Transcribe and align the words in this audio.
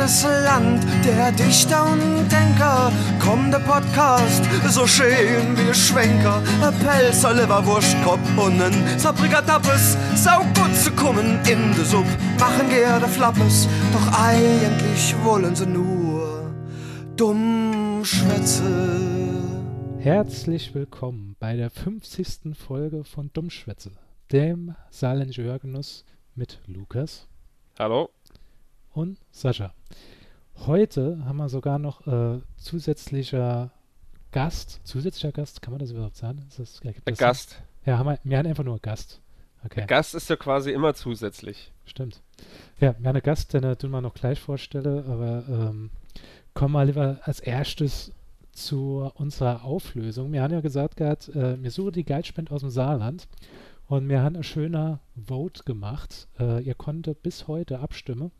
schönes 0.00 0.22
Land 0.22 0.86
der 1.04 1.30
Dichter 1.32 1.92
und 1.92 2.28
Denker. 2.30 2.90
Komm, 3.22 3.50
der 3.50 3.58
Podcast, 3.58 4.42
so 4.68 4.86
schön 4.86 5.56
wie 5.56 5.74
Schwenker. 5.74 6.42
Ein 6.62 6.74
Pelzer, 6.78 7.34
Leberwurstkorb 7.34 8.20
und 8.38 8.62
ein 8.62 8.98
Sabrikatappes. 8.98 9.96
Sau 10.14 10.40
gut 10.54 10.74
zu 10.74 10.90
kommen 10.92 11.38
in 11.46 11.74
de 11.74 11.84
Sub. 11.84 12.06
Machen 12.38 12.68
gerne 12.70 13.06
Flappes, 13.08 13.68
doch 13.92 14.18
eigentlich 14.18 15.14
wollen 15.22 15.54
sie 15.54 15.66
nur 15.66 16.50
dumm 17.16 18.02
schwätze. 18.02 18.62
Herzlich 19.98 20.74
willkommen 20.74 21.36
bei 21.38 21.56
der 21.56 21.68
50. 21.68 22.56
Folge 22.56 23.04
von 23.04 23.30
Dummschwätze, 23.34 23.90
dem 24.32 24.74
Saarländische 24.88 25.42
Hörgenuss 25.42 26.04
mit 26.34 26.58
Lukas. 26.66 27.26
Hallo. 27.78 28.08
Und 28.92 29.18
Sascha. 29.30 29.72
Heute 30.66 31.24
haben 31.24 31.36
wir 31.36 31.48
sogar 31.48 31.78
noch 31.78 32.06
äh, 32.06 32.40
zusätzlicher 32.56 33.70
Gast. 34.32 34.80
Zusätzlicher 34.84 35.32
Gast, 35.32 35.62
kann 35.62 35.72
man 35.72 35.78
das 35.78 35.90
überhaupt 35.90 36.16
sagen? 36.16 36.44
Ist 36.48 36.58
das, 36.58 36.80
ja, 36.82 36.92
das 37.04 37.18
Gast. 37.18 37.50
Sinn? 37.50 37.58
Ja, 37.86 37.98
haben 37.98 38.06
wir, 38.06 38.18
wir 38.24 38.38
haben 38.38 38.46
einfach 38.46 38.64
nur 38.64 38.78
Gast. 38.78 39.20
Okay. 39.64 39.84
Gast 39.86 40.14
ist 40.14 40.28
ja 40.28 40.36
quasi 40.36 40.72
immer 40.72 40.94
zusätzlich. 40.94 41.72
Stimmt. 41.84 42.22
Ja, 42.78 42.94
wir 42.98 43.08
haben 43.08 43.16
einen 43.16 43.22
Gast, 43.22 43.52
den 43.52 43.64
ich 43.64 43.82
mal 43.88 44.00
noch 44.00 44.14
gleich 44.14 44.40
vorstelle, 44.40 45.04
aber 45.06 45.44
ähm, 45.48 45.90
kommen 46.54 46.72
wir 46.72 46.84
lieber 46.84 47.20
als 47.22 47.40
erstes 47.40 48.12
zu 48.52 49.10
unserer 49.14 49.64
Auflösung. 49.64 50.32
Wir 50.32 50.42
haben 50.42 50.52
ja 50.52 50.60
gesagt 50.60 50.96
gehabt, 50.96 51.28
äh, 51.28 51.62
wir 51.62 51.70
suchen 51.70 51.92
die 51.92 52.04
Geldspende 52.04 52.52
aus 52.52 52.60
dem 52.62 52.70
Saarland 52.70 53.28
und 53.86 54.08
wir 54.08 54.22
haben 54.22 54.36
ein 54.36 54.42
schöner 54.42 55.00
Vote 55.16 55.62
gemacht. 55.64 56.28
Äh, 56.38 56.62
ihr 56.62 56.74
konntet 56.74 57.22
bis 57.22 57.48
heute 57.48 57.80
abstimmen, 57.80 58.30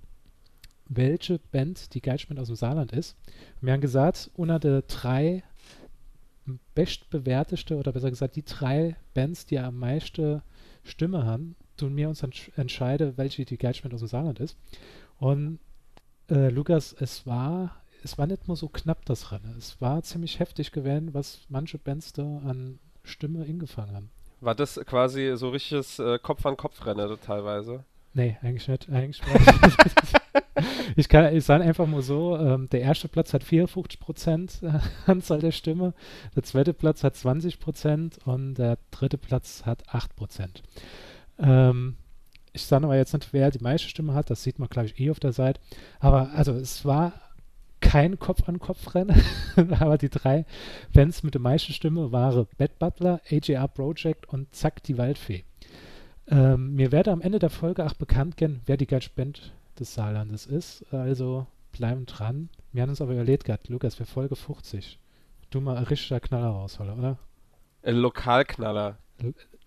welche 0.91 1.39
Band 1.39 1.95
die 1.95 2.03
Geldspende 2.03 2.43
aus 2.43 2.49
dem 2.49 2.57
Saarland 2.57 2.93
ist. 2.93 3.17
wir 3.61 3.73
haben 3.73 3.81
gesagt, 3.81 4.31
unter 4.35 4.59
der 4.59 4.83
drei 4.83 5.45
bestbewerteste 6.75 7.77
oder 7.77 7.93
besser 7.93 8.11
gesagt 8.11 8.35
die 8.35 8.45
drei 8.45 8.97
Bands, 9.15 9.47
die 9.47 9.59
am 9.59 9.79
meisten 9.79 10.43
Stimme 10.83 11.25
haben, 11.25 11.55
tun 11.77 11.97
wir 11.97 12.09
uns 12.09 12.23
entsch 12.23 12.51
entscheiden, 12.57 13.17
welche 13.17 13.45
die 13.45 13.57
Geldspende 13.57 13.95
aus 13.95 14.01
dem 14.01 14.09
Saarland 14.09 14.41
ist. 14.41 14.59
Und 15.19 15.61
äh, 16.29 16.49
Lukas, 16.49 16.95
es 16.99 17.25
war 17.25 17.81
es 18.03 18.19
war 18.19 18.27
nicht 18.27 18.49
nur 18.49 18.57
so 18.57 18.69
knapp, 18.69 19.05
das 19.05 19.31
Rennen. 19.31 19.55
Es 19.59 19.81
war 19.81 20.03
ziemlich 20.03 20.39
heftig 20.39 20.73
gewesen, 20.73 21.13
was 21.15 21.41
manche 21.49 21.79
Bands 21.79 22.13
da 22.13 22.23
an 22.23 22.79
Stimme 23.03 23.45
ingefangen 23.45 23.95
haben. 23.95 24.11
War 24.41 24.55
das 24.55 24.81
quasi 24.87 25.33
so 25.37 25.51
richtiges 25.51 25.99
äh, 25.99 26.19
Kopf-an-Kopf-Rennen 26.19 27.19
teilweise? 27.25 27.85
Nee, 28.15 28.39
eigentlich 28.43 28.69
nicht. 28.69 28.89
Eigentlich 28.89 29.21
ich 30.97 31.09
kann 31.09 31.35
ich 31.35 31.45
sage 31.45 31.65
einfach 31.65 31.87
mal 31.87 32.03
so, 32.03 32.37
ähm, 32.37 32.69
der 32.71 32.81
erste 32.81 33.09
Platz 33.09 33.33
hat 33.33 33.45
54 33.45 34.01
Prozent 34.01 34.61
äh, 34.63 34.79
Anzahl 35.11 35.41
der 35.41 35.53
Stimme, 35.53 35.95
der 36.37 36.43
zweite 36.43 36.75
Platz 36.75 37.05
hat 37.05 37.17
20 37.17 37.61
Prozent 37.61 38.19
und 38.25 38.55
der 38.55 38.79
dritte 38.91 39.19
Platz 39.19 39.63
hat 39.67 39.83
8 39.89 40.17
Prozent. 40.17 40.63
Ähm, 41.39 41.97
ich 42.53 42.63
sage 42.63 42.85
aber 42.85 42.97
jetzt 42.97 43.13
nicht, 43.13 43.33
wer 43.33 43.51
die 43.51 43.63
meiste 43.63 43.89
Stimme 43.89 44.15
hat, 44.15 44.31
das 44.31 44.43
sieht 44.43 44.59
man, 44.59 44.69
glaube 44.69 44.89
ich, 44.89 44.99
eh 44.99 45.11
auf 45.11 45.21
der 45.21 45.33
Seite. 45.33 45.61
Aber 46.01 46.31
also 46.33 46.53
es 46.53 46.85
war 46.85 47.13
kein 47.81 48.19
Kopf-an-Kopf-Rennen, 48.19 49.23
aber 49.79 49.99
die 49.99 50.11
drei 50.11 50.45
Bands 50.93 51.23
mit 51.23 51.35
der 51.35 51.41
meisten 51.41 51.73
Stimme 51.73 52.13
waren 52.13 52.47
Bad 52.59 52.79
Butler, 52.79 53.21
AJR 53.31 53.69
Project 53.69 54.29
und 54.29 54.55
Zack 54.55 54.83
die 54.83 54.99
Waldfee. 54.99 55.45
Ähm, 56.29 56.75
mir 56.75 56.93
werde 56.93 57.11
am 57.11 57.21
Ende 57.21 57.39
der 57.39 57.51
Folge 57.51 57.85
auch 57.85 57.95
bekannt 57.95 58.37
gehen, 58.37 58.61
wer 58.67 58.77
die 58.77 58.87
geilste 58.87 59.13
Band 59.15 59.53
des 59.81 59.95
Saarlandes 59.95 60.47
ist. 60.47 60.85
Also 60.93 61.47
bleiben 61.73 62.07
dran. 62.07 62.49
Wir 62.73 62.83
haben 62.83 62.91
uns 62.91 63.01
aber 63.01 63.13
überlegt 63.13 63.45
gehabt, 63.45 63.69
Lukas, 63.69 63.97
für 63.97 64.07
Folge 64.07 64.37
50. 64.37 64.99
Du 65.51 65.61
mal 65.61 65.77
ein 65.77 65.85
richtiger 65.85 66.21
Knaller 66.21 66.49
rausholen, 66.51 66.99
oder? 66.99 67.19
Ein 67.83 67.97
Lokalknaller. 67.97 68.99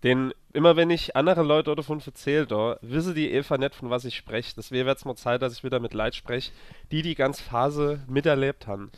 Den, 0.04 0.34
immer 0.54 0.76
wenn 0.76 0.90
ich 0.90 1.16
andere 1.16 1.44
Leute 1.44 1.76
davon 1.76 2.02
erzähle, 2.06 2.48
da, 2.48 2.78
wissen 2.82 3.16
die 3.16 3.32
Eva 3.32 3.58
nicht, 3.58 3.76
von 3.76 3.90
was 3.90 4.06
ich 4.06 4.16
spreche. 4.16 4.56
Das 4.56 4.72
wäre 4.72 4.88
jetzt 4.90 5.06
mal 5.06 5.16
Zeit, 5.16 5.42
dass 5.42 5.54
ich 5.54 5.64
wieder 5.64 5.80
mit 5.80 5.94
Leid 5.94 6.16
spreche, 6.16 6.52
die 6.92 7.02
die 7.02 7.16
ganze 7.16 7.44
Phase 7.44 8.02
miterlebt 8.08 8.68
haben. 8.68 8.92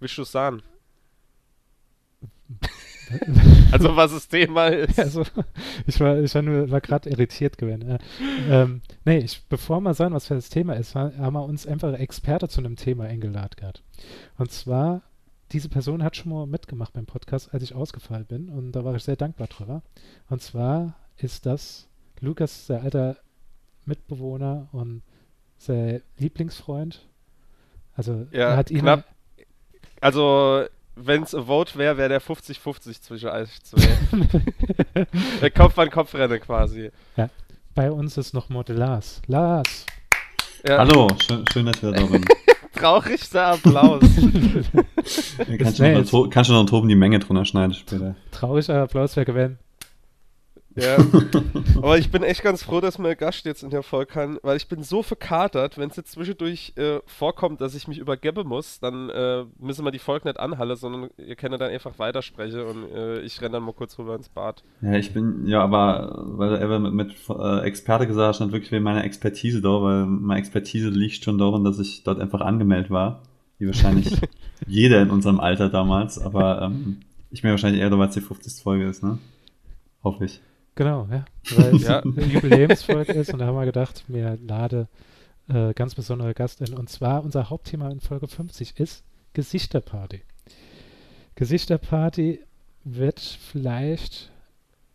Willst 0.00 0.18
du 0.18 0.24
sagen? 0.24 0.62
also 3.70 3.96
was 3.96 4.12
das 4.12 4.28
Thema 4.28 4.66
ist. 4.68 4.98
Also, 4.98 5.24
ich 5.86 5.98
war, 6.00 6.18
ich 6.18 6.34
war, 6.34 6.42
nur, 6.42 6.70
war 6.70 6.80
gerade 6.80 7.10
irritiert 7.10 7.58
gewesen. 7.58 7.82
Äh, 7.82 7.98
ähm, 8.50 8.82
nee, 9.04 9.18
ich, 9.18 9.42
bevor 9.48 9.80
wir 9.80 9.94
sagen, 9.94 10.14
was 10.14 10.26
für 10.26 10.34
das 10.34 10.48
Thema 10.48 10.74
ist, 10.74 10.94
haben 10.94 11.34
wir 11.34 11.44
uns 11.44 11.66
einfach 11.66 11.92
Experte 11.94 12.48
zu 12.48 12.60
einem 12.60 12.76
Thema 12.76 13.04
eingeladen 13.04 13.56
gehabt. 13.56 13.82
Und 14.38 14.50
zwar 14.50 15.02
diese 15.52 15.68
Person 15.68 16.02
hat 16.02 16.16
schon 16.16 16.32
mal 16.32 16.46
mitgemacht 16.46 16.92
beim 16.94 17.06
Podcast, 17.06 17.52
als 17.52 17.62
ich 17.62 17.74
ausgefallen 17.74 18.24
bin. 18.24 18.48
Und 18.48 18.72
da 18.72 18.84
war 18.84 18.94
ich 18.94 19.04
sehr 19.04 19.16
dankbar 19.16 19.48
drüber. 19.48 19.82
Und 20.30 20.40
zwar 20.40 20.94
ist 21.18 21.46
das 21.46 21.88
Lukas, 22.20 22.66
der 22.66 22.82
alter 22.82 23.16
Mitbewohner 23.84 24.68
und 24.72 25.02
sein 25.58 26.02
Lieblingsfreund. 26.18 27.06
Also 27.94 28.26
ja, 28.32 28.50
er 28.50 28.56
hat 28.56 28.70
ihn. 28.70 28.80
Knapp. 28.80 29.04
Also 30.00 30.64
wenn 30.94 31.22
es 31.22 31.34
ein 31.34 31.46
Vote 31.46 31.76
wäre, 31.76 31.96
wäre 31.96 32.08
der 32.08 32.22
50-50 32.22 33.00
zwischen 33.00 33.28
euch 33.28 33.48
zwei. 33.62 35.50
Kopf 35.54 35.78
an 35.78 35.90
Kopf 35.90 36.14
renne 36.14 36.38
quasi. 36.40 36.90
Ja. 37.16 37.28
Bei 37.74 37.90
uns 37.90 38.16
ist 38.18 38.34
noch 38.34 38.48
Model 38.48 38.76
Lars. 38.76 39.22
Lars! 39.26 39.86
Ja. 40.66 40.78
Hallo, 40.78 41.08
schön, 41.26 41.44
schön, 41.52 41.66
dass 41.66 41.82
ihr 41.82 41.92
da 41.92 42.04
bin. 42.04 42.24
Traurigster 42.74 43.46
Applaus. 43.48 44.02
kannst, 45.58 45.78
du 45.78 45.92
noch, 45.92 46.30
kannst 46.30 46.50
du 46.50 46.54
noch 46.54 46.66
Toben 46.66 46.88
die 46.88 46.94
Menge 46.94 47.18
drunter 47.18 47.44
schneiden 47.44 47.74
später. 47.74 48.14
Trauriger 48.30 48.82
Applaus 48.82 49.16
wäre 49.16 49.26
gewesen. 49.26 49.58
Ja. 50.74 50.96
Aber 51.76 51.98
ich 51.98 52.10
bin 52.10 52.22
echt 52.22 52.42
ganz 52.42 52.62
froh, 52.62 52.80
dass 52.80 52.98
mein 52.98 53.16
Gast 53.16 53.44
jetzt 53.44 53.62
in 53.62 53.70
der 53.70 53.82
Folge 53.82 54.12
kann, 54.12 54.38
weil 54.42 54.56
ich 54.56 54.68
bin 54.68 54.82
so 54.82 55.02
verkatert, 55.02 55.78
wenn 55.78 55.90
es 55.90 55.96
jetzt 55.96 56.12
zwischendurch 56.12 56.72
äh, 56.76 57.00
vorkommt, 57.06 57.60
dass 57.60 57.74
ich 57.74 57.88
mich 57.88 57.98
übergeben 57.98 58.46
muss, 58.46 58.80
dann 58.80 59.10
äh, 59.10 59.44
müssen 59.58 59.84
wir 59.84 59.90
die 59.90 59.98
Folge 59.98 60.28
nicht 60.28 60.40
anhalten, 60.40 60.76
sondern 60.76 61.10
ihr 61.18 61.36
könnt 61.36 61.54
dann 61.54 61.70
einfach 61.70 61.98
weitersprechen 61.98 62.60
und 62.62 62.90
äh, 62.92 63.20
ich 63.20 63.40
renne 63.40 63.52
dann 63.54 63.64
mal 63.64 63.72
kurz 63.72 63.98
rüber 63.98 64.14
ins 64.14 64.28
Bad. 64.28 64.62
Ja, 64.80 64.94
ich 64.94 65.12
bin, 65.12 65.46
ja, 65.46 65.62
aber 65.62 66.22
weil 66.24 66.54
er 66.54 66.78
mit, 66.78 66.92
mit 66.92 67.14
äh, 67.28 67.60
Experte 67.60 68.06
gesagt 68.06 68.28
hat, 68.28 68.36
stand 68.36 68.52
wirklich 68.52 68.72
wegen 68.72 68.84
meiner 68.84 69.04
Expertise 69.04 69.60
da, 69.60 69.82
weil 69.82 70.06
meine 70.06 70.40
Expertise 70.40 70.88
liegt 70.88 71.24
schon 71.24 71.38
darin, 71.38 71.64
dass 71.64 71.78
ich 71.78 72.02
dort 72.04 72.20
einfach 72.20 72.40
angemeldet 72.40 72.90
war. 72.90 73.22
Wie 73.58 73.66
wahrscheinlich 73.66 74.18
jeder 74.66 75.02
in 75.02 75.10
unserem 75.10 75.38
Alter 75.38 75.68
damals, 75.68 76.18
aber 76.18 76.62
ähm, 76.62 77.00
ich 77.30 77.42
mir 77.42 77.50
wahrscheinlich 77.50 77.80
eher, 77.80 77.96
weil 77.96 78.08
es 78.08 78.14
die 78.14 78.20
50. 78.20 78.62
Folge 78.62 78.86
ist, 78.86 79.02
ne? 79.02 79.18
Hoffe 80.02 80.24
ich. 80.24 80.40
Genau, 80.74 81.06
ja. 81.10 81.24
Weil 81.50 81.76
es 81.76 81.82
ja. 81.82 82.00
eine 82.00 82.24
Jubiläumsfolge 82.24 83.12
ist 83.12 83.32
und 83.32 83.40
da 83.40 83.46
haben 83.46 83.56
wir 83.56 83.66
gedacht, 83.66 84.04
wir 84.08 84.38
lade 84.38 84.88
äh, 85.48 85.74
ganz 85.74 85.94
besondere 85.94 86.32
Gast 86.34 86.60
in. 86.60 86.74
Und 86.74 86.88
zwar 86.88 87.22
unser 87.22 87.50
Hauptthema 87.50 87.90
in 87.90 88.00
Folge 88.00 88.26
50 88.26 88.78
ist 88.78 89.04
Gesichterparty. 89.34 90.22
Gesichterparty 91.34 92.40
wird 92.84 93.20
vielleicht, 93.20 94.30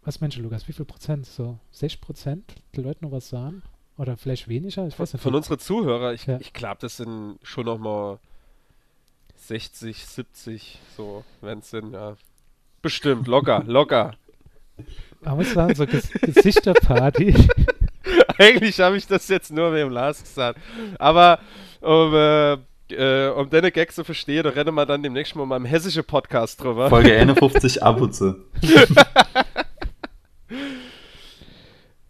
was 0.04 0.20
meinst 0.20 0.38
du, 0.38 0.42
Lukas, 0.42 0.68
wie 0.68 0.74
viel 0.74 0.86
Prozent? 0.86 1.26
So 1.26 1.60
6 1.72 1.98
Prozent 1.98 2.56
die 2.76 2.82
Leute 2.82 3.06
noch 3.06 3.12
was 3.12 3.30
sagen? 3.30 3.62
Oder 3.98 4.18
vielleicht 4.18 4.48
weniger? 4.48 4.88
Ich 4.88 5.00
weiß 5.00 5.14
nicht. 5.14 5.22
Von 5.22 5.36
unseren 5.36 5.60
Zuhörern, 5.60 6.14
ich, 6.14 6.26
ja. 6.26 6.40
ich 6.40 6.54
glaube, 6.54 6.78
das 6.82 6.98
sind 6.98 7.38
schon 7.42 7.66
noch 7.66 7.80
mal 7.80 8.20
60, 9.36 10.06
70, 10.06 10.80
so, 10.96 11.24
wenn 11.42 11.60
es 11.60 11.70
sind, 11.70 11.94
ja. 11.94 12.16
Bestimmt, 12.82 13.28
locker, 13.28 13.64
locker 13.66 14.16
man 15.22 15.38
muss 15.38 15.54
sagen, 15.54 15.76
so 15.76 15.86
Ges 15.86 16.10
Gesichterparty. 16.12 17.34
Eigentlich 18.38 18.80
habe 18.80 18.98
ich 18.98 19.08
das 19.08 19.28
jetzt 19.28 19.52
nur 19.52 19.72
mit 19.72 19.82
dem 19.82 19.90
Lars 19.90 20.22
gesagt. 20.22 20.60
Aber 21.00 21.40
um, 21.82 22.14
äh, 22.14 22.54
äh, 22.90 23.30
um 23.30 23.50
deine 23.50 23.72
Gags 23.72 23.96
zu 23.96 24.04
verstehen, 24.04 24.44
da 24.44 24.50
rennen 24.50 24.76
wir 24.76 24.86
dann 24.86 25.02
demnächst 25.04 25.36
mal 25.36 25.46
mal 25.46 25.58
im 25.58 25.66
hessischen 25.66 26.04
Podcast 26.04 26.64
drüber. 26.64 26.90
Folge 26.90 27.18
51 27.18 27.84
Abutze. 27.84 28.36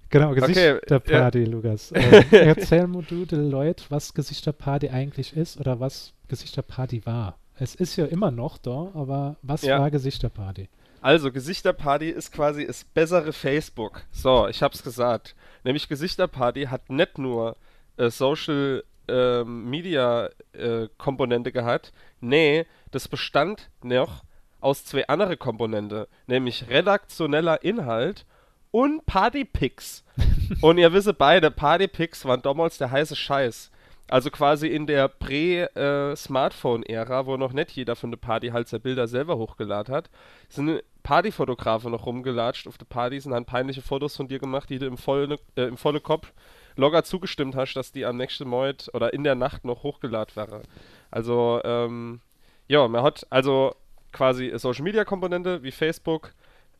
genau, 0.09 0.33
Gesichterparty, 0.33 1.39
okay, 1.39 1.49
ja. 1.49 1.51
Lukas. 1.51 1.91
Äh, 1.91 2.23
erzähl 2.31 2.87
mal 2.87 3.03
du 3.03 3.25
den 3.25 3.49
Leuten, 3.49 3.83
was 3.89 4.13
Gesichterparty 4.13 4.89
eigentlich 4.89 5.35
ist 5.35 5.59
oder 5.59 5.79
was 5.79 6.13
Gesichterparty 6.27 7.05
war. 7.05 7.37
Es 7.59 7.73
ist 7.73 7.95
ja 7.95 8.05
immer 8.05 8.29
noch 8.29 8.59
da, 8.59 8.91
aber 8.93 9.37
was 9.41 9.63
ja. 9.63 9.79
war 9.79 9.89
Gesichterparty? 9.89 10.69
Also, 11.01 11.31
Gesichterparty 11.31 12.09
ist 12.09 12.31
quasi 12.31 12.65
das 12.65 12.83
bessere 12.83 13.33
Facebook. 13.33 14.01
So, 14.11 14.47
ich 14.47 14.63
hab's 14.63 14.83
gesagt. 14.83 15.35
Nämlich 15.63 15.87
Gesichterparty 15.89 16.65
hat 16.65 16.89
nicht 16.89 17.17
nur 17.17 17.55
äh, 17.97 18.09
Social 18.09 18.83
äh, 19.07 19.43
Media 19.43 20.29
äh, 20.53 20.87
Komponente 20.97 21.51
gehabt. 21.51 21.93
Nee, 22.19 22.65
das 22.91 23.07
bestand 23.07 23.69
noch 23.83 24.23
aus 24.59 24.85
zwei 24.85 25.07
anderen 25.07 25.37
Komponenten. 25.37 26.05
Nämlich 26.25 26.69
redaktioneller 26.69 27.63
Inhalt 27.63 28.25
und 28.71 29.05
Partypics. 29.05 30.03
und 30.61 30.77
ihr 30.77 30.91
wisst 30.93 31.17
beide, 31.17 31.51
Partypics 31.51 32.25
waren 32.25 32.41
damals 32.41 32.77
der 32.77 32.91
heiße 32.91 33.15
Scheiß. 33.15 33.71
Also 34.09 34.31
quasi 34.31 34.67
in 34.67 34.87
der 34.87 35.09
Prä-Smartphone-Ära, 35.09 37.25
wo 37.25 37.35
noch 37.35 37.51
nicht 37.51 37.71
jeder 37.71 37.97
von 37.97 38.11
der 38.11 38.17
Party 38.17 38.49
halt 38.49 38.69
seine 38.69 38.79
Bilder 38.79 39.07
selber 39.07 39.37
hochgeladen 39.37 39.93
hat, 39.93 40.09
sind 40.47 40.81
Partyfotografen 41.03 41.91
noch 41.91 42.05
rumgelatscht 42.05 42.67
auf 42.67 42.77
der 42.77 42.85
Partys 42.85 43.25
und 43.25 43.33
haben 43.33 43.45
peinliche 43.45 43.81
Fotos 43.81 44.15
von 44.15 44.27
dir 44.27 44.39
gemacht, 44.39 44.69
die 44.69 44.79
du 44.79 44.85
im 44.85 44.97
vollen 44.97 45.37
äh, 45.55 45.63
im 45.63 45.77
Kopf 46.03 46.33
locker 46.75 47.03
zugestimmt 47.03 47.55
hast, 47.55 47.75
dass 47.75 47.91
die 47.91 48.05
am 48.05 48.17
nächsten 48.17 48.47
Morgen 48.47 48.77
oder 48.93 49.13
in 49.13 49.23
der 49.23 49.35
Nacht 49.35 49.65
noch 49.65 49.83
hochgeladen 49.83 50.35
wäre. 50.35 50.63
Also, 51.11 51.61
ähm, 51.63 52.21
ja, 52.67 52.87
man 52.87 53.03
hat 53.03 53.27
also 53.29 53.75
quasi 54.11 54.51
Social 54.55 54.83
Media 54.83 55.05
Komponente 55.05 55.63
wie 55.63 55.71
Facebook, 55.71 56.33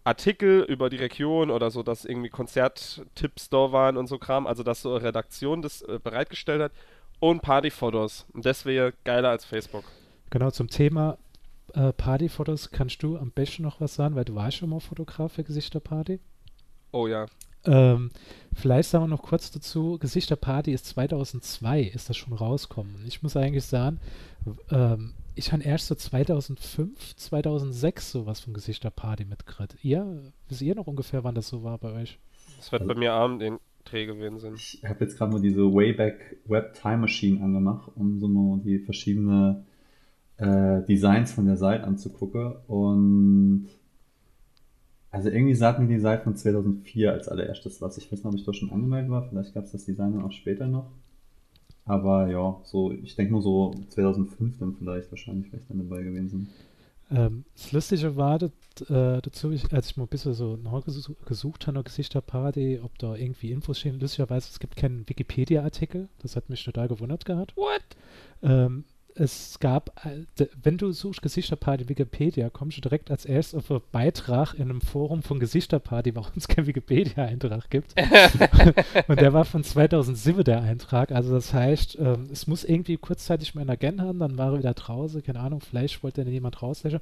Artikel 0.04 0.64
über 0.64 0.90
die 0.90 0.98
Region 0.98 1.52
oder 1.52 1.72
so, 1.72 1.84
dass 1.84 2.06
irgendwie 2.06 2.30
Konzerttipps 2.30 3.50
da 3.50 3.72
waren 3.72 3.98
und 3.98 4.08
so 4.08 4.18
Kram, 4.18 4.48
also 4.48 4.64
dass 4.64 4.82
so 4.82 4.96
eine 4.96 5.04
Redaktion 5.04 5.62
das 5.62 5.82
äh, 5.82 6.00
bereitgestellt 6.02 6.62
hat 6.62 6.72
und 7.20 7.42
Partyfotos. 7.42 8.26
Und 8.34 8.46
das 8.46 8.66
wäre 8.66 8.94
geiler 9.04 9.30
als 9.30 9.46
Facebook. 9.46 9.84
Genau, 10.30 10.52
zum 10.52 10.70
Thema 10.70 11.18
äh, 11.74 11.94
Partyfotos 11.94 12.72
kannst 12.72 13.04
du 13.04 13.18
am 13.18 13.32
besten 13.32 13.64
noch 13.64 13.82
was 13.82 13.96
sagen, 13.96 14.16
weil 14.16 14.26
du 14.26 14.36
warst 14.36 14.58
schon 14.58 14.70
mal 14.70 14.80
Fotograf 14.80 15.34
für 15.34 15.44
Gesichterparty. 15.44 16.20
Oh 16.92 17.08
ja. 17.08 17.26
Ähm, 17.66 18.12
vielleicht 18.54 18.90
sagen 18.90 19.04
wir 19.06 19.10
noch 19.10 19.24
kurz 19.24 19.52
dazu, 19.52 19.98
Gesichterparty 20.00 20.72
ist 20.72 20.86
2002, 20.86 21.82
ist 21.82 22.10
das 22.10 22.16
schon 22.16 22.34
rausgekommen. 22.34 23.04
Ich 23.06 23.24
muss 23.24 23.36
eigentlich 23.36 23.66
sagen, 23.66 24.00
ähm, 24.72 25.14
ich 25.36 25.52
habe 25.52 25.64
erst 25.64 25.88
so 25.88 25.96
2005, 25.96 27.16
2006 27.16 28.12
sowas 28.12 28.40
von 28.40 28.54
Gesichterparty 28.54 29.26
mitgekriegt. 29.26 29.76
Ihr, 29.84 30.32
wisst 30.48 30.62
ihr 30.62 30.76
noch 30.76 30.88
ungefähr, 30.88 31.24
wann 31.24 31.36
das 31.36 31.50
so 31.50 31.64
war 31.64 31.78
bei 31.78 31.92
euch? 31.92 32.18
Das 32.58 32.72
wird 32.72 32.82
also, 32.84 32.94
bei 32.94 33.00
mir 33.00 33.14
Abend 33.14 33.42
den 33.42 33.60
Dreh 33.90 34.06
gewesen 34.06 34.40
sein. 34.40 34.54
Ich 34.56 34.82
habe 34.84 35.04
jetzt 35.06 35.18
gerade 35.18 35.32
mal 35.32 35.42
diese 35.42 35.62
Wayback 35.62 36.38
Web 36.46 36.74
Time 36.74 36.98
Machine 36.98 37.44
angemacht, 37.44 37.92
um 37.96 38.20
so 38.20 38.28
mal 38.28 38.60
die 38.60 38.80
verschiedenen 38.80 39.66
äh, 40.38 40.82
Designs 40.84 41.32
von 41.32 41.46
der 41.46 41.58
Seite 41.58 41.86
anzugucken. 41.86 42.54
Und 42.68 43.68
also 45.12 45.30
irgendwie 45.30 45.56
sagt 45.56 45.80
mir 45.80 45.88
die 45.88 46.00
Seite 46.00 46.24
von 46.24 46.36
2004 46.36 47.12
als 47.12 47.28
allererstes 47.28 47.82
was. 47.82 47.98
Ich 47.98 48.12
weiß 48.12 48.20
nicht, 48.20 48.26
ob 48.26 48.36
ich 48.36 48.46
da 48.46 48.54
schon 48.54 48.72
angemeldet 48.72 49.10
war. 49.10 49.28
Vielleicht 49.28 49.54
gab 49.54 49.66
es 49.66 49.72
das 49.72 49.86
Design 49.86 50.14
dann 50.14 50.24
auch 50.24 50.32
später 50.32 50.68
noch. 50.68 50.92
Aber 51.86 52.30
ja, 52.30 52.60
so, 52.64 52.92
ich 52.92 53.16
denke 53.16 53.32
nur 53.32 53.42
so 53.42 53.74
2005 53.90 54.60
dann 54.60 54.76
vielleicht 54.76 55.10
wahrscheinlich 55.10 55.48
vielleicht 55.48 55.70
dann 55.70 55.78
dabei 55.78 56.04
gewesen 56.04 56.30
sind. 56.30 56.50
Ähm, 57.10 57.46
das 57.56 57.72
Lustige 57.72 58.16
war 58.18 58.38
das, 58.38 58.52
äh, 58.90 59.22
dazu, 59.22 59.52
ich, 59.52 59.72
als 59.74 59.92
ich 59.92 59.98
mal 59.98 60.04
ein 60.04 60.10
bisschen 60.10 60.34
so 60.34 60.58
nachgesucht 60.58 61.26
gesucht 61.26 61.68
habe, 61.68 61.84
Gesichterparty, 61.84 62.82
ob 62.84 62.98
da 63.00 63.16
irgendwie 63.16 63.52
Infos 63.52 63.80
stehen. 63.80 64.00
Lustigerweise, 64.00 64.50
es 64.50 64.60
gibt 64.60 64.76
keinen 64.76 65.08
Wikipedia-Artikel. 65.08 66.10
Das 66.22 66.36
hat 66.36 66.50
mich 66.50 66.64
total 66.64 66.88
gewundert 66.88 67.26
gehabt. 67.26 67.56
What? 67.56 67.82
Ähm, 68.44 68.84
es 69.20 69.60
gab, 69.60 70.06
äh, 70.06 70.46
wenn 70.62 70.78
du 70.78 70.92
suchst 70.92 71.22
Gesichterparty 71.22 71.90
Wikipedia, 71.90 72.50
kommst 72.50 72.78
du 72.78 72.82
direkt 72.82 73.12
als 73.12 73.26
erstes 73.26 73.56
auf 73.56 73.72
einen 73.72 73.82
Beitrag 73.92 74.54
in 74.54 74.70
einem 74.70 74.82
Forum 74.82 75.24
von 75.24 75.40
Gesichterparty, 75.40 76.16
warum 76.16 76.34
es 76.36 76.48
keinen 76.48 76.68
Wikipedia-Eintrag 76.68 77.70
gibt. 77.70 77.96
und 79.08 79.20
der 79.20 79.34
war 79.34 79.46
von 79.46 79.64
2007 79.64 80.44
der 80.44 80.62
Eintrag. 80.62 81.12
Also 81.12 81.34
das 81.34 81.54
heißt, 81.54 81.98
ähm, 82.00 82.30
es 82.32 82.48
muss 82.48 82.64
irgendwie 82.64 82.98
kurzzeitig 82.98 83.56
mal 83.56 83.62
in 83.62 83.70
Agent 83.70 84.02
haben, 84.02 84.20
dann 84.20 84.38
war 84.38 84.54
er 84.54 84.60
wieder 84.60 84.74
draußen, 84.74 85.24
keine 85.24 85.40
Ahnung, 85.40 85.62
vielleicht 85.62 86.04
wollte 86.04 86.24
dann 86.24 86.34
jemand 86.34 86.62
rauslöschen. 86.62 87.02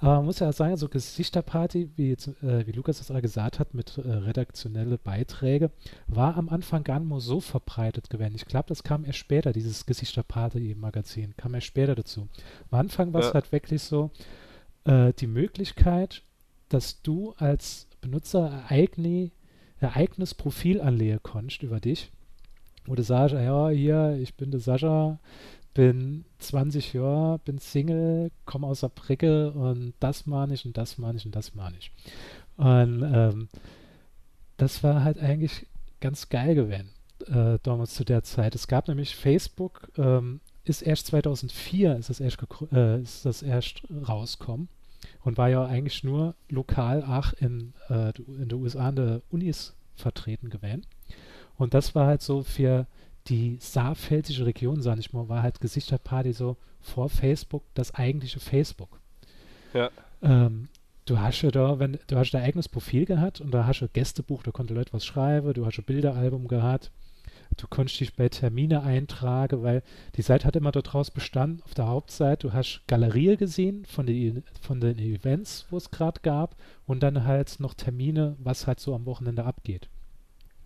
Aber 0.00 0.16
man 0.16 0.26
muss 0.26 0.38
ja 0.38 0.52
sagen, 0.52 0.76
so 0.76 0.88
Gesichterparty, 0.88 1.90
wie, 1.96 2.12
äh, 2.12 2.66
wie 2.66 2.72
Lukas 2.72 2.98
das 2.98 3.08
gerade 3.08 3.22
gesagt 3.22 3.58
hat, 3.58 3.74
mit 3.74 3.98
äh, 3.98 4.08
redaktionelle 4.08 4.96
Beiträge, 4.96 5.70
war 6.06 6.36
am 6.36 6.48
Anfang 6.48 6.84
gar 6.84 7.00
nicht 7.00 7.08
mehr 7.08 7.20
so 7.20 7.40
verbreitet 7.40 8.08
gewesen. 8.08 8.36
Ich 8.36 8.46
glaube, 8.46 8.68
das 8.68 8.84
kam 8.84 9.04
erst 9.04 9.18
später, 9.18 9.52
dieses 9.52 9.86
Gesichterparty-Magazin, 9.86 11.36
kam 11.36 11.54
erst 11.54 11.66
später 11.66 11.96
dazu. 11.96 12.28
Am 12.70 12.78
Anfang 12.78 13.12
war 13.12 13.20
es 13.20 13.28
ja. 13.28 13.34
halt 13.34 13.50
wirklich 13.50 13.82
so, 13.82 14.12
äh, 14.84 15.12
die 15.14 15.26
Möglichkeit, 15.26 16.22
dass 16.68 17.02
du 17.02 17.34
als 17.38 17.88
Benutzer 18.00 18.66
eigene, 18.68 19.32
ein 19.80 19.90
eigenes 19.90 20.34
Profil 20.34 20.80
anlegen 20.80 21.20
konntest 21.22 21.64
über 21.64 21.80
dich, 21.80 22.12
wo 22.86 22.94
du 22.94 23.02
sagst, 23.02 23.34
ja, 23.34 23.68
hier, 23.68 24.18
ich 24.20 24.34
bin 24.34 24.50
der 24.50 24.60
Sascha, 24.60 25.18
bin 25.74 26.24
20 26.38 26.92
Jahre, 26.92 27.38
bin 27.40 27.58
Single, 27.58 28.30
komme 28.44 28.66
aus 28.66 28.80
der 28.80 28.88
Bricke 28.88 29.52
und 29.52 29.94
das 30.00 30.26
meine 30.26 30.54
ich 30.54 30.64
und 30.66 30.76
das 30.76 30.98
meine 30.98 31.18
ich 31.18 31.26
und 31.26 31.36
das 31.36 31.54
meine 31.54 31.76
ich. 31.78 31.92
Und 32.56 33.02
ähm, 33.02 33.48
das 34.56 34.82
war 34.82 35.04
halt 35.04 35.18
eigentlich 35.18 35.66
ganz 36.00 36.28
geil 36.28 36.54
gewesen, 36.54 36.90
äh, 37.26 37.58
damals 37.62 37.94
zu 37.94 38.04
der 38.04 38.22
Zeit. 38.22 38.54
Es 38.54 38.66
gab 38.66 38.88
nämlich 38.88 39.14
Facebook, 39.14 39.88
ähm, 39.96 40.40
ist 40.64 40.82
erst 40.82 41.06
2004 41.06 41.96
ist 41.96 42.10
das 42.10 42.20
erst, 42.20 42.38
äh, 42.72 43.00
ist 43.00 43.24
das 43.24 43.42
erst 43.42 43.82
rausgekommen 44.06 44.68
und 45.22 45.38
war 45.38 45.48
ja 45.48 45.64
eigentlich 45.64 46.04
nur 46.04 46.34
lokal, 46.48 47.04
ach, 47.06 47.32
in, 47.34 47.72
äh, 47.88 48.12
in 48.16 48.48
den 48.48 48.60
USA 48.60 48.90
in 48.90 48.96
der 48.96 49.22
Unis 49.30 49.74
vertreten 49.96 50.50
gewesen. 50.50 50.86
Und 51.56 51.74
das 51.74 51.94
war 51.94 52.06
halt 52.06 52.22
so 52.22 52.42
für 52.42 52.86
die 53.28 53.58
saarpfälzische 53.60 54.46
Region, 54.46 54.82
sag 54.82 54.98
ich 54.98 55.12
mal, 55.12 55.28
war 55.28 55.42
halt 55.42 55.60
Gesichterparty 55.60 56.32
so 56.32 56.56
vor 56.80 57.08
Facebook 57.08 57.64
das 57.74 57.94
eigentliche 57.94 58.40
Facebook. 58.40 59.00
Ja. 59.74 59.90
Ähm, 60.22 60.68
du 61.04 61.18
hast 61.18 61.42
ja 61.42 61.50
da, 61.50 61.78
wenn 61.78 61.98
du 62.06 62.16
hast 62.16 62.32
dein 62.32 62.42
eigenes 62.42 62.68
Profil 62.68 63.04
gehabt 63.04 63.40
und 63.40 63.52
da 63.52 63.66
hast 63.66 63.80
du 63.80 63.88
Gästebuch, 63.88 64.42
da 64.42 64.50
konnte 64.50 64.74
Leute 64.74 64.92
was 64.92 65.04
schreiben, 65.04 65.52
du 65.52 65.66
hast 65.66 65.78
ein 65.78 65.84
Bilderalbum 65.84 66.48
gehabt, 66.48 66.90
du 67.56 67.66
konntest 67.66 68.00
dich 68.00 68.14
bei 68.14 68.28
Termine 68.28 68.82
eintragen, 68.82 69.62
weil 69.62 69.82
die 70.16 70.22
Seite 70.22 70.46
hat 70.46 70.56
immer 70.56 70.72
daraus 70.72 71.10
bestanden, 71.10 71.62
auf 71.64 71.74
der 71.74 71.86
Hauptseite, 71.86 72.48
du 72.48 72.52
hast 72.52 72.82
Galerie 72.86 73.36
gesehen 73.36 73.84
von 73.84 74.06
den, 74.06 74.44
von 74.60 74.80
den 74.80 74.98
Events, 74.98 75.66
wo 75.70 75.76
es 75.76 75.90
gerade 75.90 76.20
gab 76.22 76.56
und 76.86 77.02
dann 77.02 77.24
halt 77.24 77.60
noch 77.60 77.74
Termine, 77.74 78.36
was 78.38 78.66
halt 78.66 78.80
so 78.80 78.94
am 78.94 79.06
Wochenende 79.06 79.44
abgeht. 79.44 79.88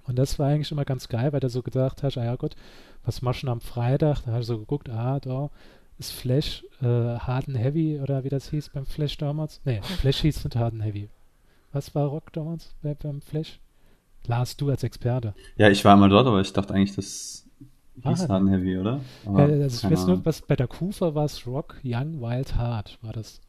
Und 0.06 0.18
das 0.18 0.38
war 0.38 0.48
eigentlich 0.48 0.72
immer 0.72 0.84
ganz 0.84 1.08
geil, 1.08 1.32
weil 1.32 1.40
du 1.40 1.48
so 1.48 1.62
gedacht 1.62 2.02
hast, 2.02 2.18
ah 2.18 2.24
ja 2.24 2.36
Gott, 2.36 2.56
was 3.04 3.22
machst 3.22 3.42
du 3.42 3.48
am 3.48 3.60
Freitag? 3.60 4.22
Da 4.24 4.32
hast 4.32 4.48
du 4.48 4.54
so 4.54 4.58
geguckt, 4.58 4.88
ah, 4.90 5.20
da 5.20 5.50
ist 5.98 6.12
Flash 6.12 6.64
äh, 6.80 6.86
Hard 6.86 7.48
and 7.48 7.58
Heavy 7.58 8.00
oder 8.00 8.24
wie 8.24 8.28
das 8.28 8.50
hieß 8.50 8.70
beim 8.70 8.86
Flash 8.86 9.16
damals. 9.18 9.60
Nee, 9.64 9.80
Flash 10.00 10.20
hieß 10.20 10.44
nicht 10.44 10.56
Hard 10.56 10.74
and 10.74 10.82
Heavy. 10.82 11.08
Was 11.72 11.94
war 11.94 12.06
Rock 12.06 12.32
damals 12.32 12.74
bei, 12.82 12.94
beim 12.94 13.20
Flash? 13.20 13.60
Lars, 14.26 14.56
du 14.56 14.70
als 14.70 14.82
Experte. 14.82 15.34
Ja, 15.56 15.68
ich 15.68 15.84
war 15.84 15.96
mal 15.96 16.08
dort, 16.08 16.26
aber 16.26 16.40
ich 16.40 16.52
dachte 16.52 16.74
eigentlich, 16.74 16.94
das 16.94 17.48
hieß 18.02 18.24
ah, 18.24 18.28
Hard 18.28 18.30
and 18.30 18.50
Heavy, 18.50 18.78
oder? 18.78 19.00
Aber, 19.26 19.48
äh, 19.48 19.62
also 19.62 19.86
ich 19.86 19.92
weiß 19.92 20.06
nur, 20.06 20.24
was 20.24 20.42
bei 20.42 20.56
der 20.56 20.68
Kufa 20.68 21.14
war 21.14 21.24
es 21.24 21.46
Rock, 21.46 21.76
Young, 21.84 22.20
Wild, 22.20 22.56
Hard, 22.56 22.98
war 23.02 23.12
das. 23.12 23.40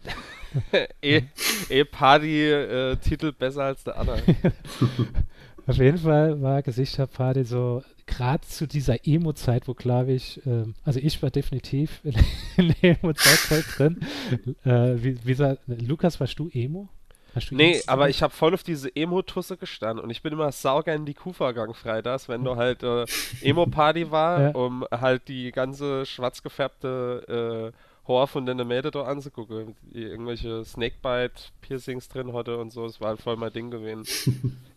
eh, 1.01 1.23
eh 1.69 1.83
Party-Titel 1.83 3.27
äh, 3.27 3.31
besser 3.31 3.63
als 3.63 3.83
der 3.83 3.97
andere. 3.97 4.21
Auf 5.65 5.77
jeden 5.77 5.97
Fall 5.97 6.41
war 6.41 6.61
Gesichterparty 6.61 7.45
so, 7.45 7.83
gerade 8.05 8.41
zu 8.41 8.67
dieser 8.67 9.07
Emo-Zeit, 9.07 9.67
wo 9.67 9.73
glaube 9.73 10.11
ich, 10.11 10.41
ähm, 10.45 10.75
also 10.83 10.99
ich 10.99 11.21
war 11.23 11.31
definitiv 11.31 12.01
in, 12.03 12.15
in 12.57 12.75
der 12.81 12.97
Emo-Zeit 12.97 13.65
drin. 13.77 13.99
Äh, 14.65 15.03
wie, 15.03 15.25
wie 15.25 15.33
sah, 15.33 15.57
Lukas, 15.67 16.19
warst 16.19 16.37
du 16.39 16.49
Emo? 16.53 16.89
Hast 17.35 17.49
du 17.49 17.55
nee, 17.55 17.81
aber 17.87 18.09
ich 18.09 18.21
habe 18.21 18.33
voll 18.33 18.53
auf 18.53 18.61
diese 18.61 18.95
Emo-Tusse 18.95 19.57
gestanden 19.57 20.03
und 20.03 20.11
ich 20.11 20.21
bin 20.21 20.33
immer 20.33 20.51
sauger 20.51 20.93
in 20.93 21.05
die 21.05 21.15
Kufa 21.15 21.51
gegangen 21.51 21.73
freitags, 21.73 22.29
wenn 22.29 22.43
du 22.43 22.55
halt 22.57 22.83
äh, 22.83 23.05
Emo-Party 23.41 24.11
war, 24.11 24.41
ja. 24.41 24.49
um 24.49 24.85
halt 24.91 25.27
die 25.27 25.51
ganze 25.51 26.05
schwarz 26.05 26.43
gefärbte 26.43 27.71
äh, 27.73 27.77
Horror 28.05 28.27
von 28.27 28.45
den 28.45 28.57
Mädel 28.67 28.91
da 28.91 29.03
anzugucken. 29.03 29.75
Die 29.81 30.03
irgendwelche 30.03 30.63
Snakebite-Piercings 30.65 32.09
drin 32.09 32.33
hatte 32.33 32.57
und 32.57 32.71
so, 32.71 32.85
das 32.85 32.99
war 32.99 33.09
halt 33.09 33.21
voll 33.21 33.37
mein 33.37 33.53
Ding 33.53 33.71
gewesen. 33.71 34.59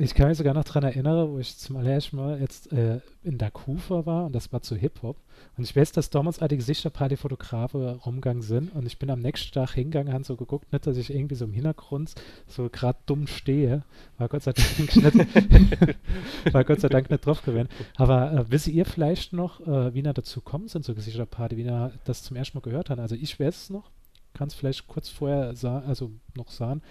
Ich 0.00 0.14
kann 0.14 0.28
mich 0.28 0.38
sogar 0.38 0.54
noch 0.54 0.62
daran 0.62 0.84
erinnern, 0.84 1.28
wo 1.28 1.40
ich 1.40 1.56
zum 1.56 1.76
allerersten 1.76 2.16
Mal 2.16 2.40
jetzt 2.40 2.72
äh, 2.72 3.00
in 3.24 3.36
der 3.36 3.50
Kufa 3.50 4.06
war 4.06 4.26
und 4.26 4.32
das 4.32 4.52
war 4.52 4.62
zu 4.62 4.76
Hip-Hop. 4.76 5.16
Und 5.56 5.64
ich 5.64 5.74
weiß, 5.74 5.90
dass 5.90 6.08
damals 6.08 6.38
alle 6.38 6.56
Gesichterparty-Fotografen 6.56 7.82
rumgegangen 7.82 8.42
sind 8.42 8.72
und 8.76 8.86
ich 8.86 9.00
bin 9.00 9.10
am 9.10 9.18
nächsten 9.18 9.52
Tag 9.52 9.72
hingegangen, 9.72 10.12
habe 10.12 10.22
so 10.22 10.36
geguckt, 10.36 10.72
nicht, 10.72 10.86
dass 10.86 10.96
ich 10.96 11.12
irgendwie 11.12 11.34
so 11.34 11.46
im 11.46 11.52
Hintergrund 11.52 12.14
so 12.46 12.68
gerade 12.70 12.98
dumm 13.06 13.26
stehe. 13.26 13.82
War 14.18 14.28
Gott 14.28 14.44
sei 14.44 14.52
Dank 14.52 14.96
nicht, 14.96 15.96
war 16.52 16.62
Gott 16.62 16.80
sei 16.80 16.88
Dank 16.88 17.10
nicht 17.10 17.26
drauf 17.26 17.42
gewesen. 17.42 17.68
Aber 17.96 18.32
äh, 18.32 18.44
wisst 18.50 18.68
ihr 18.68 18.84
vielleicht 18.84 19.32
noch, 19.32 19.60
äh, 19.66 19.94
wie 19.94 20.02
ihr 20.02 20.12
dazu 20.12 20.40
kommen 20.40 20.68
sind, 20.68 20.84
so 20.84 20.94
Gesichterparty, 20.94 21.56
wie 21.56 21.64
ihr 21.64 21.92
das 22.04 22.22
zum 22.22 22.36
ersten 22.36 22.56
Mal 22.56 22.62
gehört 22.62 22.90
habt? 22.90 23.00
Also 23.00 23.16
ich 23.16 23.40
weiß 23.40 23.62
es 23.62 23.70
noch 23.70 23.90
kann 24.38 24.48
es 24.48 24.54
vielleicht 24.54 24.86
kurz 24.86 25.08
vorher 25.08 25.54
sagen, 25.56 25.86
also 25.86 26.12
noch 26.36 26.50
sagen. 26.50 26.82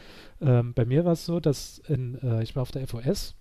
Ähm, 0.42 0.74
bei 0.74 0.86
mir 0.86 1.06
war 1.06 1.13
es 1.13 1.25
so, 1.25 1.39
dass 1.39 1.80
in, 1.88 2.22
äh, 2.22 2.44
ich 2.44 2.56
war 2.56 2.62
auf 2.62 2.72
der 2.72 2.86
FOS 2.86 3.36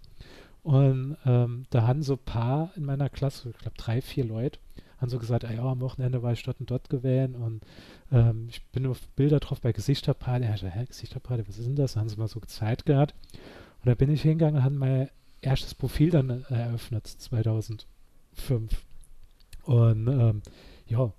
und 0.63 1.17
ähm, 1.27 1.67
da 1.71 1.87
haben 1.87 2.03
so 2.03 2.15
ein 2.15 2.25
paar 2.25 2.71
in 2.77 2.85
meiner 2.85 3.09
Klasse, 3.09 3.51
ich 3.51 3.59
glaube 3.59 3.77
drei, 3.77 4.01
vier 4.01 4.25
Leute, 4.25 4.59
haben 4.99 5.11
so 5.11 5.19
gesagt, 5.19 5.45
ah 5.45 5.53
ja, 5.53 5.63
am 5.63 5.81
Wochenende 5.81 6.23
war 6.23 6.33
ich 6.33 6.43
dort 6.43 6.61
und 6.61 6.71
dort 6.71 6.89
gewählt 6.89 7.35
und 7.35 7.63
ähm, 8.13 8.47
ich 8.49 8.65
bin 8.67 8.87
auf 8.87 9.01
Bilder 9.11 9.41
drauf 9.41 9.61
bei 9.61 9.73
Gesichterparty. 9.73 10.45
Ja, 10.45 10.55
ich 10.55 10.61
so, 10.61 10.69
hä, 10.69 10.87
Gesichterparty, 10.87 11.47
was 11.49 11.59
ist 11.59 11.67
denn 11.67 11.77
das? 11.77 11.95
Da 11.95 12.01
haben 12.01 12.09
sie 12.09 12.17
mal 12.17 12.29
so 12.29 12.41
gezeigt 12.41 12.87
gehabt. 12.87 13.15
Und 13.81 13.87
da 13.87 13.95
bin 13.95 14.11
ich 14.11 14.23
hingegangen 14.23 14.57
und 14.57 14.65
habe 14.65 14.75
mein 14.75 15.11
erstes 15.41 15.75
Profil 15.75 16.11
dann 16.11 16.31
äh, 16.31 16.55
eröffnet, 16.55 17.07
2005. 17.07 17.87
Und 19.65 20.09
ähm, 20.09 20.43
ja, 20.87 21.13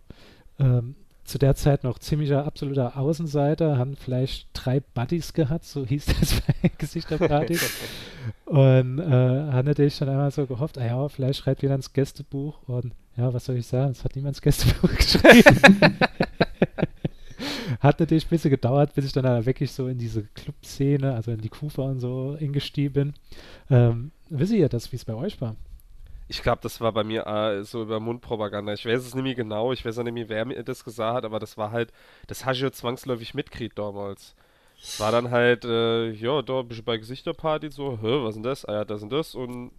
ähm, 0.60 0.96
zu 1.28 1.38
der 1.38 1.56
Zeit 1.56 1.84
noch 1.84 2.00
ziemlicher 2.00 2.46
absoluter 2.46 2.98
Außenseiter, 2.98 3.78
haben 3.78 3.98
vielleicht 3.98 4.48
drei 4.54 4.80
Buddies 4.80 5.34
gehabt, 5.34 5.66
so 5.66 5.86
hieß 5.86 6.06
das 6.20 6.42
bei 6.42 6.72
Gesichterparty. 6.78 7.60
und 8.46 9.00
äh, 9.00 9.52
hat 9.52 9.66
natürlich 9.66 10.00
dann 10.00 10.10
einmal 10.10 10.32
so 10.32 10.46
gehofft, 10.46 10.78
ah 10.78 10.86
ja, 10.86 11.10
vielleicht 11.10 11.40
schreibt 11.40 11.62
jeder 11.62 11.76
ins 11.76 11.92
Gästebuch 11.92 12.58
und 12.68 12.94
ja, 13.18 13.34
was 13.34 13.46
soll 13.46 13.58
ich 13.58 13.68
sagen, 13.68 13.92
es 13.92 14.06
hat 14.06 14.16
niemand 14.16 14.38
ins 14.38 14.42
Gästebuch 14.42 14.90
geschrieben. 14.96 15.98
hat 17.82 18.00
natürlich 18.00 18.26
ein 18.26 18.30
bisschen 18.30 18.52
gedauert, 18.52 18.96
bis 18.96 19.06
ich 19.06 19.12
dann 19.12 19.46
wirklich 19.46 19.74
so 19.74 19.88
in 19.90 19.98
diese 19.98 20.24
Clubszene, 20.24 21.14
also 21.14 21.32
in 21.32 21.42
die 21.42 21.50
Kufa 21.50 21.82
und 21.82 22.00
so 22.00 22.38
eingestiegen 22.40 22.94
bin. 22.94 23.14
Ähm, 23.70 24.12
wisst 24.30 24.54
ihr 24.54 24.70
das, 24.70 24.94
wie 24.94 24.96
es 24.96 25.04
bei 25.04 25.14
euch 25.14 25.42
war? 25.42 25.58
Ich 26.28 26.42
glaube, 26.42 26.60
das 26.62 26.82
war 26.82 26.92
bei 26.92 27.04
mir 27.04 27.26
äh, 27.26 27.64
so 27.64 27.84
über 27.84 28.00
Mundpropaganda. 28.00 28.74
Ich 28.74 28.86
weiß 28.86 29.00
es 29.00 29.16
nicht 29.16 29.24
mehr 29.24 29.36
genau, 29.36 29.72
ich 29.72 29.86
weiß 29.86 29.98
auch 30.00 30.04
nicht 30.04 30.14
mehr, 30.14 30.30
wer 30.30 30.46
mir 30.46 30.62
das 30.64 30.84
gesagt 30.84 31.16
hat, 31.16 31.26
aber 31.26 31.40
das 31.40 31.58
war 31.58 31.72
halt, 31.72 31.94
das 32.28 32.46
hast 32.46 32.60
du 32.60 32.66
ja 32.66 32.72
zwangsläufig 32.72 33.34
mitkriegt 33.34 33.78
damals. 33.80 34.36
Es 34.82 35.00
war 35.00 35.12
dann 35.12 35.32
halt, 35.32 35.66
äh, 35.66 36.12
ja, 36.12 36.42
da 36.42 36.62
bist 36.62 36.82
du 36.82 36.84
bei 36.84 36.98
Gesichterparty 36.98 37.72
so, 37.72 37.98
hä, 38.02 38.24
was 38.24 38.30
ist 38.30 38.36
denn 38.36 38.44
das? 38.44 38.66
Ah 38.66 38.74
ja, 38.74 38.86
das 38.86 39.02
und 39.02 39.12
das 39.12 39.36
und 39.36 39.72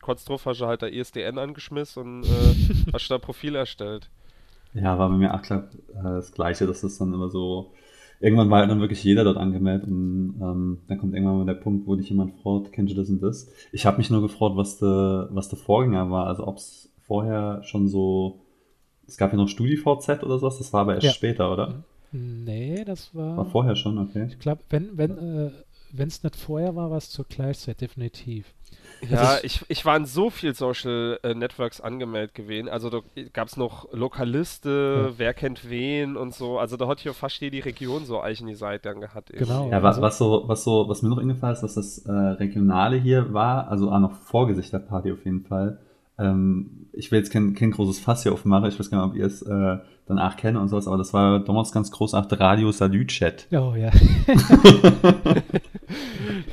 kurz 0.00 0.24
drauf 0.24 0.46
hast 0.46 0.60
du 0.60 0.66
halt 0.66 0.82
der 0.82 0.94
ESDN 0.94 1.38
angeschmissen 1.38 2.02
und 2.02 2.24
äh, 2.24 2.92
hast 2.92 3.10
da 3.10 3.18
Profil 3.18 3.54
erstellt. 3.54 4.08
Ja, 4.72 4.98
war 4.98 5.08
bei 5.08 5.16
mir 5.16 5.34
auch 5.34 5.42
klar 5.42 5.68
äh, 5.88 6.02
das 6.02 6.32
Gleiche, 6.32 6.66
dass 6.66 6.80
das 6.82 6.98
dann 6.98 7.12
immer 7.12 7.28
so 7.28 7.72
irgendwann 8.20 8.50
war 8.50 8.66
dann 8.66 8.80
wirklich 8.80 9.02
jeder 9.02 9.24
dort 9.24 9.38
angemeldet 9.38 9.88
und 9.88 10.38
ähm, 10.40 10.78
dann 10.86 10.98
kommt 10.98 11.14
irgendwann 11.14 11.38
mal 11.38 11.46
der 11.46 11.54
Punkt, 11.54 11.86
wo 11.86 11.96
dich 11.96 12.10
jemand 12.10 12.34
fragt, 12.40 12.72
kennst 12.72 12.92
du 12.92 12.96
das 12.96 13.08
und 13.08 13.22
das? 13.22 13.50
Ich 13.72 13.86
habe 13.86 13.96
mich 13.96 14.10
nur 14.10 14.20
gefragt, 14.20 14.56
was 14.56 14.78
der, 14.78 15.28
was 15.32 15.48
der 15.48 15.58
Vorgänger 15.58 16.10
war, 16.10 16.26
also 16.26 16.46
ob 16.46 16.58
es 16.58 16.92
vorher 17.00 17.62
schon 17.64 17.88
so, 17.88 18.40
es 19.06 19.16
gab 19.16 19.32
ja 19.32 19.38
noch 19.38 19.48
StudiVZ 19.48 20.22
oder 20.22 20.38
sowas, 20.38 20.58
das 20.58 20.72
war 20.72 20.82
aber 20.82 20.94
erst 20.94 21.06
ja. 21.06 21.12
später, 21.12 21.50
oder? 21.50 21.82
Nee, 22.12 22.84
das 22.84 23.14
war... 23.14 23.38
War 23.38 23.46
vorher 23.46 23.76
schon, 23.76 23.98
okay. 23.98 24.26
Ich 24.28 24.38
glaube, 24.38 24.60
wenn, 24.68 24.98
wenn, 24.98 25.16
äh, 25.16 25.50
wenn 25.92 26.08
es 26.08 26.22
nicht 26.22 26.36
vorher 26.36 26.76
war, 26.76 26.90
war 26.90 26.98
es 26.98 27.10
zur 27.10 27.24
Gleichzeit, 27.24 27.80
definitiv. 27.80 28.54
Ja, 29.08 29.38
ich, 29.42 29.64
ich 29.68 29.84
war 29.84 29.96
in 29.96 30.04
so 30.04 30.30
viel 30.30 30.54
Social 30.54 31.18
äh, 31.22 31.34
Networks 31.34 31.80
angemeldet 31.80 32.34
gewesen. 32.34 32.68
Also 32.68 32.90
da 32.90 33.00
gab 33.32 33.48
es 33.48 33.56
noch 33.56 33.90
Lokaliste, 33.92 35.06
ja. 35.08 35.18
wer 35.18 35.34
kennt 35.34 35.70
wen 35.70 36.16
und 36.16 36.34
so. 36.34 36.58
Also 36.58 36.76
da 36.76 36.86
hat 36.86 37.00
hier 37.00 37.14
fast 37.14 37.40
jede 37.40 37.64
Region 37.64 38.04
so 38.04 38.20
eigentlich 38.20 38.46
die 38.46 38.54
Seite 38.54 38.90
dann 38.90 39.00
gehabt. 39.00 39.32
Genau. 39.32 39.70
Ja, 39.70 39.82
was, 39.82 39.96
also 39.96 40.02
was, 40.02 40.18
so, 40.18 40.42
was, 40.46 40.64
so, 40.64 40.88
was 40.88 41.02
mir 41.02 41.08
noch 41.08 41.18
eingefallen 41.18 41.54
ist, 41.54 41.62
dass 41.62 41.74
das 41.74 41.98
äh, 42.06 42.12
Regionale 42.12 42.96
hier 42.96 43.32
war, 43.32 43.68
also 43.68 43.90
auch 43.90 44.00
noch 44.00 44.12
Vorgesichterparty 44.12 45.12
auf 45.12 45.24
jeden 45.24 45.44
Fall. 45.44 45.78
Ähm, 46.18 46.88
ich 46.92 47.10
will 47.10 47.18
jetzt 47.18 47.32
kein, 47.32 47.54
kein 47.54 47.70
großes 47.70 48.00
Fass 48.00 48.22
hier 48.22 48.32
aufmachen, 48.32 48.68
ich 48.68 48.78
weiß 48.78 48.90
gar 48.90 49.06
nicht, 49.06 49.14
ob 49.14 49.16
ihr 49.16 49.26
es 49.26 49.42
äh, 49.42 49.78
danach 50.10 50.36
kennt 50.36 50.58
und 50.58 50.68
sowas, 50.68 50.86
aber 50.86 50.98
das 50.98 51.14
war 51.14 51.40
damals 51.40 51.72
ganz 51.72 51.90
großartig 51.90 52.38
Radio 52.38 52.70
Salü 52.72 53.06
Chat. 53.06 53.46
Oh 53.52 53.74
ja. 53.74 53.90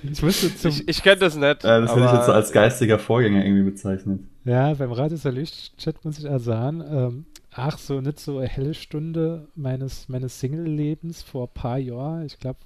ich 0.03 0.23
ich, 0.23 0.87
ich 0.87 1.03
kenne 1.03 1.17
das 1.17 1.35
nicht. 1.35 1.65
Äh, 1.65 1.81
das 1.81 1.91
hätte 1.95 2.05
ich 2.05 2.13
jetzt 2.13 2.27
so 2.27 2.31
als 2.31 2.51
geistiger 2.53 2.97
Vorgänger 2.99 3.43
irgendwie 3.43 3.63
bezeichnet. 3.63 4.21
Ja, 4.45 4.73
beim 4.73 4.93
Radio 4.93 5.17
Salü 5.17 5.43
Chat 5.43 6.05
muss 6.05 6.19
ich 6.19 6.29
auch 6.29 6.39
sagen, 6.39 6.83
ähm, 6.89 7.25
ach, 7.51 7.77
so 7.77 7.99
nicht 7.99 8.19
so 8.19 8.37
eine 8.37 8.47
helle 8.47 8.73
Stunde 8.73 9.47
meines, 9.55 10.07
meines 10.07 10.39
Single-Lebens 10.39 11.23
vor 11.23 11.47
ein 11.47 11.53
paar 11.53 11.79
Jahren, 11.79 12.25
ich 12.25 12.39
glaube, 12.39 12.59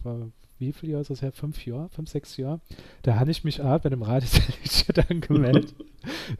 wie 0.59 0.73
viele 0.73 0.91
Jahre 0.91 1.01
ist 1.01 1.09
das 1.09 1.21
her? 1.23 1.31
Fünf 1.31 1.65
Jahre? 1.65 1.89
Fünf, 1.89 2.09
sechs 2.09 2.37
Jahre? 2.37 2.61
Da 3.01 3.19
habe 3.19 3.31
ich 3.31 3.43
mich 3.43 3.61
auch 3.61 3.79
bei 3.79 3.89
dem 3.89 4.03
Radio 4.03 4.29
Chat 4.63 5.09
angemeldet. 5.09 5.73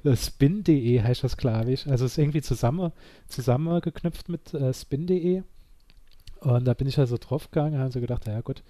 Das 0.04 0.28
Spin.de 0.28 1.02
heißt 1.02 1.24
das, 1.24 1.38
glaube 1.38 1.72
ich. 1.72 1.88
Also 1.88 2.06
es 2.06 2.14
ist 2.14 2.18
irgendwie 2.18 2.42
zusammen, 2.42 2.92
zusammengeknüpft 3.28 4.30
mit 4.30 4.54
äh, 4.54 4.74
Spin.de. 4.74 5.44
Und 6.42 6.66
da 6.66 6.74
bin 6.74 6.88
ich 6.88 6.98
also 6.98 7.18
draufgegangen, 7.20 7.80
habe 7.80 7.92
so 7.92 8.02
gedacht, 8.02 8.26
naja 8.26 8.42
gut, 8.42 8.64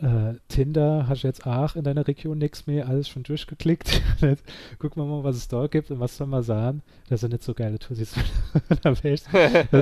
äh, 0.00 0.34
Tinder 0.48 1.06
hast 1.08 1.24
du 1.24 1.26
jetzt 1.26 1.46
auch 1.46 1.76
in 1.76 1.84
deiner 1.84 2.06
Region 2.06 2.38
nichts 2.38 2.66
mehr, 2.66 2.88
alles 2.88 3.08
schon 3.08 3.22
durchgeklickt. 3.22 4.00
gucken 4.78 5.02
wir 5.02 5.06
mal, 5.06 5.24
was 5.24 5.36
es 5.36 5.48
da 5.48 5.66
gibt 5.66 5.90
und 5.90 6.00
was 6.00 6.16
soll 6.16 6.26
man 6.26 6.42
sagen. 6.42 6.82
Das 7.08 7.20
sind 7.20 7.32
nicht 7.32 7.44
so 7.44 7.52
geile 7.52 7.78
Tussis. 7.78 8.14
das 8.82 9.04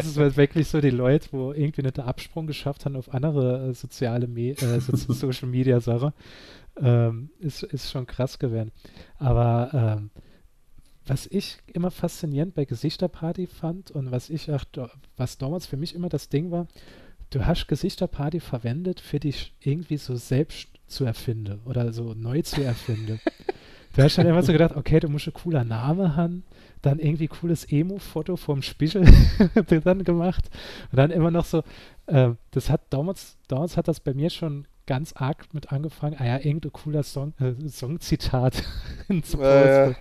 ist 0.07 0.37
wirklich 0.37 0.69
so 0.69 0.81
die 0.81 0.91
Leute, 0.91 1.29
wo 1.31 1.53
irgendwie 1.53 1.83
nicht 1.83 1.99
den 1.99 2.05
Absprung 2.05 2.49
geschafft 2.49 2.85
haben 2.85 2.97
auf 2.97 3.15
andere 3.15 3.69
äh, 3.69 3.75
soziale 3.75 4.27
Me 4.27 4.51
äh, 4.51 4.81
so 4.81 4.97
Social 5.13 5.49
Media 5.49 5.81
Sachen. 5.81 6.13
Ähm, 6.81 7.31
ist, 7.39 7.63
ist 7.63 7.91
schon 7.91 8.07
krass 8.07 8.39
gewesen. 8.39 8.73
Aber 9.19 9.71
ähm, 9.73 10.11
was 11.09 11.27
ich 11.27 11.59
immer 11.73 11.91
faszinierend 11.91 12.55
bei 12.55 12.65
Gesichterparty 12.65 13.47
fand 13.47 13.91
und 13.91 14.11
was 14.11 14.31
ich 14.31 14.51
auch, 14.51 14.65
was 15.17 15.39
damals 15.39 15.67
für 15.67 15.77
mich 15.77 15.95
immer 15.95 16.09
das 16.09 16.29
Ding 16.29 16.51
war, 16.51 16.67
du 17.31 17.47
hast 17.47 17.67
Gesichterparty 17.67 18.41
verwendet, 18.41 19.01
für 19.01 19.21
dich 19.21 19.55
irgendwie 19.61 19.97
so 19.97 20.17
selbst 20.17 20.69
zu 20.87 21.05
erfinden 21.05 21.61
oder 21.65 21.93
so 21.93 22.15
neu 22.15 22.43
zu 22.43 22.63
erfinden. 22.63 23.21
du 23.97 24.03
hast 24.03 24.19
dann 24.19 24.27
immer 24.27 24.43
so 24.43 24.53
gedacht, 24.53 24.77
okay, 24.77 25.01
du 25.01 25.09
musst 25.09 25.27
ein 25.27 25.33
cooler 25.33 25.65
Name 25.65 26.17
haben, 26.17 26.45
dann 26.83 26.99
irgendwie 26.99 27.29
cooles 27.29 27.65
Emo-Foto 27.65 28.37
vom 28.37 28.63
Spiegel 28.63 29.05
dann 29.85 30.05
gemacht 30.05 30.51
und 30.91 30.97
dann 30.97 31.11
immer 31.11 31.31
noch 31.31 31.45
so, 31.45 31.63
äh, 32.07 32.31
das 32.51 32.71
hat 32.71 32.83
damals, 32.91 33.37
damals 33.49 33.77
hat 33.77 33.89
das 33.89 34.01
bei 34.01 34.15
mir 34.15 34.31
schon 34.31 34.67
ganz 34.87 35.13
arg 35.15 35.53
mit 35.53 35.71
angefangen, 35.71 36.17
ah 36.19 36.25
ja, 36.25 36.37
irgendein 36.39 36.73
cooler 36.73 37.03
Song, 37.03 37.35
äh, 37.41 37.69
Songzitat 37.69 38.63
zu 39.23 39.41
äh, 39.43 39.95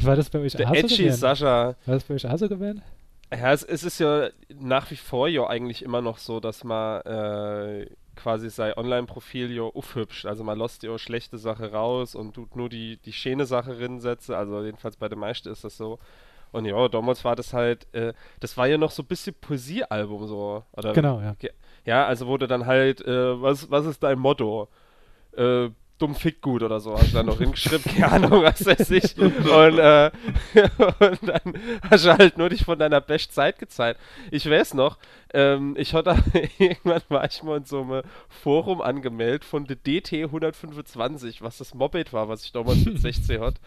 War 0.00 0.16
das 0.16 0.30
bei 0.30 0.38
euch 0.40 0.52
Der 0.52 0.70
auch 0.70 0.74
so 0.74 0.82
gewesen? 0.82 1.12
Sascha. 1.12 1.74
War 1.86 1.94
das 1.94 2.04
bei 2.04 2.14
euch 2.14 2.26
auch 2.26 2.38
so 2.38 2.48
gewesen? 2.48 2.82
Ja, 3.32 3.52
es, 3.52 3.62
es, 3.62 3.84
ist 3.84 4.00
ja 4.00 4.30
nach 4.58 4.90
wie 4.90 4.96
vor 4.96 5.28
ja 5.28 5.46
eigentlich 5.46 5.82
immer 5.82 6.00
noch 6.00 6.18
so, 6.18 6.40
dass 6.40 6.64
man 6.64 7.00
äh, 7.02 7.86
quasi 8.16 8.50
sein 8.50 8.74
Online-Profil 8.74 9.52
ja 9.52 9.62
aufhübscht. 9.62 10.26
Also 10.26 10.42
man 10.42 10.58
lässt 10.58 10.82
ja 10.82 10.98
schlechte 10.98 11.38
Sache 11.38 11.70
raus 11.70 12.14
und 12.14 12.34
tut 12.34 12.56
nur 12.56 12.68
die, 12.68 12.96
die 12.98 13.12
schöne 13.12 13.46
Sache 13.46 13.78
rinsetzen. 13.78 14.34
Also 14.34 14.62
jedenfalls 14.64 14.96
bei 14.96 15.08
den 15.08 15.18
meisten 15.18 15.48
ist 15.48 15.64
das 15.64 15.76
so. 15.76 15.98
Und 16.52 16.64
ja, 16.64 16.88
damals 16.88 17.24
war 17.24 17.36
das 17.36 17.52
halt, 17.52 17.86
äh, 17.94 18.12
das 18.40 18.56
war 18.56 18.66
ja 18.66 18.76
noch 18.76 18.90
so 18.90 19.02
ein 19.02 19.06
bisschen 19.06 19.34
Poesiealbum 19.40 20.26
so. 20.26 20.64
Oder, 20.72 20.92
genau, 20.92 21.20
ja. 21.20 21.34
Ja, 21.84 22.06
also 22.06 22.26
wurde 22.26 22.48
dann 22.48 22.66
halt, 22.66 23.00
äh, 23.06 23.40
was, 23.40 23.70
was 23.70 23.86
ist 23.86 24.02
dein 24.02 24.18
Motto? 24.18 24.68
Äh, 25.36 25.70
dumm 26.00 26.14
fick 26.14 26.40
gut 26.40 26.62
oder 26.62 26.80
so, 26.80 26.94
hast 26.94 27.12
du 27.12 27.16
dann 27.16 27.26
noch 27.26 27.38
hingeschrieben, 27.38 27.84
keine 27.84 28.12
Ahnung, 28.12 28.42
was 28.42 28.64
weiß 28.64 28.90
ich. 28.90 29.18
Und, 29.18 29.78
äh, 29.78 30.10
und 30.98 31.28
dann 31.28 31.54
hast 31.90 32.06
du 32.06 32.16
halt 32.16 32.38
nur 32.38 32.48
dich 32.48 32.64
von 32.64 32.78
deiner 32.78 33.00
Bestzeit 33.00 33.58
gezeigt. 33.58 34.00
Ich 34.30 34.48
weiß 34.48 34.74
noch, 34.74 34.98
ähm, 35.32 35.74
ich 35.78 35.94
hatte, 35.94 36.16
irgendwann 36.58 37.02
war 37.08 37.24
ich 37.24 37.42
mal 37.42 37.58
in 37.58 37.64
so 37.64 37.82
einem 37.82 38.02
Forum 38.28 38.80
angemeldet 38.80 39.44
von 39.44 39.66
der 39.66 39.76
DT 39.76 40.24
125, 40.24 41.42
was 41.42 41.58
das 41.58 41.74
Moped 41.74 42.12
war, 42.12 42.28
was 42.28 42.44
ich 42.44 42.52
damals 42.52 42.84
mit 42.84 43.00
16 43.00 43.40
hatte. 43.40 43.60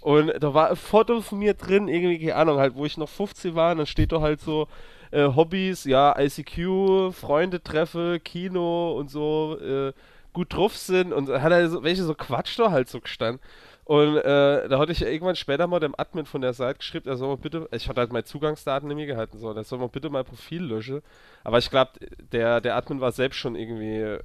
Und 0.00 0.32
da 0.38 0.52
war 0.52 0.70
ein 0.70 0.76
Foto 0.76 1.20
von 1.20 1.38
mir 1.38 1.54
drin, 1.54 1.88
irgendwie, 1.88 2.18
keine 2.18 2.36
Ahnung, 2.36 2.58
halt, 2.58 2.74
wo 2.74 2.84
ich 2.84 2.98
noch 2.98 3.08
15 3.08 3.54
war, 3.54 3.72
und 3.72 3.78
dann 3.78 3.86
steht 3.86 4.12
da 4.12 4.20
halt 4.20 4.40
so, 4.40 4.68
äh, 5.12 5.28
Hobbys, 5.34 5.84
ja, 5.84 6.14
ICQ, 6.18 7.12
Freunde 7.12 7.62
treffe, 7.62 8.20
Kino 8.22 8.92
und 8.98 9.10
so, 9.10 9.56
äh, 9.60 9.92
gut 10.34 10.52
drauf 10.52 10.76
sind 10.76 11.14
und 11.14 11.30
hat 11.30 11.52
er 11.52 11.70
so, 11.70 11.82
welche 11.82 12.02
so 12.02 12.14
Quatsch 12.14 12.58
da 12.58 12.70
halt 12.70 12.90
so 12.90 13.00
gestanden. 13.00 13.40
Und 13.84 14.16
äh, 14.16 14.68
da 14.68 14.78
hatte 14.78 14.92
ich 14.92 15.02
irgendwann 15.02 15.36
später 15.36 15.66
mal 15.66 15.80
dem 15.80 15.94
Admin 15.96 16.24
von 16.26 16.40
der 16.40 16.54
Seite 16.54 16.78
geschrieben, 16.78 17.08
er 17.08 17.16
soll 17.16 17.28
mal 17.28 17.36
bitte, 17.36 17.68
ich 17.70 17.88
hatte 17.88 18.00
halt 18.00 18.12
meine 18.12 18.24
Zugangsdaten 18.24 18.88
nämlich 18.88 19.06
gehalten, 19.06 19.38
so, 19.38 19.52
er 19.52 19.64
soll 19.64 19.78
mal 19.78 19.88
bitte 19.88 20.08
mein 20.08 20.24
Profil 20.24 20.62
löschen. 20.62 21.02
Aber 21.44 21.58
ich 21.58 21.70
glaube, 21.70 21.92
der, 22.32 22.60
der 22.60 22.76
Admin 22.76 23.00
war 23.00 23.12
selbst 23.12 23.36
schon 23.36 23.56
irgendwie 23.56 24.18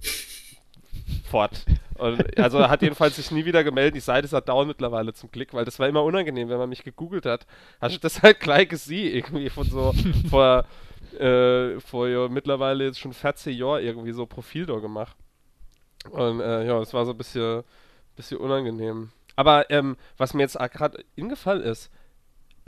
fort. 1.30 1.66
Und, 1.96 2.40
also 2.40 2.68
hat 2.70 2.82
jedenfalls 2.82 3.18
sich 3.18 3.32
nie 3.32 3.44
wieder 3.44 3.64
gemeldet. 3.64 3.96
Die 3.96 4.00
Seite 4.00 4.26
ist 4.26 4.34
halt 4.34 4.48
down 4.48 4.68
mittlerweile 4.68 5.14
zum 5.14 5.30
Glück, 5.30 5.54
weil 5.54 5.66
das 5.66 5.78
war 5.78 5.90
immer 5.90 6.04
unangenehm, 6.04 6.48
wenn 6.48 6.58
man 6.58 6.70
mich 6.70 6.84
gegoogelt 6.84 7.26
hat. 7.26 7.46
Hast 7.82 7.96
du 7.96 8.00
das 8.00 8.22
halt 8.22 8.40
gleich 8.40 8.70
gesehen, 8.70 9.14
irgendwie 9.14 9.50
von 9.50 9.66
so 9.70 9.94
vor, 10.30 10.66
äh, 11.20 11.80
vor 11.82 12.08
ja, 12.08 12.30
mittlerweile 12.30 12.86
jetzt 12.86 13.00
schon 13.00 13.14
14 13.14 13.54
Jahren 13.56 13.84
irgendwie 13.84 14.14
so 14.14 14.26
Profil 14.26 14.66
da 14.66 14.80
gemacht. 14.80 15.18
Und 16.12 16.42
äh, 16.42 16.66
ja, 16.66 16.80
das 16.80 16.94
war 16.94 17.06
so 17.06 17.12
ein 17.12 17.18
bisschen, 17.18 17.64
bisschen 18.16 18.38
unangenehm. 18.38 19.10
Aber 19.36 19.70
ähm, 19.70 19.96
was 20.18 20.34
mir 20.34 20.42
jetzt 20.42 20.58
gerade 20.58 21.04
ingefallen 21.16 21.64
ist, 21.64 21.90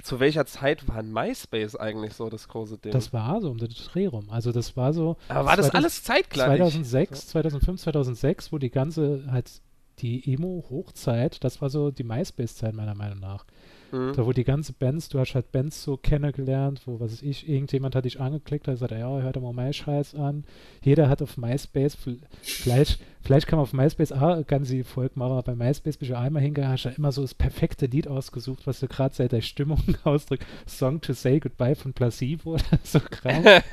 zu 0.01 0.19
welcher 0.19 0.45
Zeit 0.45 0.87
war 0.87 1.03
MySpace 1.03 1.75
eigentlich 1.75 2.13
so 2.13 2.29
das 2.29 2.47
große 2.47 2.77
Ding? 2.77 2.91
Das 2.91 3.13
war 3.13 3.41
so 3.41 3.51
um 3.51 3.57
den 3.57 3.69
Dreh 3.69 4.07
rum. 4.07 4.29
Also 4.29 4.51
das 4.51 4.75
war 4.75 4.93
so. 4.93 5.17
Aber 5.27 5.45
war 5.45 5.55
2000, 5.55 5.57
das 5.57 5.75
alles 5.75 6.03
zeitgleich? 6.03 6.57
2006, 6.57 7.27
2005, 7.27 7.81
2006, 7.81 8.51
wo 8.51 8.57
die 8.57 8.71
ganze 8.71 9.25
halt 9.29 9.51
die 9.99 10.33
Emo-Hochzeit, 10.33 11.43
das 11.43 11.61
war 11.61 11.69
so 11.69 11.91
die 11.91 12.03
MySpace-Zeit 12.03 12.73
meiner 12.73 12.95
Meinung 12.95 13.19
nach. 13.19 13.45
Mhm. 13.91 14.13
Da 14.13 14.25
wo 14.25 14.31
die 14.31 14.43
ganze 14.43 14.73
Bands, 14.73 15.09
du 15.09 15.19
hast 15.19 15.35
halt 15.35 15.51
Bands 15.51 15.83
so 15.83 15.97
kennengelernt, 15.97 16.81
wo, 16.85 16.99
was 16.99 17.11
weiß 17.11 17.21
ich, 17.23 17.49
irgendjemand 17.49 17.95
hat 17.95 18.05
dich 18.05 18.19
angeklickt, 18.19 18.67
hat 18.67 18.75
gesagt, 18.75 18.91
ja, 18.91 19.19
hör 19.19 19.31
dir 19.31 19.41
mal 19.41 19.53
MyScheiß 19.53 20.15
an. 20.15 20.45
Jeder 20.83 21.09
hat 21.09 21.21
auf 21.21 21.37
MySpace, 21.37 21.97
vielleicht, 22.41 22.99
vielleicht 23.21 23.47
kann 23.47 23.57
man 23.57 23.63
auf 23.63 23.73
MySpace 23.73 24.11
auch 24.13 24.45
ganz 24.47 24.71
Volk 24.83 25.17
machen, 25.17 25.33
aber 25.33 25.43
bei 25.43 25.55
MySpace 25.55 25.97
bist 25.97 26.11
du 26.11 26.17
einmal 26.17 26.41
hingegangen, 26.41 26.73
hast 26.73 26.85
ja 26.85 26.91
immer 26.91 27.11
so 27.11 27.21
das 27.21 27.33
perfekte 27.33 27.85
Lied 27.85 28.07
ausgesucht, 28.07 28.65
was 28.65 28.79
du 28.79 28.87
gerade 28.87 29.13
seit 29.13 29.31
der 29.31 29.41
Stimmung 29.41 29.81
ausdrückst. 30.03 30.47
Song 30.67 31.01
to 31.01 31.13
Say 31.13 31.39
Goodbye 31.39 31.75
von 31.75 31.93
Placebo 31.93 32.53
oder 32.53 32.63
so 32.83 32.99
krank. 32.99 33.45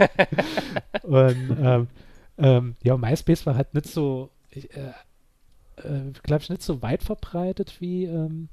Und 1.02 1.56
ähm, 1.60 1.86
ähm, 2.38 2.76
ja, 2.82 2.96
MySpace 2.96 3.46
war 3.46 3.56
halt 3.56 3.74
nicht 3.74 3.86
so, 3.86 4.30
äh, 4.50 4.60
äh, 5.82 6.12
glaube 6.22 6.42
ich, 6.42 6.50
nicht 6.50 6.62
so 6.62 6.82
weit 6.82 7.02
verbreitet 7.02 7.80
wie, 7.80 8.04
ähm, 8.04 8.48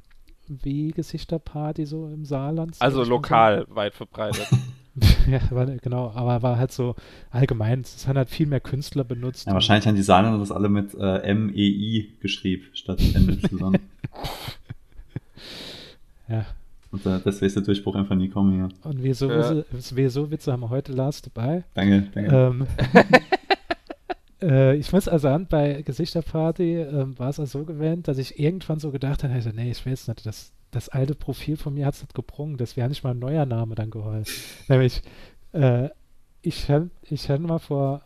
wie 0.47 0.91
Gesichterparty 0.91 1.85
so 1.85 2.07
im 2.07 2.25
Saarland. 2.25 2.75
Also 2.79 3.03
lokal 3.03 3.65
so. 3.67 3.75
weit 3.75 3.93
verbreitet. 3.93 4.47
ja, 5.27 5.39
war, 5.51 5.65
genau, 5.65 6.11
aber 6.15 6.41
war 6.41 6.57
halt 6.57 6.71
so 6.71 6.95
allgemein, 7.29 7.81
es 7.81 8.07
haben 8.07 8.17
halt 8.17 8.29
viel 8.29 8.47
mehr 8.47 8.61
Künstler 8.61 9.03
benutzt. 9.03 9.47
Ja, 9.47 9.53
wahrscheinlich 9.53 9.87
haben 9.87 9.95
die 9.95 10.03
Saarländer 10.03 10.39
das 10.39 10.51
alle 10.51 10.69
mit 10.69 10.93
äh, 10.93 11.17
M-E-I 11.17 12.13
geschrieben, 12.21 12.63
statt 12.73 13.01
M 13.13 13.39
zusammen. 13.49 13.79
ja. 16.29 16.45
Und 16.91 17.05
äh, 17.05 17.19
deswegen 17.25 17.47
ist 17.47 17.57
der 17.57 17.63
Durchbruch 17.63 17.95
einfach 17.95 18.15
nie 18.15 18.29
kommen 18.29 18.53
hier. 18.53 18.69
Und 18.89 19.03
wie 19.03 19.13
so, 19.13 19.29
ja. 19.29 19.63
wie 19.91 20.07
so 20.07 20.31
Witze 20.31 20.53
haben 20.53 20.61
wir 20.61 20.69
heute 20.69 20.93
Lars 20.93 21.21
dabei. 21.21 21.65
Danke, 21.73 22.07
danke. 22.13 22.33
Ähm, 22.33 22.67
äh, 24.41 24.75
ich 24.75 24.91
muss 24.91 25.07
also 25.07 25.27
an, 25.29 25.47
bei 25.47 25.81
Gesichterparty 25.81 26.81
ähm, 26.81 27.17
war 27.17 27.29
es 27.29 27.39
also 27.39 27.59
so 27.59 27.65
gewählt, 27.65 28.07
dass 28.07 28.17
ich 28.17 28.39
irgendwann 28.39 28.79
so 28.79 28.91
gedacht 28.91 29.23
habe, 29.23 29.33
also, 29.33 29.49
nee, 29.49 29.71
ich 29.71 29.85
weiß 29.85 30.07
nicht, 30.07 30.25
das, 30.25 30.51
das 30.71 30.89
alte 30.89 31.15
Profil 31.15 31.57
von 31.57 31.73
mir 31.73 31.85
hat 31.85 31.95
es 31.95 32.01
nicht 32.01 32.15
gebrungen, 32.15 32.57
das 32.57 32.75
wäre 32.75 32.89
nicht 32.89 33.03
mal 33.03 33.11
ein 33.11 33.19
neuer 33.19 33.45
Name 33.45 33.75
dann 33.75 33.89
geholfen. 33.89 34.33
Nämlich, 34.67 35.01
äh, 35.53 35.89
ich 36.41 36.69
habe 36.69 36.89
ich 37.03 37.27
mal 37.27 37.59
vor, 37.59 38.01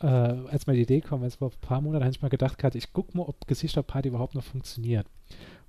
äh, 0.00 0.06
als 0.06 0.66
mir 0.66 0.74
die 0.74 0.82
Idee 0.82 1.00
kam, 1.00 1.22
jetzt 1.22 1.36
vor 1.36 1.50
ein 1.50 1.60
paar 1.60 1.80
Monaten, 1.80 2.04
habe 2.04 2.14
ich 2.14 2.22
mal 2.22 2.28
gedacht, 2.28 2.58
ich 2.74 2.92
gucke 2.92 3.16
mal, 3.16 3.24
ob 3.24 3.46
Gesichterparty 3.46 4.08
überhaupt 4.08 4.34
noch 4.34 4.44
funktioniert. 4.44 5.06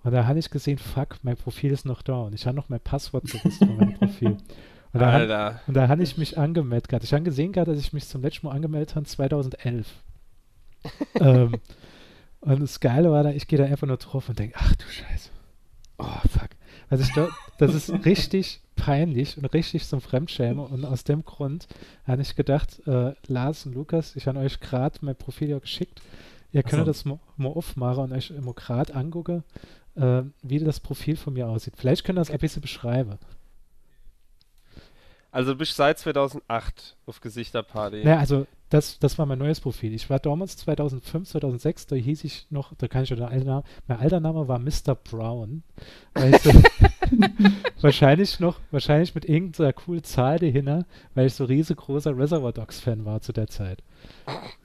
Und 0.03 0.11
da 0.11 0.25
habe 0.27 0.39
ich 0.39 0.49
gesehen, 0.49 0.77
fuck, 0.77 1.17
mein 1.23 1.37
Profil 1.37 1.71
ist 1.71 1.85
noch 1.85 2.01
da 2.01 2.23
und 2.23 2.33
ich 2.33 2.45
habe 2.45 2.55
noch 2.55 2.69
mein 2.69 2.81
Passwort 2.81 3.25
gewusst 3.25 3.59
von 3.59 3.77
meinem 3.77 3.93
Profil. 3.93 4.37
Und 4.93 4.99
da, 4.99 5.09
Alter. 5.09 5.61
und 5.65 5.73
da 5.75 5.87
habe 5.87 6.03
ich 6.03 6.17
mich 6.17 6.37
angemeldet 6.37 6.87
gehabt. 6.87 7.03
Ich 7.03 7.13
habe 7.13 7.23
gesehen 7.23 7.51
gehabt, 7.51 7.67
dass 7.67 7.79
ich 7.79 7.93
mich 7.93 8.07
zum 8.07 8.21
letzten 8.21 8.45
Mal 8.45 8.53
angemeldet 8.53 8.95
habe, 8.95 9.05
2011. 9.05 9.87
ähm, 11.19 11.55
und 12.41 12.61
das 12.61 12.79
Geile 12.79 13.11
war 13.11 13.23
da, 13.23 13.31
ich 13.31 13.47
gehe 13.47 13.59
da 13.59 13.65
einfach 13.65 13.87
nur 13.87 13.97
drauf 13.97 14.29
und 14.29 14.37
denke, 14.37 14.55
ach 14.57 14.75
du 14.75 14.85
Scheiße. 14.85 15.29
Oh, 15.97 16.27
fuck. 16.29 16.49
Also 16.89 17.03
ich 17.03 17.13
glaube, 17.13 17.31
das 17.57 17.73
ist 17.73 17.89
richtig 18.05 18.61
peinlich 18.75 19.37
und 19.37 19.45
richtig 19.53 19.87
zum 19.87 20.01
Fremdschämen. 20.01 20.59
Und 20.59 20.85
aus 20.85 21.03
dem 21.03 21.23
Grund 21.23 21.67
habe 22.05 22.21
ich 22.21 22.35
gedacht, 22.35 22.85
äh, 22.87 23.13
Lars 23.27 23.65
und 23.65 23.73
Lukas, 23.73 24.15
ich 24.15 24.27
habe 24.27 24.39
euch 24.39 24.59
gerade 24.59 24.99
mein 25.01 25.15
Profil 25.15 25.49
ja 25.49 25.59
geschickt. 25.59 26.01
Ihr 26.51 26.63
könnt 26.63 26.81
so. 26.81 26.85
das 26.85 27.05
mal, 27.05 27.19
mal 27.37 27.49
aufmachen 27.49 28.03
und 28.03 28.13
euch 28.13 28.31
immer 28.31 28.53
gerade 28.53 28.93
angucken, 28.93 29.43
äh, 29.95 30.23
wie 30.41 30.59
das 30.59 30.79
Profil 30.79 31.15
von 31.15 31.33
mir 31.33 31.47
aussieht. 31.47 31.75
Vielleicht 31.77 32.03
könnt 32.03 32.17
ihr 32.17 32.21
das 32.21 32.31
ein 32.31 32.39
bisschen 32.39 32.61
beschreiben. 32.61 33.17
Also 35.31 35.53
du 35.53 35.57
bist 35.57 35.75
seit 35.75 35.97
2008 35.97 36.95
auf 37.07 37.19
Gesichterparty. 37.19 38.03
Naja, 38.03 38.19
also 38.19 38.45
das, 38.73 38.97
das 38.97 39.19
war 39.19 39.27
mein 39.27 39.37
neues 39.37 39.59
Profil. 39.59 39.93
Ich 39.93 40.09
war 40.09 40.19
damals 40.19 40.57
2005, 40.57 41.29
2006, 41.29 41.87
da 41.87 41.95
hieß 41.95 42.23
ich 42.23 42.47
noch, 42.49 42.73
da 42.75 42.87
kann 42.87 43.03
ich 43.03 43.09
schon 43.09 43.19
den 43.19 43.27
alten 43.27 43.45
Namen, 43.45 43.63
mein 43.87 43.99
alter 43.99 44.19
Name 44.19 44.47
war 44.47 44.57
Mr. 44.57 44.95
Brown. 44.95 45.61
Weißt 46.15 46.45
du, 46.47 46.49
wahrscheinlich 47.81 48.39
noch, 48.39 48.59
wahrscheinlich 48.71 49.13
mit 49.15 49.25
irgendeiner 49.25 49.73
coolen 49.73 50.03
Zahl 50.03 50.39
dahinter, 50.39 50.85
weil 51.15 51.27
ich 51.27 51.33
so 51.33 51.45
riesengroßer 51.45 52.17
Reservoir 52.17 52.53
Dogs 52.53 52.79
Fan 52.79 53.05
war 53.05 53.21
zu 53.21 53.33
der 53.33 53.47
Zeit. 53.47 53.83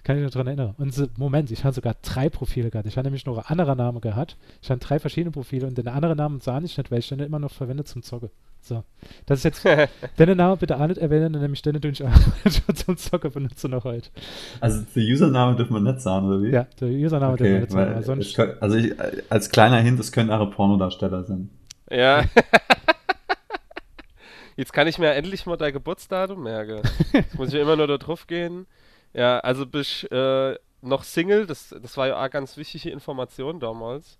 Kann 0.04 0.16
ich 0.16 0.22
mich 0.22 0.32
daran 0.32 0.46
erinnern. 0.46 0.74
Und 0.78 0.94
so, 0.94 1.06
Moment, 1.16 1.50
ich 1.50 1.64
habe 1.64 1.74
sogar 1.74 1.94
drei 2.02 2.28
Profile 2.28 2.70
gehabt. 2.70 2.88
Ich 2.88 2.96
habe 2.96 3.06
nämlich 3.06 3.26
noch 3.26 3.36
einen 3.36 3.46
anderen 3.46 3.78
Namen 3.78 4.00
gehabt. 4.00 4.36
Ich 4.62 4.70
habe 4.70 4.80
drei 4.80 4.98
verschiedene 4.98 5.30
Profile 5.30 5.66
und 5.66 5.76
den 5.76 5.88
anderen 5.88 6.16
Namen 6.16 6.40
sah 6.40 6.58
ich 6.58 6.76
nicht, 6.76 6.90
weil 6.90 6.98
ich 7.00 7.08
den 7.08 7.20
immer 7.20 7.38
noch 7.38 7.52
verwende 7.52 7.84
zum 7.84 8.02
Zocke. 8.02 8.30
So. 8.60 8.84
Das 9.26 9.44
ist 9.44 9.44
jetzt, 9.44 9.64
deine 10.16 10.34
Name 10.34 10.56
bitte 10.56 10.78
auch 10.80 10.86
nicht 10.86 10.98
erwähnen, 10.98 11.32
nämlich 11.32 11.62
deine 11.62 11.80
den 11.80 11.92
ich 11.92 11.98
schon 11.98 12.74
zum 12.74 12.96
Zocker 12.96 13.30
benutze 13.30 13.68
noch 13.68 13.84
heute. 13.84 14.10
Also 14.60 14.84
der 14.94 15.02
Username 15.02 15.56
dürfen 15.56 15.74
wir 15.74 15.80
nicht 15.80 16.00
sagen, 16.00 16.26
oder 16.26 16.42
wie? 16.42 16.50
Ja, 16.50 16.66
der 16.80 16.88
Username 16.88 17.34
okay, 17.34 17.60
dürfen 17.60 17.76
wir 17.76 17.96
nicht 17.96 18.06
sagen. 18.06 18.22
Sonst 18.22 18.38
also 18.60 18.76
ich, 18.76 18.94
als 19.28 19.50
kleiner 19.50 19.78
Hint, 19.78 20.00
es 20.00 20.12
können 20.12 20.30
auch 20.30 20.50
Pornodarsteller 20.50 21.24
sein. 21.24 21.50
Ja. 21.90 22.24
Jetzt 24.56 24.72
kann 24.72 24.88
ich 24.88 24.98
mir 24.98 25.14
endlich 25.14 25.46
mal 25.46 25.56
dein 25.56 25.72
Geburtsdatum 25.72 26.42
merken. 26.42 26.82
Jetzt 27.12 27.36
muss 27.36 27.52
ich 27.52 27.60
immer 27.60 27.76
nur 27.76 27.86
da 27.86 27.96
drauf 27.96 28.26
gehen. 28.26 28.66
Ja, 29.14 29.38
also 29.38 29.66
bist 29.66 30.10
äh, 30.10 30.56
noch 30.82 31.04
Single, 31.04 31.46
das, 31.46 31.74
das 31.80 31.96
war 31.96 32.08
ja 32.08 32.24
auch 32.24 32.30
ganz 32.30 32.56
wichtige 32.56 32.90
Information 32.90 33.60
damals. 33.60 34.18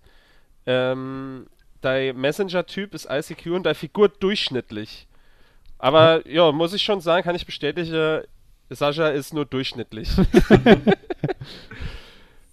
Ähm, 0.65 1.47
dein 1.81 2.17
Messenger-Typ 2.17 2.93
ist 2.93 3.07
ICQ 3.09 3.47
und 3.47 3.63
deine 3.63 3.75
Figur 3.75 4.09
durchschnittlich. 4.09 5.07
Aber 5.77 6.27
ja, 6.27 6.51
muss 6.51 6.73
ich 6.73 6.83
schon 6.83 7.01
sagen, 7.01 7.23
kann 7.23 7.35
ich 7.35 7.45
bestätigen, 7.45 8.23
Sascha 8.69 9.09
ist 9.09 9.33
nur 9.33 9.45
durchschnittlich. 9.45 10.09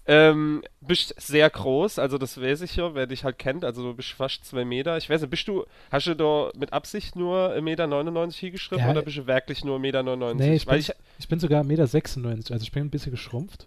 ähm, 0.09 0.62
bist 0.81 1.14
sehr 1.21 1.51
groß, 1.51 1.99
also 1.99 2.16
das 2.16 2.40
weiß 2.40 2.62
ich 2.62 2.77
ja, 2.77 2.95
wer 2.95 3.07
dich 3.07 3.25
halt 3.25 3.38
kennt, 3.38 3.64
also 3.64 3.83
du 3.83 3.95
bist 3.95 4.11
fast 4.11 4.45
zwei 4.45 4.64
Meter. 4.64 4.97
Ich 4.97 5.11
weiß 5.11 5.21
nicht, 5.21 5.31
bist 5.31 5.49
du, 5.49 5.64
hast 5.90 6.07
du 6.07 6.14
da 6.14 6.51
mit 6.57 6.73
Absicht 6.73 7.16
nur 7.16 7.53
1,99 7.55 7.61
Meter 7.61 8.31
hingeschrieben 8.31 8.85
ja, 8.85 8.90
oder 8.90 9.03
bist 9.03 9.16
du 9.16 9.27
wirklich 9.27 9.64
nur 9.64 9.79
1,99 9.79 9.81
Meter? 9.81 10.35
Nee, 10.35 10.55
ich, 10.55 10.66
bin, 10.66 10.79
ich, 10.79 10.92
ich 11.19 11.29
bin 11.29 11.40
sogar 11.40 11.64
1,96 11.64 12.21
Meter, 12.21 12.53
also 12.55 12.62
ich 12.62 12.73
bin 12.73 12.85
ein 12.85 12.90
bisschen 12.90 13.12
geschrumpft. 13.12 13.66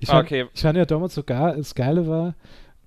Ich, 0.00 0.10
ah, 0.10 0.20
okay. 0.20 0.46
ich 0.52 0.60
fand 0.60 0.76
ja 0.76 0.84
damals 0.84 1.14
sogar, 1.14 1.56
das 1.56 1.74
Geile 1.74 2.06
war, 2.06 2.34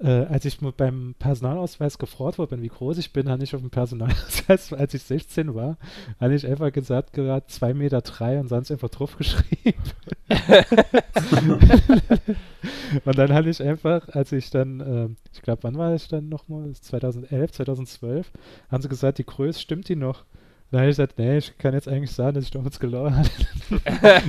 äh, 0.04 0.26
als 0.26 0.44
ich 0.44 0.60
beim 0.60 1.16
Personalausweis 1.18 1.98
gefragt 1.98 2.38
worden 2.38 2.50
bin, 2.50 2.62
wie 2.62 2.68
groß 2.68 2.98
ich 2.98 3.14
bin, 3.14 3.30
habe 3.30 3.42
ich 3.44 3.56
auf 3.56 3.62
dem 3.62 3.70
Personalausweis, 3.70 4.74
als 4.78 4.94
ich 4.94 5.04
16 5.04 5.56
war, 5.56 5.78
habe 6.20 6.36
ich 6.36 6.46
einfach 6.46 6.74
gesagt, 6.74 7.14
gerade 7.14 7.46
2,3 7.48 7.74
Meter 7.74 8.02
drei 8.02 8.38
und 8.40 8.50
sonst 8.50 8.70
einfach 8.70 8.90
drauf 8.90 9.18
geschrieben. 9.18 9.82
und 13.06 13.18
dann 13.18 13.34
habe 13.34 13.50
ich 13.50 13.64
einfach, 13.64 14.10
als 14.10 14.34
ich 14.34 14.50
dann, 14.50 14.82
äh, 14.82 15.08
ich 15.34 15.42
glaube, 15.42 15.64
wann 15.64 15.78
war 15.78 15.96
ich 15.96 16.10
dann 16.10 16.28
nochmal? 16.28 16.74
2011, 16.74 17.54
2012, 17.54 18.30
haben 18.70 18.82
sie 18.82 18.90
gesagt, 18.90 19.20
die 19.20 19.26
Größe 19.26 19.60
stimmt 19.60 19.88
die 19.88 19.96
noch. 19.96 20.26
Da 20.72 20.80
habe 20.80 20.90
ich 20.90 20.98
gesagt, 20.98 21.18
nee, 21.18 21.38
ich 21.38 21.58
kann 21.60 21.76
jetzt 21.76 21.88
eigentlich 21.88 22.12
sagen, 22.12 22.36
dass 22.36 22.44
ich 22.44 22.52
damals 22.52 22.80
gelogen 22.80 23.16
habe. 23.16 23.30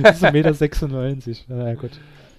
das 0.03 0.17
ist 0.17 0.23
1,96 0.23 0.31
Meter. 0.31 0.53
Na 1.49 1.67
ja, 1.67 1.73
gut. 1.73 1.91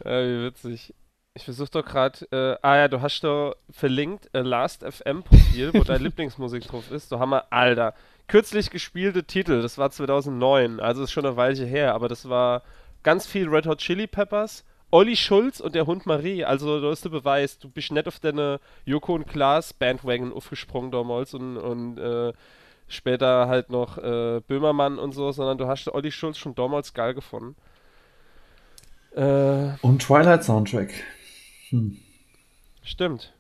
Ja, 0.04 0.22
wie 0.22 0.44
witzig. 0.44 0.94
Ich 1.36 1.44
versuche 1.44 1.68
doch 1.70 1.84
gerade, 1.84 2.26
äh, 2.32 2.56
ah 2.66 2.76
ja, 2.76 2.88
du 2.88 3.02
hast 3.02 3.22
doch 3.22 3.56
verlinkt 3.70 4.30
äh, 4.32 4.40
Last 4.40 4.82
FM 4.82 5.22
Profil, 5.22 5.70
wo 5.74 5.84
deine 5.84 5.98
Lieblingsmusik 6.04 6.66
drauf 6.66 6.90
ist. 6.90 7.12
Du 7.12 7.18
haben 7.18 7.28
wir, 7.28 7.52
Alter, 7.52 7.92
kürzlich 8.26 8.70
gespielte 8.70 9.22
Titel, 9.22 9.60
das 9.60 9.76
war 9.76 9.90
2009, 9.90 10.80
also 10.80 11.02
ist 11.02 11.12
schon 11.12 11.26
eine 11.26 11.36
Weile 11.36 11.66
her, 11.66 11.94
aber 11.94 12.08
das 12.08 12.30
war 12.30 12.62
ganz 13.02 13.26
viel 13.26 13.50
Red 13.50 13.66
Hot 13.66 13.80
Chili 13.80 14.06
Peppers, 14.06 14.64
Olli 14.90 15.14
Schulz 15.14 15.60
und 15.60 15.74
der 15.74 15.86
Hund 15.86 16.06
Marie, 16.06 16.42
also 16.42 16.80
du 16.80 16.88
hast 16.88 17.04
der 17.04 17.10
Beweis, 17.10 17.58
du 17.58 17.68
bist 17.68 17.92
nicht 17.92 18.08
auf 18.08 18.18
deine 18.18 18.58
Joko 18.86 19.14
und 19.14 19.26
Klaas 19.26 19.74
Bandwagon 19.74 20.32
aufgesprungen 20.32 20.90
damals 20.90 21.34
und, 21.34 21.58
und 21.58 21.98
äh, 21.98 22.32
später 22.88 23.46
halt 23.46 23.68
noch 23.68 23.98
äh, 23.98 24.40
Böhmermann 24.40 24.98
und 24.98 25.12
so, 25.12 25.30
sondern 25.32 25.58
du 25.58 25.66
hast 25.66 25.86
Olli 25.88 26.12
Schulz 26.12 26.38
schon 26.38 26.54
damals 26.54 26.94
geil 26.94 27.12
gefunden. 27.12 27.56
Äh, 29.14 29.74
und 29.82 30.00
Twilight 30.00 30.42
Soundtrack. 30.42 30.94
Hm. 31.70 31.96
Stimmt. 32.82 33.32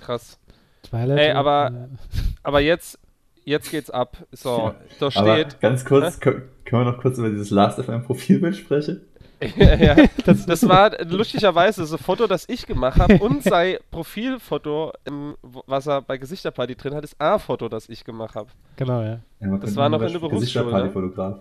Krass. 0.00 0.38
Twilight 0.82 1.18
Ey, 1.18 1.30
aber, 1.32 1.88
aber 2.42 2.60
jetzt, 2.60 2.98
jetzt 3.44 3.70
geht's 3.70 3.90
ab. 3.90 4.16
So, 4.32 4.74
da 4.98 5.10
steht. 5.10 5.22
Aber 5.22 5.44
ganz 5.60 5.84
kurz, 5.84 6.20
können 6.20 6.48
wir 6.64 6.84
noch 6.84 7.00
kurz 7.00 7.18
über 7.18 7.30
dieses 7.30 7.50
Last 7.50 7.82
FM 7.82 8.02
Profilbild 8.04 8.56
sprechen? 8.56 9.02
ja, 9.56 9.94
das, 10.24 10.46
das, 10.46 10.68
war 10.68 10.92
lustigerweise 11.04 11.86
so 11.86 11.96
ein 11.96 12.02
Foto, 12.02 12.26
das 12.26 12.48
ich 12.48 12.66
gemacht 12.66 12.98
habe 12.98 13.18
und 13.18 13.42
sein 13.44 13.76
Profilfoto, 13.90 14.92
im, 15.04 15.36
was 15.42 15.86
er 15.86 16.02
bei 16.02 16.18
Gesichterparty 16.18 16.74
drin 16.74 16.94
hat, 16.94 17.04
ist 17.04 17.20
ein 17.20 17.38
Foto, 17.38 17.68
das 17.68 17.88
ich 17.88 18.04
gemacht 18.04 18.34
habe. 18.34 18.48
Genau, 18.76 19.00
ja. 19.02 19.20
ja 19.40 19.56
das 19.58 19.76
war 19.76 19.88
noch 19.88 20.02
in 20.02 20.12
der 20.12 20.18
Berufsschule. 20.18 20.40
Gesichterparty-Fotograf. 20.40 21.40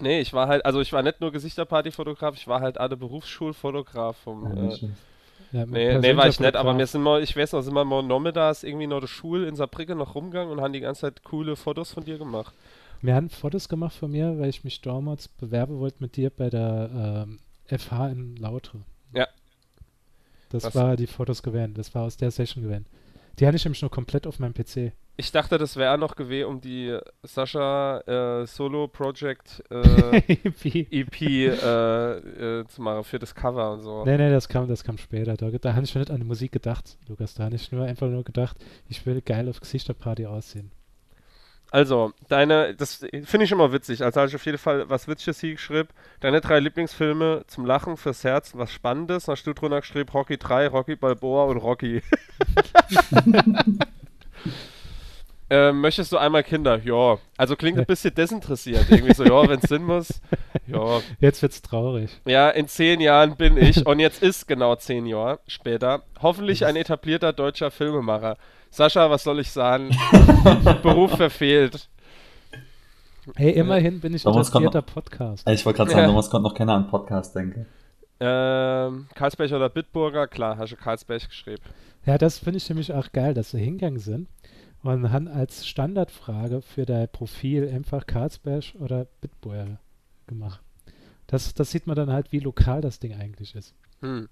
Nee, 0.00 0.20
ich 0.20 0.32
war 0.32 0.48
halt, 0.48 0.64
also 0.64 0.80
ich 0.80 0.92
war 0.92 1.02
nicht 1.02 1.20
nur 1.20 1.32
Gesichterparty-Fotograf, 1.32 2.34
ich 2.36 2.46
war 2.46 2.60
halt 2.60 2.76
der 2.76 2.96
Berufsschulfotograf 2.96 4.16
vom. 4.16 4.56
Ja, 4.56 4.72
äh, 4.72 4.88
ja, 5.52 5.66
nee, 5.66 5.98
nee, 5.98 6.16
war 6.16 6.28
ich 6.28 6.40
nicht, 6.40 6.56
aber 6.56 6.76
wir 6.76 6.86
sind 6.86 7.02
mal, 7.02 7.22
ich 7.22 7.34
weiß 7.34 7.52
noch, 7.52 7.62
sind 7.62 7.74
wir 7.74 7.84
mal 7.84 8.02
Nomedas 8.02 8.64
irgendwie 8.64 8.86
noch 8.86 9.00
der 9.00 9.06
Schule 9.06 9.48
in 9.48 9.56
Saarbrücken 9.56 9.96
noch 9.96 10.14
rumgegangen 10.14 10.50
und 10.52 10.60
haben 10.60 10.72
die 10.72 10.80
ganze 10.80 11.02
Zeit 11.02 11.24
coole 11.24 11.56
Fotos 11.56 11.92
von 11.92 12.04
dir 12.04 12.18
gemacht. 12.18 12.54
Wir 13.00 13.14
haben 13.14 13.30
Fotos 13.30 13.68
gemacht 13.68 13.94
von 13.94 14.10
mir, 14.10 14.38
weil 14.38 14.50
ich 14.50 14.64
mich 14.64 14.80
damals 14.80 15.28
bewerben 15.28 15.78
wollte 15.78 15.98
mit 16.00 16.16
dir 16.16 16.30
bei 16.30 16.50
der 16.50 17.26
ähm, 17.26 17.38
FH 17.66 18.08
in 18.08 18.36
Lautre. 18.36 18.80
Ja. 19.14 19.26
Das 20.50 20.64
Was? 20.64 20.74
war 20.74 20.96
die 20.96 21.06
Fotos 21.06 21.42
gewählt, 21.42 21.78
das 21.78 21.94
war 21.94 22.02
aus 22.02 22.16
der 22.16 22.30
Session 22.30 22.62
gewählt. 22.62 22.84
Die 23.38 23.46
hatte 23.46 23.56
ich 23.56 23.64
nämlich 23.64 23.82
nur 23.82 23.90
komplett 23.90 24.26
auf 24.26 24.38
meinem 24.38 24.52
PC. 24.52 24.92
Ich 25.20 25.32
dachte, 25.32 25.58
das 25.58 25.74
wäre 25.74 25.98
noch 25.98 26.14
gewesen, 26.14 26.46
um 26.46 26.60
die 26.60 26.96
Sascha 27.24 27.98
äh, 28.06 28.46
Solo 28.46 28.86
Project 28.86 29.64
äh, 29.68 30.16
EP. 30.44 30.64
EP 30.92 31.20
äh, 31.20 32.60
äh, 32.60 32.64
zu 32.68 32.80
machen 32.80 33.02
für 33.02 33.18
das 33.18 33.34
Cover 33.34 33.72
und 33.72 33.82
so. 33.82 34.04
Nee, 34.04 34.16
nee, 34.16 34.30
das 34.30 34.48
kam, 34.48 34.68
das 34.68 34.84
kam 34.84 34.96
später. 34.96 35.36
Da, 35.36 35.50
da 35.50 35.74
habe 35.74 35.82
ich 35.84 35.90
schon 35.90 36.02
nicht 36.02 36.12
an 36.12 36.18
die 36.20 36.24
Musik 36.24 36.52
gedacht, 36.52 36.96
Lukas. 37.08 37.34
Da 37.34 37.42
habe 37.46 37.56
ich 37.56 37.72
nur 37.72 37.84
einfach 37.84 38.06
nur 38.06 38.22
gedacht, 38.22 38.58
ich 38.88 39.04
will 39.06 39.20
geil 39.20 39.48
auf 39.48 39.58
Gesichterparty 39.58 40.26
aussehen. 40.26 40.70
Also, 41.72 42.12
deine, 42.28 42.76
das 42.76 43.04
finde 43.24 43.44
ich 43.44 43.50
immer 43.50 43.72
witzig. 43.72 44.04
Also 44.04 44.20
habe 44.20 44.28
ich 44.28 44.36
auf 44.36 44.46
jeden 44.46 44.58
Fall 44.58 44.88
was 44.88 45.08
Witziges 45.08 45.40
hier 45.40 45.54
geschrieben. 45.54 45.88
Deine 46.20 46.40
drei 46.40 46.60
Lieblingsfilme 46.60 47.42
zum 47.48 47.66
Lachen, 47.66 47.96
fürs 47.96 48.22
Herz, 48.22 48.52
was 48.54 48.70
Spannendes. 48.70 49.26
Nach 49.26 49.36
du 49.36 49.52
drunter 49.52 49.80
geschrieben 49.80 50.10
Rocky 50.10 50.38
3, 50.38 50.68
Rocky 50.68 50.94
Balboa 50.94 51.46
und 51.46 51.56
Rocky. 51.56 52.02
ähm, 55.50 55.80
möchtest 55.80 56.12
du 56.12 56.18
einmal 56.18 56.42
Kinder? 56.42 56.78
Ja. 56.84 57.18
Also 57.36 57.56
klingt 57.56 57.78
ein 57.78 57.86
bisschen 57.86 58.14
desinteressiert. 58.14 58.86
Irgendwie 58.90 59.14
so, 59.14 59.24
ja, 59.24 59.42
wenn 59.48 59.60
es 59.60 59.68
Sinn 59.68 59.84
muss. 59.84 60.20
Ja. 60.66 61.00
Jetzt 61.20 61.40
wird's 61.42 61.62
traurig. 61.62 62.10
Ja, 62.26 62.50
in 62.50 62.68
zehn 62.68 63.00
Jahren 63.00 63.36
bin 63.36 63.56
ich, 63.56 63.86
und 63.86 63.98
jetzt 64.00 64.22
ist 64.22 64.46
genau 64.46 64.76
zehn 64.76 65.06
Jahre 65.06 65.38
später, 65.46 66.02
hoffentlich 66.20 66.66
ein 66.66 66.76
etablierter 66.76 67.32
deutscher 67.32 67.70
Filmemacher. 67.70 68.36
Sascha, 68.70 69.10
was 69.10 69.24
soll 69.24 69.40
ich 69.40 69.50
sagen? 69.50 69.90
Beruf 70.82 71.16
verfehlt. 71.16 71.88
Hey, 73.36 73.52
immerhin 73.52 74.00
bin 74.00 74.14
ich 74.14 74.26
ein 74.26 74.34
etablierter 74.34 74.82
Podcast. 74.82 75.48
Ich 75.48 75.64
wollte 75.64 75.78
gerade 75.78 75.90
sagen, 75.90 76.02
Ja. 76.02 76.08
Thomas 76.08 76.30
konnte 76.30 76.48
noch 76.48 76.54
keiner 76.54 76.74
an 76.74 76.88
Podcast 76.88 77.34
denken. 77.34 77.66
Ähm, 78.20 79.06
Karlsberg 79.14 79.52
oder 79.52 79.68
Bitburger? 79.68 80.26
Klar, 80.26 80.58
hast 80.58 80.72
du 80.72 80.76
Karlsberg 80.76 81.28
geschrieben. 81.28 81.62
Ja, 82.04 82.18
das 82.18 82.38
finde 82.38 82.56
ich 82.58 82.68
nämlich 82.68 82.92
auch 82.92 83.12
geil, 83.12 83.34
dass 83.34 83.50
sie 83.50 83.58
hingegangen 83.58 83.98
sind 83.98 84.28
und 84.82 85.10
haben 85.10 85.28
als 85.28 85.66
Standardfrage 85.66 86.62
für 86.62 86.86
dein 86.86 87.08
Profil 87.08 87.68
einfach 87.68 88.06
Karlsberg 88.06 88.74
oder 88.78 89.06
Bitburger 89.20 89.78
gemacht. 90.26 90.60
Das, 91.26 91.52
das 91.54 91.70
sieht 91.70 91.86
man 91.86 91.96
dann 91.96 92.10
halt, 92.10 92.32
wie 92.32 92.40
lokal 92.40 92.80
das 92.80 93.00
Ding 93.00 93.14
eigentlich 93.14 93.54
ist. 93.54 93.74
Hm. 94.00 94.28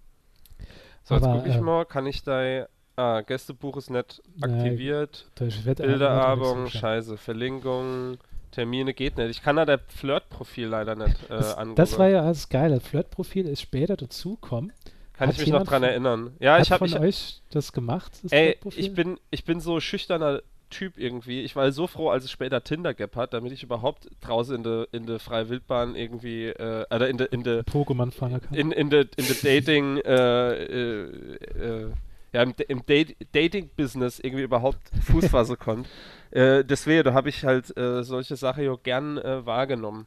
So, 1.04 1.14
jetzt 1.14 1.24
gucke 1.24 1.48
ich 1.48 1.56
äh, 1.56 1.60
mal, 1.60 1.84
kann 1.84 2.06
ich 2.06 2.22
da. 2.22 2.66
Ah, 2.98 3.20
Gästebuch 3.20 3.76
ist 3.76 3.90
nicht 3.90 4.22
aktiviert. 4.40 5.30
Wird 5.36 5.78
Bilderabung, 5.78 6.66
scheiße. 6.66 6.78
scheiße. 6.78 7.16
Verlinkung, 7.18 8.16
Termine 8.52 8.94
geht 8.94 9.18
nicht. 9.18 9.30
Ich 9.30 9.42
kann 9.42 9.56
da 9.56 9.66
der 9.66 9.80
Flirt-Profil 9.80 10.68
leider 10.68 10.94
nicht 10.94 11.24
äh, 11.24 11.28
Das, 11.28 11.56
das 11.74 11.98
war 11.98 12.08
ja 12.08 12.22
alles 12.22 12.48
geil. 12.48 12.70
Das 12.70 12.82
Flirt-Profil 12.82 13.46
ist 13.46 13.60
später 13.60 13.96
dazugekommen. 13.98 14.72
Kann 15.18 15.28
hat 15.28 15.34
ich 15.36 15.40
mich 15.42 15.50
noch 15.50 15.64
dran 15.64 15.82
von- 15.82 15.88
erinnern. 15.88 16.36
Ja, 16.40 16.58
ich 16.58 16.70
habe. 16.70 16.88
von 16.88 17.02
Ich, 17.02 17.08
euch 17.08 17.42
das 17.50 17.72
gemacht? 17.72 18.12
Das 18.22 18.32
ey, 18.32 18.56
ich 18.76 18.92
bin, 18.94 19.18
ich 19.30 19.44
bin 19.44 19.60
so 19.60 19.80
schüchterner 19.80 20.42
Typ 20.68 20.98
irgendwie. 20.98 21.42
Ich 21.42 21.54
war 21.54 21.70
so 21.70 21.86
froh, 21.86 22.10
als 22.10 22.24
es 22.24 22.30
später 22.32 22.62
Tinder 22.64 22.92
gab 22.92 23.14
hat, 23.14 23.32
damit 23.34 23.52
ich 23.52 23.62
überhaupt 23.62 24.08
draußen 24.20 24.56
in 24.56 24.62
der 24.64 24.88
in 24.90 25.06
der 25.06 25.20
freie 25.20 25.48
Wildbahn 25.48 25.94
irgendwie, 25.94 26.46
äh, 26.46 26.84
oder 26.92 27.08
in 27.08 27.18
der 27.18 27.32
in 27.32 27.44
der 27.44 27.64
Pokémon 27.64 28.10
fangen 28.10 28.40
kann. 28.40 28.52
in, 28.54 28.72
in 28.72 28.90
der 28.90 29.02
in 29.16 29.26
der 29.26 29.36
Dating 29.42 29.98
äh, 29.98 30.54
äh, 30.64 31.36
äh, 31.56 31.90
ja 32.32 32.42
im, 32.42 32.52
im 32.66 32.84
Date, 32.84 33.16
Dating-Business 33.32 34.18
irgendwie 34.18 34.42
überhaupt 34.42 34.80
Fuß 35.04 35.28
fassen 35.28 35.56
konnte. 35.60 35.88
Äh, 36.32 36.64
deswegen, 36.64 37.04
da 37.04 37.14
habe 37.14 37.28
ich 37.28 37.44
halt 37.44 37.74
äh, 37.76 38.02
solche 38.02 38.34
Sachen 38.36 38.64
ja 38.64 38.74
gern 38.82 39.18
äh, 39.18 39.46
wahrgenommen. 39.46 40.06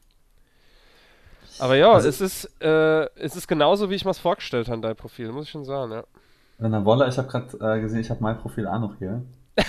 Aber 1.59 1.75
ja, 1.75 1.91
Also- 1.91 2.07
es 2.07 2.21
ist 2.21 2.45
äh, 2.61 3.05
es 3.15 3.35
ist 3.35 3.47
genauso, 3.47 3.89
wie 3.89 3.95
ich 3.95 4.05
mir 4.05 4.11
es 4.11 4.19
vorgestellt 4.19 4.69
habe, 4.69 4.81
dein 4.81 4.95
Profil, 4.95 5.31
muss 5.31 5.45
ich 5.45 5.51
schon 5.51 5.65
sagen, 5.65 5.91
ja. 5.91 6.03
Er 6.59 6.85
wolle, 6.85 7.07
ich 7.07 7.17
habe 7.17 7.27
gerade 7.27 7.77
äh, 7.77 7.81
gesehen, 7.81 7.99
ich 8.01 8.09
habe 8.09 8.21
mein 8.21 8.37
Profil 8.37 8.67
auch 8.67 8.79
noch 8.79 8.95
hier. 8.97 9.21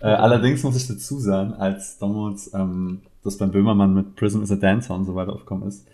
Äh, 0.00 0.06
allerdings 0.06 0.62
muss 0.62 0.76
ich 0.76 0.86
dazu 0.86 1.18
sagen, 1.18 1.52
als 1.54 1.98
damals 1.98 2.52
ähm, 2.54 3.00
das 3.24 3.36
beim 3.38 3.50
Böhmermann 3.50 3.92
mit 3.92 4.14
Prism 4.14 4.40
is 4.42 4.52
a 4.52 4.56
Dancer 4.56 4.94
und 4.94 5.04
so 5.04 5.16
weiter 5.16 5.32
aufgekommen 5.32 5.66
ist, 5.66 5.86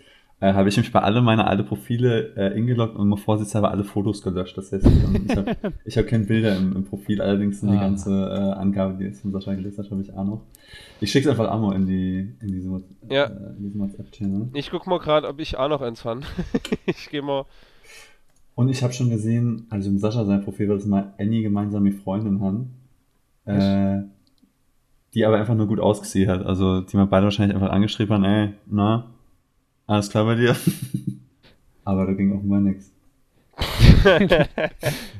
äh, 0.49 0.53
habe 0.53 0.69
ich 0.69 0.77
mich 0.77 0.91
bei 0.91 0.99
alle 1.01 1.21
meine 1.21 1.47
alte 1.47 1.63
Profile 1.63 2.33
äh, 2.35 2.57
ingeloggt 2.57 2.95
und 2.95 3.07
mal 3.09 3.17
vorsichtshalber 3.17 3.71
alle 3.71 3.83
Fotos 3.83 4.21
gelöscht. 4.21 4.57
Das 4.57 4.71
heißt, 4.71 4.85
ähm, 4.85 5.25
ich 5.27 5.35
habe 5.37 5.55
ich 5.85 5.97
hab 5.97 6.07
keine 6.07 6.25
Bilder 6.25 6.55
im, 6.57 6.75
im 6.75 6.83
Profil, 6.85 7.21
allerdings 7.21 7.59
sind 7.61 7.71
die 7.71 7.77
Ah. 7.77 7.81
ganze 7.81 8.11
äh, 8.11 8.59
Angabe, 8.59 8.97
die 8.97 9.05
ist 9.05 9.21
von 9.21 9.31
Sascha 9.31 9.53
gelesen 9.53 9.83
hat, 9.83 9.91
habe 9.91 10.01
ich 10.01 10.13
auch 10.13 10.23
noch. 10.25 10.41
Ich 11.01 11.11
schicke 11.11 11.29
einfach 11.29 11.49
auch 11.49 11.59
mal 11.59 11.75
in 11.75 11.85
die 11.87 12.35
in 12.41 12.47
diese, 12.47 12.81
Ja. 13.09 13.25
äh, 13.25 13.31
WhatsApp-Channel. 13.73 14.49
Ich 14.53 14.69
guck 14.71 14.85
mal 14.87 14.99
gerade, 14.99 15.27
ob 15.27 15.39
ich 15.39 15.57
auch 15.57 15.69
noch 15.69 15.81
eins 15.81 16.01
fand. 16.01 16.25
ich 16.85 17.09
gehe 17.09 17.21
mal. 17.21 17.45
Und 18.55 18.69
ich 18.69 18.83
habe 18.83 18.93
schon 18.93 19.09
gesehen, 19.09 19.67
also 19.69 19.89
im 19.89 19.97
Sascha 19.97 20.23
sein 20.25 20.43
Profil, 20.43 20.67
dass 20.67 20.85
mal 20.85 21.13
Annie 21.19 21.41
gemeinsame 21.41 21.91
Freundin 21.91 22.39
haben, 22.41 22.71
äh, 23.45 24.01
die 25.13 25.25
aber 25.25 25.37
einfach 25.37 25.55
nur 25.55 25.67
gut 25.67 25.79
ausgesehen 25.79 26.29
hat. 26.29 26.45
Also 26.45 26.81
die 26.81 26.93
wir 26.97 27.05
beide 27.05 27.23
wahrscheinlich 27.25 27.55
einfach 27.55 27.71
angeschrieben 27.71 28.13
haben, 28.15 28.23
ey, 28.23 28.49
na, 28.67 29.07
alles 29.87 30.09
klar 30.09 30.25
bei 30.25 30.35
dir? 30.35 30.55
aber 31.85 32.05
da 32.07 32.13
ging 32.13 32.31
offenbar 32.35 32.59
nichts. 32.61 32.91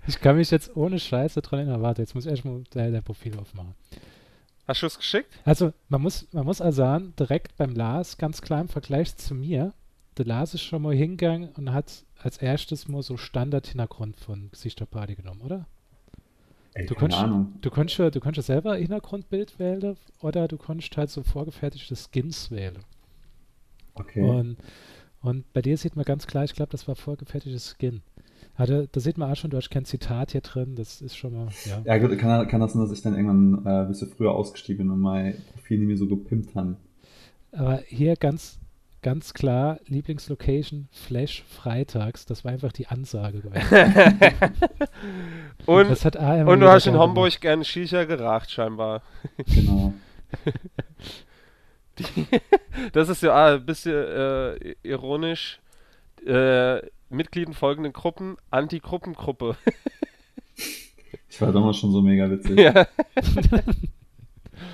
Ich 0.07 0.19
kann 0.21 0.35
mich 0.37 0.51
jetzt 0.51 0.75
ohne 0.75 0.99
Scheiße 0.99 1.41
dran 1.41 1.59
erinnern. 1.61 1.81
Warte, 1.81 2.01
jetzt 2.03 2.13
muss 2.13 2.25
ich 2.25 2.31
erstmal 2.31 2.63
der, 2.75 2.91
der 2.91 3.01
Profil 3.01 3.37
aufmachen. 3.39 3.73
Hast 4.67 4.81
du 4.83 4.85
es 4.87 4.97
geschickt? 4.97 5.33
Also, 5.45 5.73
man 5.89 6.01
muss, 6.01 6.27
man 6.31 6.45
muss 6.45 6.61
also 6.61 6.77
sagen, 6.77 7.13
direkt 7.19 7.55
beim 7.57 7.73
Lars, 7.73 8.17
ganz 8.17 8.41
klar 8.41 8.61
im 8.61 8.67
Vergleich 8.67 9.15
zu 9.17 9.33
mir, 9.33 9.73
der 10.17 10.25
Lars 10.25 10.53
ist 10.53 10.61
schon 10.61 10.83
mal 10.83 10.93
hingegangen 10.93 11.49
und 11.57 11.73
hat 11.73 12.03
als 12.21 12.37
erstes 12.37 12.87
mal 12.87 13.01
so 13.01 13.17
Standard-Hintergrund 13.17 14.15
von 14.17 14.49
Gesichterparty 14.51 15.15
genommen, 15.15 15.41
oder? 15.41 15.65
Ey, 16.75 16.85
Du 16.85 16.93
keine 16.93 17.09
kannst- 17.09 17.17
Ahnung. 17.23 17.53
Du 17.61 17.69
konntest, 17.71 17.97
ja- 17.99 18.09
du 18.11 18.19
konntest 18.19 18.47
selber 18.47 18.75
Hintergrundbild 18.75 19.57
wählen 19.59 19.97
oder 20.21 20.47
du 20.47 20.57
konntest 20.57 20.95
halt 20.97 21.09
so 21.09 21.23
vorgefertigte 21.23 21.95
Skins 21.95 22.51
wählen. 22.51 22.77
Okay. 23.95 24.21
Und, 24.21 24.57
und 25.21 25.51
bei 25.53 25.61
dir 25.61 25.77
sieht 25.77 25.95
man 25.95 26.05
ganz 26.05 26.27
klar, 26.27 26.43
ich 26.43 26.53
glaube, 26.53 26.71
das 26.71 26.87
war 26.87 26.95
vorgefertigtes 26.95 27.75
Skin. 27.77 28.01
Also, 28.57 28.85
da 28.89 28.99
sieht 28.99 29.17
man 29.17 29.31
auch 29.31 29.35
schon, 29.35 29.49
du 29.49 29.57
hast 29.57 29.69
kein 29.69 29.85
Zitat 29.85 30.31
hier 30.31 30.41
drin, 30.41 30.75
das 30.75 31.01
ist 31.01 31.17
schon 31.17 31.33
mal, 31.33 31.49
ja. 31.65 31.81
ja 31.83 31.97
gut, 31.97 32.17
kann, 32.17 32.47
kann 32.47 32.61
das 32.61 32.73
sein, 32.73 32.81
dass 32.81 32.91
ich 32.91 33.01
dann 33.01 33.15
irgendwann 33.15 33.65
äh, 33.65 33.81
ein 33.81 33.87
bisschen 33.89 34.09
früher 34.09 34.31
ausgestiegen 34.31 34.85
bin 34.85 34.91
und 34.91 35.01
mein 35.01 35.35
Profil 35.53 35.79
nicht 35.79 35.87
mehr 35.87 35.97
so 35.97 36.07
gepimpt 36.07 36.55
haben. 36.55 36.77
Aber 37.51 37.81
hier 37.87 38.15
ganz, 38.15 38.59
ganz 39.01 39.33
klar, 39.33 39.79
Lieblingslocation, 39.87 40.87
Flash 40.91 41.43
freitags, 41.43 42.25
das 42.25 42.45
war 42.45 42.51
einfach 42.51 42.71
die 42.71 42.87
Ansage 42.87 43.41
gewesen. 43.41 43.75
Und, 45.65 45.89
das 45.89 46.05
hat 46.05 46.17
AM 46.17 46.47
und 46.47 46.59
du 46.59 46.69
hast 46.69 46.85
in 46.85 46.93
geil 46.93 47.01
Hamburg 47.01 47.41
gerne 47.41 47.63
Shisha 47.63 48.03
geraucht, 48.03 48.51
scheinbar. 48.51 49.01
Genau. 49.47 49.93
Das 52.93 53.09
ist 53.09 53.23
ja 53.23 53.33
ah, 53.33 53.53
ein 53.55 53.65
bisschen 53.65 53.93
äh, 53.93 54.75
ironisch. 54.83 55.59
Äh, 56.25 56.81
Mitglied 57.09 57.47
in 57.47 57.53
folgenden 57.53 57.93
Gruppen, 57.93 58.37
Anti-Gruppengruppe. 58.51 59.57
Ich 61.27 61.41
war 61.41 61.51
damals 61.51 61.77
schon 61.77 61.91
so 61.91 62.01
mega 62.01 62.29
witzig. 62.29 62.57
ja. 62.57 62.87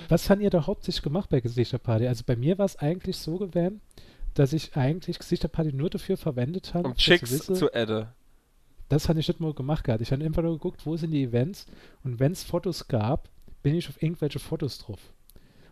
Was 0.10 0.30
habt 0.30 0.42
ihr 0.42 0.50
da 0.52 0.68
hauptsächlich 0.68 1.02
gemacht 1.02 1.30
bei 1.30 1.40
Gesichterparty? 1.40 2.08
Also 2.08 2.24
bei 2.24 2.36
mir 2.36 2.60
war 2.60 2.66
es 2.66 2.76
eigentlich 2.76 3.18
so 3.18 3.38
gewesen, 3.38 3.82
dass 4.36 4.54
ich 4.54 4.76
eigentlich 4.76 5.18
Gesichterparty 5.18 5.74
nur 5.74 5.90
dafür 5.90 6.18
verwendet 6.18 6.76
habe, 6.76 6.90
Um 6.90 6.96
Chicks 6.96 7.32
wisse, 7.32 7.54
zu 7.54 7.74
adden. 7.74 8.08
das 8.90 9.10
habe 9.10 9.20
ich 9.20 9.28
nicht 9.28 9.40
mal 9.40 9.54
gemacht 9.54 9.84
gehabt. 9.84 10.02
Ich 10.02 10.12
habe 10.12 10.24
einfach 10.24 10.44
nur 10.44 10.54
geguckt, 10.54 10.86
wo 10.86 10.96
sind 10.98 11.12
die 11.12 11.24
Events 11.24 11.66
und 12.04 12.20
wenn 12.20 12.32
es 12.34 12.44
Fotos 12.44 12.88
gab, 12.88 13.30
bin 13.64 13.74
ich 13.76 13.90
auf 13.90 14.02
irgendwelche 14.02 14.40
Fotos 14.40 14.78
drauf. 14.78 15.00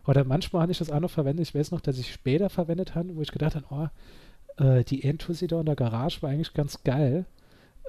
Oder 0.06 0.24
manchmal 0.24 0.62
habe 0.62 0.72
ich 0.72 0.78
das 0.78 0.90
auch 0.90 1.00
noch 1.00 1.10
verwendet. 1.10 1.48
Ich 1.48 1.54
weiß 1.54 1.70
noch, 1.70 1.80
dass 1.80 1.98
ich 1.98 2.12
später 2.12 2.50
verwendet 2.50 2.94
habe, 2.94 3.16
wo 3.16 3.22
ich 3.22 3.32
gedacht 3.32 3.54
habe, 3.54 3.66
oh, 3.70 4.62
äh, 4.62 4.84
die 4.84 5.04
Entussi 5.04 5.46
da 5.46 5.60
in 5.60 5.66
der 5.66 5.76
Garage 5.76 6.22
war 6.22 6.30
eigentlich 6.30 6.54
ganz 6.54 6.82
geil. 6.84 7.26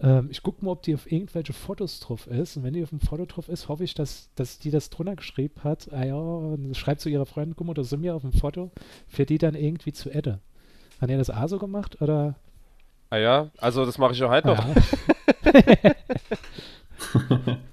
Ähm, 0.02 0.30
ich 0.32 0.42
gucke 0.44 0.64
mal, 0.64 0.72
ob 0.72 0.82
die 0.84 0.96
auf 0.96 1.12
irgendwelche 1.12 1.54
Fotos 1.54 2.00
drauf 2.00 2.28
ist. 2.28 2.58
Und 2.58 2.64
wenn 2.64 2.74
die 2.74 2.84
auf 2.84 2.90
dem 2.90 3.00
Foto 3.00 3.26
drauf 3.26 3.50
ist, 3.50 3.70
hoffe 3.70 3.84
ich, 3.84 3.94
dass, 3.94 4.30
dass 4.36 4.60
die 4.60 4.72
das 4.72 4.90
drunter 4.90 5.16
geschrieben 5.16 5.64
hat. 5.64 5.92
Ah 5.92 6.04
ja, 6.04 6.16
und 6.16 6.76
schreibt 6.76 7.02
zu 7.02 7.10
ihrer 7.10 7.26
Freundin, 7.26 7.56
guck 7.56 7.68
mal, 7.68 7.74
da 7.74 7.84
sind 7.84 8.02
wir 8.02 8.16
auf 8.16 8.22
dem 8.22 8.34
Foto, 8.34 8.72
für 9.08 9.26
die 9.26 9.38
dann 9.38 9.56
irgendwie 9.56 9.94
zu 9.94 10.10
adden. 10.10 10.40
Haben 11.00 11.12
ihr 11.12 11.18
das 11.18 11.30
auch 11.30 11.48
so 11.48 11.60
gemacht? 11.60 12.02
Oder? 12.02 12.36
Ah 13.10 13.18
ja, 13.18 13.52
also 13.58 13.86
das 13.86 13.98
mache 13.98 14.14
ich 14.14 14.20
ja 14.20 14.30
heute 14.30 14.48
noch. 14.48 14.66
Ja. 14.66 15.96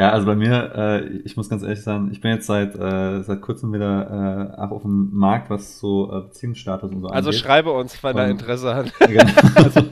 Ja, 0.00 0.12
also 0.12 0.24
bei 0.24 0.34
mir, 0.34 0.72
äh, 0.74 1.08
ich 1.24 1.36
muss 1.36 1.50
ganz 1.50 1.62
ehrlich 1.62 1.82
sagen, 1.82 2.08
ich 2.10 2.20
bin 2.22 2.30
jetzt 2.30 2.46
seit, 2.46 2.74
äh, 2.74 3.22
seit 3.22 3.42
kurzem 3.42 3.72
wieder 3.74 4.54
äh, 4.56 4.60
auch 4.60 4.70
auf 4.70 4.82
dem 4.82 5.10
Markt, 5.12 5.50
was 5.50 5.78
so 5.78 6.10
äh, 6.10 6.20
Beziehungsstatus 6.22 6.90
und 6.90 7.02
so 7.02 7.08
Also 7.08 7.28
angeht. 7.28 7.40
schreibe 7.42 7.70
uns, 7.72 8.02
wenn 8.02 8.16
Und- 8.16 8.30
Interesse 8.30 8.74
hat. 8.74 8.92
Genau. 8.98 9.24
Also, 9.56 9.82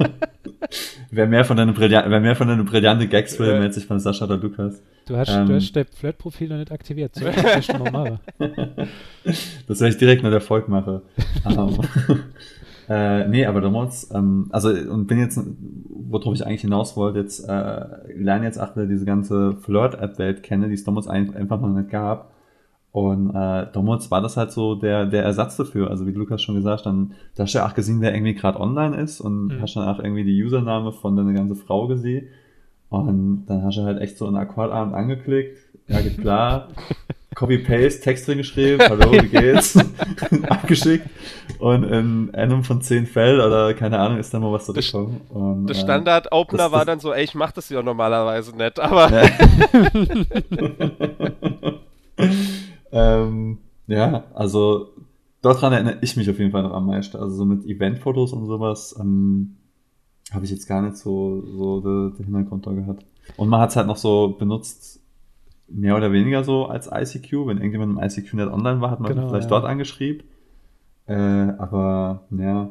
wer 1.11 1.27
mehr 1.27 1.45
von 1.45 1.57
deinen 1.59 1.75
brillanten, 1.75 2.11
wer 2.11 2.21
mehr 2.21 2.37
von 2.37 2.49
deinen 2.49 2.65
brillante 2.65 3.07
Gags 3.07 3.39
will, 3.39 3.49
Ja. 3.49 3.53
meldet 3.55 3.75
sich 3.75 3.87
von 3.87 4.01
Sascha 4.01 4.25
oder 4.25 4.39
Lukas. 4.39 4.83
Du 5.07 5.17
hast, 5.17 5.29
Ähm. 5.31 5.47
du 5.47 5.55
hast 5.57 5.73
dein 5.77 5.85
Flirt-Profil 5.87 6.49
noch 6.49 6.57
nicht 6.57 6.73
aktiviert. 6.73 7.15
So, 7.15 7.25
das 7.27 7.69
machen. 7.69 8.19
Werde 8.39 9.89
ich 9.89 9.97
direkt 9.99 10.23
mit 10.23 10.33
Erfolg 10.33 10.69
mache. 10.69 11.03
Ähm, 11.47 11.79
Äh, 12.89 13.29
nee, 13.29 13.45
aber 13.45 13.61
damals, 13.61 14.11
ähm, 14.15 14.47
also 14.51 14.71
und 14.71 15.07
bin 15.07 15.19
jetzt, 15.19 15.39
worauf 15.89 16.35
ich 16.35 16.47
eigentlich 16.47 16.63
hinaus 16.63 16.97
wollte, 16.97 17.19
jetzt 17.19 17.47
äh, 17.47 17.85
lerne 18.15 18.47
jetzt 18.47 18.59
auch 18.59 18.75
wieder 18.75 18.87
diese 18.87 19.05
ganze 19.05 19.57
Flirt-App-Welt 19.57 20.43
kennen, 20.43 20.69
die 20.69 20.75
es 20.75 20.85
damals 20.85 21.07
ein, 21.07 21.35
einfach 21.37 21.61
noch 21.61 21.69
nicht 21.69 21.91
gab. 21.91 22.33
Und 22.91 23.31
äh, 23.31 23.67
damals 23.73 24.11
war 24.11 24.23
das 24.23 24.39
halt 24.39 24.51
so 24.51 24.75
der, 24.75 25.05
der 25.05 25.23
Ersatz 25.23 25.57
dafür. 25.59 25.91
Also 25.91 26.07
wie 26.07 26.13
Lukas 26.13 26.43
schon 26.43 26.55
gesagt, 26.55 26.87
dann 26.87 27.13
da 27.35 27.43
hast 27.43 27.55
du 27.55 27.59
ja 27.59 27.67
auch 27.67 27.75
gesehen, 27.75 28.01
wer 28.01 28.15
irgendwie 28.15 28.35
gerade 28.35 28.59
online 28.59 28.97
ist 28.97 29.21
und 29.21 29.49
mhm. 29.49 29.61
hast 29.61 29.77
dann 29.77 29.87
auch 29.87 29.99
irgendwie 29.99 30.25
die 30.25 30.43
Username 30.43 30.93
von 30.93 31.15
deiner 31.15 31.35
ganze 31.35 31.55
Frau 31.55 31.87
gesehen. 31.87 32.29
Und 32.89 33.45
dann 33.47 33.65
hast 33.65 33.77
du 33.77 33.83
halt 33.83 34.01
echt 34.01 34.17
so 34.17 34.27
einen 34.27 34.37
Akkordabend 34.37 34.95
angeklickt. 34.95 35.59
Ja, 35.89 36.01
geht 36.01 36.19
klar. 36.19 36.69
Copy-Paste, 37.35 38.01
Text 38.01 38.27
drin 38.27 38.39
geschrieben, 38.39 38.81
hallo, 38.81 39.13
wie 39.13 39.29
geht's? 39.29 39.79
Abgeschickt. 40.49 41.09
Und 41.61 41.85
in 41.85 42.35
einem 42.35 42.65
von 42.65 42.83
zehn 42.83 43.07
Fällen 43.07 43.41
oder 43.41 43.75
keine 43.75 43.99
Ahnung 43.99 44.19
ist 44.19 44.35
da 44.35 44.41
mal 44.41 44.53
was 44.53 44.67
zurückgekommen. 44.67 45.21
Und, 45.29 45.67
der 45.69 45.77
äh, 45.77 45.79
Standard-Opener 45.79 46.73
war 46.73 46.85
dann 46.85 46.99
so, 46.99 47.13
ey, 47.13 47.23
ich 47.23 47.35
mach 47.35 47.53
das 47.53 47.69
ja 47.69 47.81
normalerweise 47.81 48.57
nicht, 48.57 48.81
aber. 48.81 49.11
Ja. 49.13 49.31
ähm, 53.23 53.59
ja, 53.87 54.25
also 54.35 54.89
daran 55.41 55.73
erinnere 55.73 55.99
ich 56.01 56.17
mich 56.17 56.29
auf 56.29 56.39
jeden 56.39 56.51
Fall 56.51 56.65
noch 56.65 56.75
am 56.75 56.87
meisten. 56.87 57.17
Also 57.17 57.37
so 57.37 57.45
mit 57.45 57.65
Eventfotos 57.65 58.33
und 58.33 58.47
sowas 58.47 58.97
ähm, 58.99 59.57
habe 60.33 60.45
ich 60.45 60.51
jetzt 60.51 60.67
gar 60.67 60.83
nicht 60.83 60.97
so, 60.97 61.45
so 61.57 61.81
den, 61.81 62.17
den 62.17 62.25
Hintergrund 62.25 62.67
da 62.67 62.73
gehabt. 62.73 63.07
Und 63.37 63.49
man 63.49 63.61
hat 63.61 63.71
es 63.71 63.77
halt 63.77 63.87
noch 63.87 63.97
so 63.97 64.37
benutzt, 64.39 65.01
mehr 65.69 65.97
oder 65.97 66.13
weniger 66.13 66.45
so 66.45 66.67
als 66.67 66.89
ICQ. 66.93 67.47
Wenn 67.47 67.59
irgendjemand 67.59 67.93
im 67.93 67.99
ICQ 67.99 68.35
nicht 68.35 68.49
online 68.49 68.81
war, 68.81 68.91
hat 68.91 69.01
man 69.01 69.15
genau, 69.15 69.29
vielleicht 69.29 69.45
ja. 69.45 69.51
dort 69.51 69.65
angeschrieben. 69.65 70.27
Äh, 71.07 71.15
aber, 71.15 72.25
ja. 72.31 72.71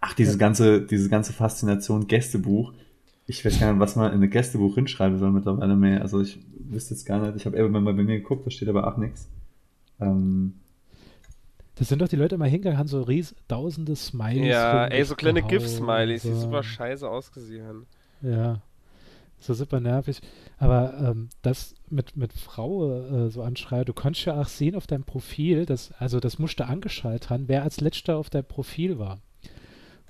Ach, 0.00 0.14
diese 0.14 0.32
ja. 0.32 0.38
ganze, 0.38 0.82
diese 0.82 1.08
ganze 1.08 1.32
Faszination 1.32 2.06
Gästebuch. 2.06 2.72
Ich 3.26 3.44
weiß 3.44 3.58
gar 3.58 3.72
nicht, 3.72 3.80
was 3.80 3.96
man 3.96 4.12
in 4.12 4.22
ein 4.22 4.30
Gästebuch 4.30 4.74
hinschreiben 4.74 5.18
soll 5.18 5.30
mittlerweile 5.30 5.76
mehr. 5.76 6.02
Also 6.02 6.20
ich 6.20 6.38
wüsste 6.58 6.94
jetzt 6.94 7.06
gar 7.06 7.20
nicht. 7.20 7.36
Ich 7.36 7.46
habe 7.46 7.56
eben 7.56 7.72
mal 7.72 7.80
bei 7.80 7.92
mir 7.92 8.18
geguckt, 8.18 8.46
da 8.46 8.50
steht 8.50 8.68
aber 8.68 8.86
auch 8.86 8.98
nichts. 8.98 9.28
Ähm, 9.98 10.54
das 11.76 11.88
sind 11.88 12.02
doch 12.02 12.08
die 12.08 12.16
Leute 12.16 12.34
immer 12.34 12.44
hingegangen, 12.44 12.78
haben 12.78 12.88
so 12.88 13.02
ries 13.02 13.34
tausende 13.48 13.96
Smileys. 13.96 14.46
Ja, 14.46 14.86
ey, 14.86 15.02
so 15.04 15.14
kleine 15.14 15.42
GIF-Smileys, 15.42 16.22
die 16.22 16.32
super 16.32 16.62
scheiße 16.62 17.08
ausgesehen 17.08 17.66
haben. 17.66 17.86
Ja 18.20 18.60
so 19.44 19.54
super 19.54 19.80
nervig. 19.80 20.20
Aber 20.58 20.94
ähm, 20.98 21.28
das 21.42 21.74
mit, 21.90 22.16
mit 22.16 22.32
Frau 22.32 23.26
äh, 23.26 23.30
so 23.30 23.42
anschreien, 23.42 23.84
du 23.84 23.92
kannst 23.92 24.24
ja 24.24 24.40
auch 24.40 24.48
sehen 24.48 24.74
auf 24.74 24.86
deinem 24.86 25.04
Profil, 25.04 25.66
dass, 25.66 25.92
also 25.98 26.20
das 26.20 26.38
musste 26.38 26.66
angeschaltet 26.66 27.30
haben, 27.30 27.48
wer 27.48 27.62
als 27.62 27.80
letzter 27.80 28.16
auf 28.16 28.30
deinem 28.30 28.46
Profil 28.46 28.98
war. 28.98 29.18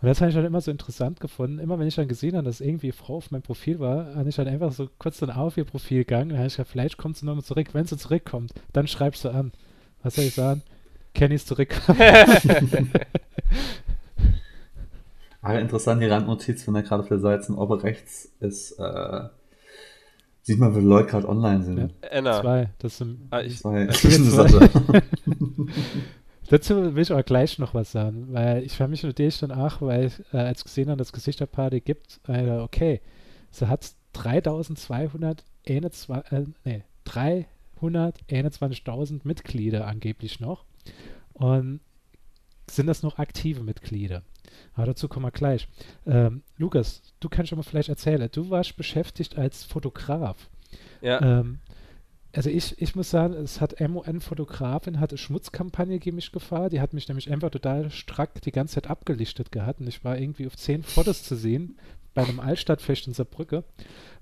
Und 0.01 0.09
das 0.09 0.21
habe 0.21 0.29
ich 0.29 0.35
dann 0.35 0.45
immer 0.45 0.61
so 0.61 0.71
interessant 0.71 1.19
gefunden. 1.21 1.59
Immer 1.59 1.79
wenn 1.79 1.87
ich 1.87 1.95
dann 1.95 2.09
gesehen 2.09 2.37
habe, 2.37 2.45
dass 2.45 2.61
irgendwie 2.61 2.93
Frau 2.93 3.17
auf 3.17 3.31
meinem 3.31 3.43
Profil 3.43 3.81
war, 3.81 4.15
habe 4.15 4.29
ich 4.29 4.37
dann 4.37 4.49
einfach 4.49 4.73
so 4.73 4.89
kurz 4.99 5.19
dann 5.19 5.31
auf 5.31 5.57
ihr 5.57 5.65
Profil 5.65 5.99
gegangen. 5.99 6.29
Dann 6.29 6.39
habe 6.39 6.49
ich 6.49 6.55
gesagt, 6.55 6.71
vielleicht 6.71 6.99
kommt 6.99 7.17
sie 7.17 7.25
nochmal 7.25 7.45
zurück. 7.45 7.69
Wenn 7.73 7.87
sie 7.87 7.97
zurückkommt, 7.97 8.53
dann 8.73 8.87
schreibst 8.87 9.25
du 9.25 9.31
an. 9.31 9.53
Was 10.03 10.17
soll 10.17 10.27
ich 10.27 10.35
sagen? 10.35 10.63
Kenny 11.15 11.37
ist 11.37 11.49
zurückkommen. 11.49 11.99
Ah, 15.45 15.59
interessant, 15.59 16.03
die 16.03 16.07
Randnotiz, 16.07 16.67
wenn 16.67 16.75
er 16.75 16.83
gerade 16.83 17.03
auf 17.03 17.09
der 17.09 17.19
Seite 17.19 17.55
oben 17.55 17.81
rechts 17.81 18.33
ist, 18.41 18.79
äh, 18.79 19.29
sieht 20.43 20.59
man, 20.59 20.75
wie 20.75 20.81
Leute 20.81 21.11
gerade 21.11 21.29
online 21.29 21.63
sind. 21.63 21.79
Ja. 21.79 21.89
Enna. 22.09 22.41
Zwei, 22.41 22.71
das 22.79 22.99
sind 22.99 23.21
ah, 23.31 23.41
ich, 23.41 23.59
zwei. 23.59 23.87
zwei. 23.89 24.71
Dazu 26.49 26.95
will 26.95 27.03
ich 27.03 27.11
aber 27.11 27.23
gleich 27.23 27.59
noch 27.59 27.75
was 27.75 27.93
sagen, 27.93 28.29
weil 28.31 28.63
ich 28.65 28.79
war 28.81 28.89
mich 28.89 29.03
natürlich 29.03 29.39
dann 29.39 29.53
auch, 29.53 29.81
weil 29.81 30.07
ich, 30.07 30.21
äh, 30.33 30.39
als 30.39 30.65
gesehen 30.65 30.89
habe, 30.89 30.99
dass 30.99 31.13
Gesichterparty 31.13 31.81
gibt, 31.81 32.21
äh, 32.29 32.61
okay, 32.61 33.01
sie 33.51 33.69
hat 33.69 33.93
3221, 34.13 35.21
äh, 35.65 35.81
nee, 36.65 36.85
321.000 37.07 39.21
Mitglieder 39.25 39.87
angeblich 39.87 40.41
noch 40.41 40.65
und 41.33 41.81
sind 42.71 42.87
das 42.87 43.03
noch 43.03 43.19
aktive 43.19 43.63
Mitglieder. 43.63 44.23
Aber 44.75 44.87
dazu 44.87 45.09
kommen 45.09 45.27
wir 45.27 45.31
gleich. 45.31 45.69
Ähm, 46.07 46.43
Lukas, 46.57 47.03
du 47.21 47.29
kannst 47.29 47.51
schon 47.51 47.59
mal 47.59 47.63
vielleicht 47.63 47.89
erzählen. 47.89 48.29
Du 48.33 48.51
warst 48.51 48.77
beschäftigt 48.77 49.37
als 49.37 49.65
Fotograf. 49.65 50.49
Ja. 51.01 51.41
Ähm, 51.41 51.59
also 52.35 52.51
ich, 52.51 52.81
ich 52.83 52.97
muss 52.97 53.11
sagen, 53.11 53.35
es 53.35 53.61
hat 53.61 53.81
MON-Fotografin, 53.81 54.99
hat 54.99 55.11
eine 55.11 55.19
Schmutzkampagne 55.19 56.01
gegen 56.01 56.17
mich 56.17 56.33
gefahren. 56.33 56.71
Die 56.71 56.81
hat 56.81 56.93
mich 56.93 57.07
nämlich 57.07 57.31
einfach 57.31 57.51
total 57.51 57.91
strack 57.91 58.43
die 58.43 58.51
ganze 58.51 58.75
Zeit 58.75 58.91
abgelichtet 58.91 59.53
gehabt. 59.53 59.81
Und 59.81 59.89
ich 59.89 60.03
war 60.05 60.19
irgendwie 60.19 60.47
auf 60.47 60.57
zehn 60.57 60.83
Fotos 60.83 61.23
zu 61.23 61.37
sehen 61.37 61.79
bei 62.15 62.23
einem 62.23 62.41
Altstadtfest 62.41 63.07
in 63.07 63.15
Saarbrücke. 63.15 63.65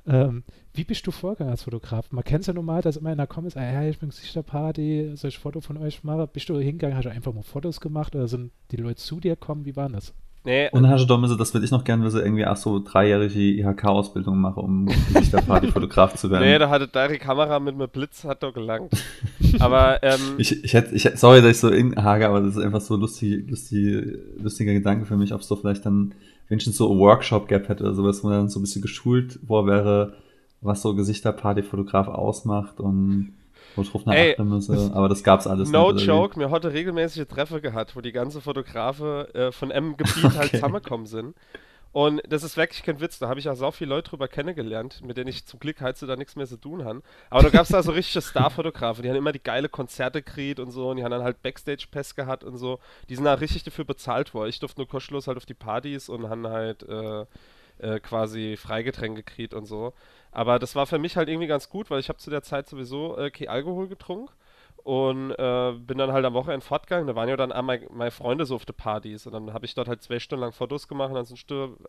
Ähm, 0.06 0.42
wie 0.74 0.84
bist 0.84 1.06
du 1.06 1.10
vorgegangen 1.12 1.52
als 1.52 1.62
Fotograf? 1.62 2.10
Man 2.10 2.24
kennt 2.24 2.40
es 2.40 2.46
ja 2.48 2.54
normal, 2.54 2.82
dass 2.82 2.96
immer 2.96 3.12
in 3.12 3.18
der 3.18 3.26
Comments, 3.26 3.56
ah, 3.56 3.62
ja, 3.62 3.88
ich 3.88 3.98
bin 3.98 4.08
Gesichterparty, 4.08 5.12
soll 5.14 5.28
ich 5.28 5.38
Foto 5.38 5.60
von 5.60 5.76
euch 5.76 6.02
machen? 6.02 6.28
Bist 6.32 6.48
du 6.48 6.58
hingegangen, 6.58 6.96
hast 6.96 7.04
du 7.04 7.10
einfach 7.10 7.32
mal 7.32 7.42
Fotos 7.42 7.80
gemacht 7.80 8.16
oder 8.16 8.26
sind 8.26 8.50
die 8.70 8.76
Leute 8.76 8.96
zu 8.96 9.20
dir 9.20 9.36
gekommen? 9.36 9.64
Wie 9.64 9.76
war 9.76 9.88
das? 9.88 10.12
Nee. 10.44 10.68
Und 10.72 10.88
hast 10.88 11.02
du 11.02 11.06
da 11.06 11.16
müssen, 11.18 11.38
das 11.38 11.54
würde 11.54 11.64
ich 11.64 11.70
noch 11.70 11.84
gerne 11.84 12.04
wissen, 12.04 12.20
irgendwie 12.20 12.44
auch 12.44 12.56
so 12.56 12.80
dreijährige 12.80 13.38
IHK-Ausbildung 13.38 14.40
machen, 14.40 14.60
um 14.60 14.86
Gesichterparty-Fotograf 14.86 16.14
zu 16.16 16.30
werden. 16.30 16.42
Nee, 16.42 16.58
da 16.58 16.68
hatte 16.68 16.88
da 16.88 17.06
die 17.06 17.18
Kamera 17.18 17.60
mit 17.60 17.74
einem 17.74 17.88
Blitz, 17.88 18.24
hat 18.24 18.42
doch 18.42 18.52
gelangt. 18.52 18.90
aber, 19.60 20.02
ähm, 20.02 20.20
ich, 20.38 20.64
ich 20.64 20.74
hätte, 20.74 20.96
ich, 20.96 21.08
sorry, 21.14 21.42
dass 21.42 21.50
ich 21.52 21.58
so 21.58 21.70
hage, 21.70 22.26
aber 22.26 22.40
das 22.40 22.56
ist 22.56 22.62
einfach 22.62 22.80
so 22.80 22.96
lustig, 22.96 23.48
lustig, 23.48 24.18
lustiger 24.36 24.72
Gedanke 24.72 25.06
für 25.06 25.16
mich, 25.16 25.32
ob 25.32 25.42
es 25.42 25.46
so 25.46 25.54
vielleicht 25.54 25.86
dann 25.86 26.12
wenigstens 26.52 26.76
so 26.76 26.92
ein 26.92 26.98
Workshop 26.98 27.48
gap 27.48 27.68
hätte 27.70 27.82
oder 27.82 27.94
sowas, 27.94 28.22
wo 28.22 28.28
man 28.28 28.40
dann 28.40 28.48
so 28.50 28.60
ein 28.60 28.62
bisschen 28.62 28.82
geschult 28.82 29.40
wo 29.42 29.66
wäre, 29.66 30.12
was 30.60 30.82
so 30.82 30.94
Gesichterparty-Fotograf 30.94 32.08
ausmacht 32.08 32.78
und 32.78 33.32
wo 33.74 33.80
ich 33.80 33.90
drauf 33.90 34.02
achten 34.06 34.48
müsse, 34.48 34.90
aber 34.94 35.08
das 35.08 35.24
gab's 35.24 35.46
alles 35.46 35.70
no 35.70 35.92
nicht. 35.92 36.06
No 36.06 36.14
joke, 36.14 36.38
mir 36.38 36.50
heute 36.50 36.74
regelmäßige 36.74 37.26
Treffer 37.26 37.60
gehabt, 37.60 37.96
wo 37.96 38.02
die 38.02 38.12
ganze 38.12 38.42
Fotografe 38.42 39.28
äh, 39.32 39.50
von 39.50 39.70
M-Gebiet 39.70 40.14
halt 40.14 40.24
okay. 40.26 40.38
halt 40.38 40.50
zusammengekommen 40.50 41.06
sind. 41.06 41.34
Und 41.92 42.22
das 42.26 42.42
ist 42.42 42.56
wirklich 42.56 42.82
kein 42.82 43.00
Witz, 43.00 43.18
da 43.18 43.28
habe 43.28 43.38
ich 43.38 43.48
auch 43.50 43.54
so 43.54 43.70
viele 43.70 43.90
Leute 43.90 44.10
drüber 44.10 44.26
kennengelernt, 44.26 45.02
mit 45.04 45.18
denen 45.18 45.28
ich 45.28 45.44
zum 45.44 45.60
Glück 45.60 45.82
halt 45.82 45.98
so 45.98 46.06
da 46.06 46.16
nichts 46.16 46.36
mehr 46.36 46.46
zu 46.46 46.56
tun 46.56 46.84
habe. 46.84 47.02
Aber 47.28 47.42
da 47.42 47.50
gab 47.50 47.62
es 47.62 47.68
da 47.68 47.82
so 47.82 47.92
richtige 47.92 48.22
Starfotografen, 48.26 49.02
die 49.02 49.10
haben 49.10 49.16
immer 49.16 49.32
die 49.32 49.42
geile 49.42 49.68
Konzerte 49.68 50.22
gekriegt 50.22 50.58
und 50.58 50.70
so, 50.70 50.90
und 50.90 50.96
die 50.96 51.04
haben 51.04 51.10
dann 51.10 51.22
halt 51.22 51.42
Backstage-Pass 51.42 52.14
gehabt 52.14 52.44
und 52.44 52.56
so. 52.56 52.80
Die 53.10 53.14
sind 53.14 53.24
da 53.24 53.34
richtig 53.34 53.64
dafür 53.64 53.84
bezahlt 53.84 54.32
worden. 54.32 54.48
Ich 54.48 54.58
durfte 54.58 54.80
nur 54.80 54.88
kostenlos 54.88 55.26
halt 55.26 55.36
auf 55.36 55.46
die 55.46 55.54
Partys 55.54 56.08
und 56.08 56.30
haben 56.30 56.46
halt 56.46 56.82
äh, 56.84 57.26
äh, 57.78 58.00
quasi 58.00 58.56
Freigetränke 58.56 59.22
gekriegt 59.22 59.52
und 59.52 59.66
so. 59.66 59.92
Aber 60.30 60.58
das 60.58 60.74
war 60.74 60.86
für 60.86 60.98
mich 60.98 61.18
halt 61.18 61.28
irgendwie 61.28 61.46
ganz 61.46 61.68
gut, 61.68 61.90
weil 61.90 62.00
ich 62.00 62.08
habe 62.08 62.18
zu 62.18 62.30
der 62.30 62.42
Zeit 62.42 62.68
sowieso 62.68 63.18
äh, 63.18 63.30
kein 63.30 63.48
Alkohol 63.48 63.88
getrunken 63.88 64.32
und 64.84 65.30
äh, 65.32 65.72
bin 65.72 65.98
dann 65.98 66.12
halt 66.12 66.24
am 66.24 66.34
Wochenende 66.34 66.64
fortgegangen. 66.64 67.06
Da 67.06 67.14
waren 67.14 67.28
ja 67.28 67.36
dann 67.36 67.52
auch 67.52 67.62
meine, 67.62 67.86
meine 67.90 68.10
Freunde 68.10 68.46
so 68.46 68.56
auf 68.56 68.64
den 68.64 68.74
Partys 68.74 69.26
und 69.26 69.32
dann 69.32 69.52
habe 69.52 69.64
ich 69.64 69.74
dort 69.74 69.88
halt 69.88 70.02
zwei 70.02 70.18
Stunden 70.18 70.42
lang 70.42 70.52
Fotos 70.52 70.88
gemacht 70.88 71.10
und 71.10 71.14
dann 71.14 71.24
sind 71.24 71.38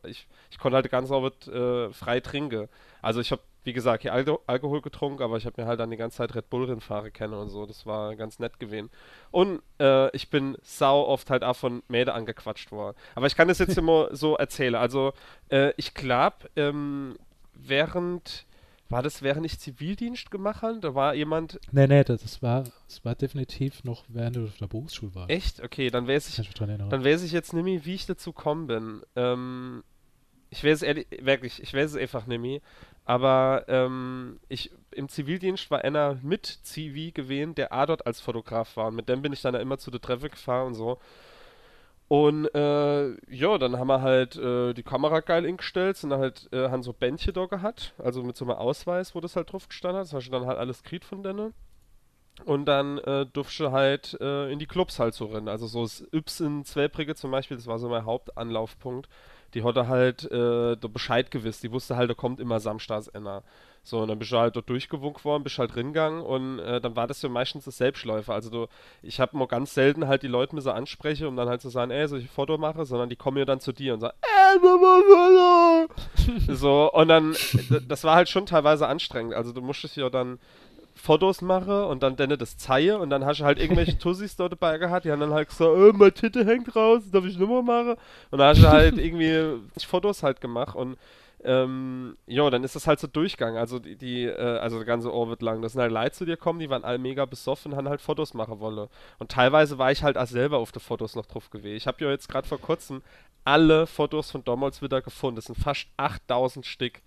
ich, 0.06 0.28
ich 0.52 0.60
konnte 0.60 0.76
halt 0.76 0.90
ganz 0.90 1.12
Abend 1.12 1.48
äh, 1.48 1.92
frei 1.92 2.20
trinken. 2.20 2.70
Also 3.02 3.20
ich 3.20 3.32
habe, 3.32 3.42
wie 3.64 3.74
gesagt, 3.74 4.04
hier 4.04 4.14
Al 4.14 4.26
Alkohol 4.48 4.82
getrunken, 4.82 5.24
aber 5.24 5.38
ich 5.38 5.46
habe 5.46 5.62
mir 5.62 5.68
halt 5.68 5.80
dann 5.80 5.90
die 5.90 5.98
ganze 5.98 6.18
Zeit 6.18 6.36
Red 6.36 6.50
Bull 6.50 6.66
Rennfahrer 6.66 7.10
kennen 7.10 7.34
und 7.34 7.50
so. 7.50 7.66
Das 7.66 7.86
war 7.86 8.16
ganz 8.16 8.40
nett 8.40 8.60
gewesen. 8.60 8.90
Und 9.32 9.62
äh, 9.80 10.16
ich 10.16 10.30
bin 10.30 10.58
sau 10.62 11.06
oft 11.06 11.30
halt 11.30 11.44
auch 11.44 11.56
von 11.56 11.84
Mäde 11.88 12.14
angequatscht 12.14 12.72
worden. 12.72 12.96
Aber 13.16 13.28
ich 13.28 13.36
kann 13.36 13.48
das 13.48 13.60
jetzt 13.60 13.78
immer 13.78 14.10
so 14.16 14.36
erzählen. 14.36 14.76
Also 14.76 15.14
äh, 15.50 15.74
ich 15.78 15.94
glaube, 15.94 16.50
ähm, 16.56 17.18
während 17.54 18.46
war 18.94 19.04
das, 19.04 19.22
während 19.22 19.46
ich 19.46 19.60
Zivildienst 19.60 20.32
gemacht 20.32 20.62
habe? 20.62 20.80
Da 20.80 20.96
war 20.96 21.14
jemand. 21.14 21.60
Nee, 21.72 21.88
nee, 21.88 22.04
das 22.04 22.42
war, 22.42 22.64
das 22.88 23.04
war 23.04 23.16
definitiv 23.16 23.84
noch 23.84 24.06
während 24.08 24.36
du 24.36 24.46
auf 24.46 24.58
der 24.58 24.68
Berufsschule 24.68 25.14
warst. 25.16 25.30
Echt? 25.30 25.62
Okay, 25.62 25.90
dann 25.90 26.08
weiß 26.08 26.30
ich. 26.30 26.54
Dann 26.58 27.04
weiß 27.04 27.24
ich 27.24 27.32
jetzt 27.32 27.54
nämlich, 27.54 27.86
wie 27.86 27.96
ich 27.96 28.06
dazu 28.06 28.32
gekommen 28.34 28.68
bin. 28.68 29.02
Ähm, 29.16 29.84
ich 30.50 30.64
weiß 30.64 30.84
ehrlich, 30.84 31.08
wirklich, 31.22 31.62
ich 31.62 31.74
weiß 31.74 31.92
es 31.92 31.98
einfach 31.98 32.28
nämlich. 32.28 32.62
Aber 33.06 33.66
ähm, 33.68 34.40
ich 34.48 34.72
im 34.92 35.10
Zivildienst 35.10 35.70
war 35.72 35.84
einer 35.84 36.20
mit 36.22 36.46
Zivi 36.46 37.12
gewesen, 37.12 37.56
der 37.56 37.74
A 37.74 37.86
dort 37.86 38.06
als 38.06 38.22
Fotograf 38.22 38.78
war. 38.78 38.88
Und 38.88 38.96
mit 38.96 39.10
dem 39.10 39.22
bin 39.22 39.34
ich 39.34 39.42
dann 39.42 39.56
immer 39.56 39.78
zu 39.78 39.92
der 39.92 40.00
Treffe 40.00 40.30
gefahren 40.30 40.68
und 40.68 40.76
so. 40.76 41.00
Und 42.14 42.46
äh, 42.54 43.10
ja, 43.34 43.58
dann 43.58 43.80
haben 43.80 43.88
wir 43.88 44.04
halt 44.04 44.36
äh, 44.36 44.76
die 44.76 44.84
Kamera 44.84 45.22
geil 45.22 45.48
eingestellt, 45.48 45.98
sind 45.98 46.14
halt, 46.14 46.48
äh, 46.54 46.70
haben 46.70 46.84
so 46.84 46.94
Bändchen 46.94 47.34
da 47.34 47.48
gehabt, 47.48 47.96
also 47.98 48.22
mit 48.22 48.38
so 48.38 48.46
einem 48.46 48.54
Ausweis, 48.54 49.16
wo 49.16 49.20
das 49.20 49.36
halt 49.36 49.52
drauf 49.52 49.68
gestanden 49.68 49.98
hat. 49.98 50.06
Das 50.06 50.14
hast 50.14 50.28
du 50.28 50.32
dann 50.32 50.46
halt 50.46 50.60
alles 50.60 50.84
kriegt 50.84 51.06
von 51.06 51.24
denen. 51.24 51.56
Und 52.46 52.66
dann 52.66 53.00
äh, 53.00 53.26
durfte 53.26 53.72
halt 53.72 54.16
äh, 54.22 54.52
in 54.52 54.60
die 54.60 54.68
Clubs 54.68 55.00
halt 55.00 55.16
so 55.16 55.26
rennen. 55.26 55.48
Also 55.48 55.66
so 55.66 55.82
das 55.82 56.06
Yps 56.14 56.40
in 56.40 56.64
Zwelbrigge 56.66 57.16
zum 57.16 57.32
Beispiel, 57.32 57.58
das 57.58 57.66
war 57.66 57.80
so 57.80 57.90
mein 57.90 58.06
Hauptanlaufpunkt. 58.06 59.10
Die 59.54 59.64
hatte 59.64 59.88
halt 59.88 60.30
äh, 60.32 60.76
Bescheid 60.76 61.32
gewiss. 61.32 61.60
Die 61.60 61.72
wusste 61.72 61.96
halt, 61.96 62.10
da 62.10 62.14
kommt 62.14 62.40
immer 62.40 62.60
samstags 62.60 63.10
einer. 63.10 63.44
So, 63.86 64.00
und 64.00 64.08
dann 64.08 64.18
bist 64.18 64.32
du 64.32 64.38
halt 64.38 64.56
dort 64.56 64.70
durchgewunken 64.70 65.24
worden, 65.26 65.44
bist 65.44 65.58
halt 65.58 65.76
ringegangen 65.76 66.22
und 66.22 66.60
äh, 66.60 66.80
dann 66.80 66.96
war 66.96 67.06
das 67.06 67.22
ja 67.22 67.28
meistens 67.28 67.66
das 67.66 67.78
Selbstläufer. 67.78 68.34
Also 68.34 68.50
du, 68.50 68.68
ich 69.02 69.20
habe 69.20 69.38
nur 69.38 69.50
ganz 69.50 69.74
selten 69.74 70.08
halt 70.08 70.24
die 70.24 70.28
Leute 70.28 70.56
mit 70.56 70.64
so 70.64 70.72
anspreche, 70.72 71.28
um 71.28 71.36
dann 71.36 71.50
halt 71.50 71.60
zu 71.60 71.68
sagen, 71.68 71.92
ey, 71.92 72.08
soll 72.08 72.20
ich 72.20 72.26
ein 72.26 72.30
Foto 72.30 72.58
mache, 72.58 72.86
sondern 72.86 73.10
die 73.10 73.18
kommen 73.18 73.38
ja 73.38 73.44
dann 73.44 73.60
zu 73.60 73.74
dir 73.74 73.94
und 73.94 74.00
sagen, 74.00 74.16
ey, 74.22 74.60
mal 74.60 75.88
Foto! 75.88 76.54
so, 76.54 76.94
und 76.94 77.10
dann, 77.10 77.36
das 77.86 78.06
war 78.06 78.16
halt 78.16 78.30
schon 78.30 78.46
teilweise 78.46 78.88
anstrengend. 78.88 79.34
Also 79.34 79.52
du 79.52 79.62
musstest 79.62 79.98
ja 79.98 80.10
dann 80.10 80.40
Fotos 80.96 81.42
machen 81.42 81.84
und 81.86 82.04
dann 82.04 82.16
dann 82.16 82.30
das 82.38 82.58
zeige 82.58 82.98
und 82.98 83.10
dann 83.10 83.26
hast 83.26 83.40
du 83.40 83.46
halt 83.46 83.60
irgendwelche 83.60 83.98
Tussis 84.00 84.36
dort 84.36 84.54
dabei 84.54 84.78
gehabt, 84.78 85.06
die 85.06 85.12
haben 85.12 85.20
dann 85.20 85.34
halt 85.34 85.50
gesagt, 85.50 85.72
äh, 85.76 85.92
meine 85.94 86.14
Titte 86.14 86.46
hängt 86.46 86.76
raus, 86.76 87.04
darf 87.12 87.26
ich 87.26 87.38
Nummer 87.38 87.62
machen? 87.62 87.96
Und 88.32 88.40
dann 88.40 88.50
hast 88.50 88.62
du 88.62 88.70
halt 88.70 88.98
irgendwie 88.98 89.62
Fotos 89.86 90.24
halt 90.24 90.42
gemacht 90.42 90.76
und 90.76 90.98
ähm, 91.46 92.16
jo, 92.26 92.50
dann 92.50 92.64
ist 92.64 92.76
das 92.76 92.88
halt 92.88 93.00
so 93.00 93.08
Durchgang. 93.08 93.58
Also 93.58 93.80
die, 93.80 93.98
die 93.98 94.24
äh, 94.24 94.60
also 94.60 94.78
der 94.78 94.86
ganze 94.86 95.14
Orbit 95.14 95.42
lang. 95.42 95.62
Das 95.62 95.74
sind 95.74 95.82
halt 95.82 95.92
Leute 95.92 96.12
zu 96.14 96.26
dir 96.26 96.38
kommen, 96.38 96.60
die 96.60 96.70
waren 96.70 96.86
alle 96.86 96.98
mega 96.98 97.26
besoffen 97.26 97.74
und 97.74 97.78
haben 97.78 97.90
halt 97.90 98.02
Fotos 98.02 98.34
machen 98.34 98.60
wollen. 98.60 98.88
Und 99.20 99.32
teilweise 99.32 99.78
war 99.78 99.92
ich 99.92 100.04
halt 100.04 100.18
auch 100.18 100.28
selber 100.28 100.58
auf 100.58 100.72
die 100.72 100.80
Fotos 100.80 101.16
noch 101.16 101.26
drauf 101.26 101.50
gewesen. 101.50 101.76
Ich 101.76 101.88
habe 101.88 102.04
ja 102.04 102.12
jetzt 102.12 102.30
gerade 102.30 102.48
vor 102.48 102.60
kurzem 102.60 103.02
alle 103.44 103.88
Fotos 103.88 104.32
von 104.32 104.44
damals 104.46 104.82
wieder 104.82 105.02
gefunden. 105.02 105.36
Das 105.36 105.46
sind 105.46 105.58
fast 105.58 105.88
8000 105.98 106.66
Stück. 106.66 107.02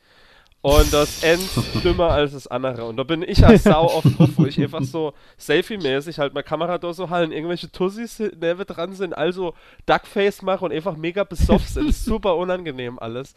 Und 0.66 0.92
das 0.92 1.22
end 1.22 1.48
dümmer 1.84 2.10
als 2.10 2.32
das 2.32 2.48
andere. 2.48 2.86
Und 2.86 2.96
da 2.96 3.04
bin 3.04 3.22
ich 3.22 3.46
als 3.46 3.62
Sau 3.62 3.84
oft 3.84 4.18
drauf, 4.18 4.30
wo 4.34 4.46
ich 4.46 4.60
einfach 4.60 4.82
so 4.82 5.12
Selfie-mäßig 5.38 6.18
halt 6.18 6.34
meine 6.34 6.42
Kamera 6.42 6.76
da 6.78 6.92
so 6.92 7.08
halten, 7.08 7.30
irgendwelche 7.30 7.70
Tussis 7.70 8.18
neben 8.18 8.66
dran 8.66 8.92
sind, 8.92 9.16
also 9.16 9.54
Duckface 9.86 10.42
mache 10.42 10.64
und 10.64 10.72
einfach 10.72 10.96
mega 10.96 11.22
besoffen 11.22 11.68
sind. 11.68 11.94
Super 11.94 12.34
unangenehm 12.34 12.98
alles. 12.98 13.36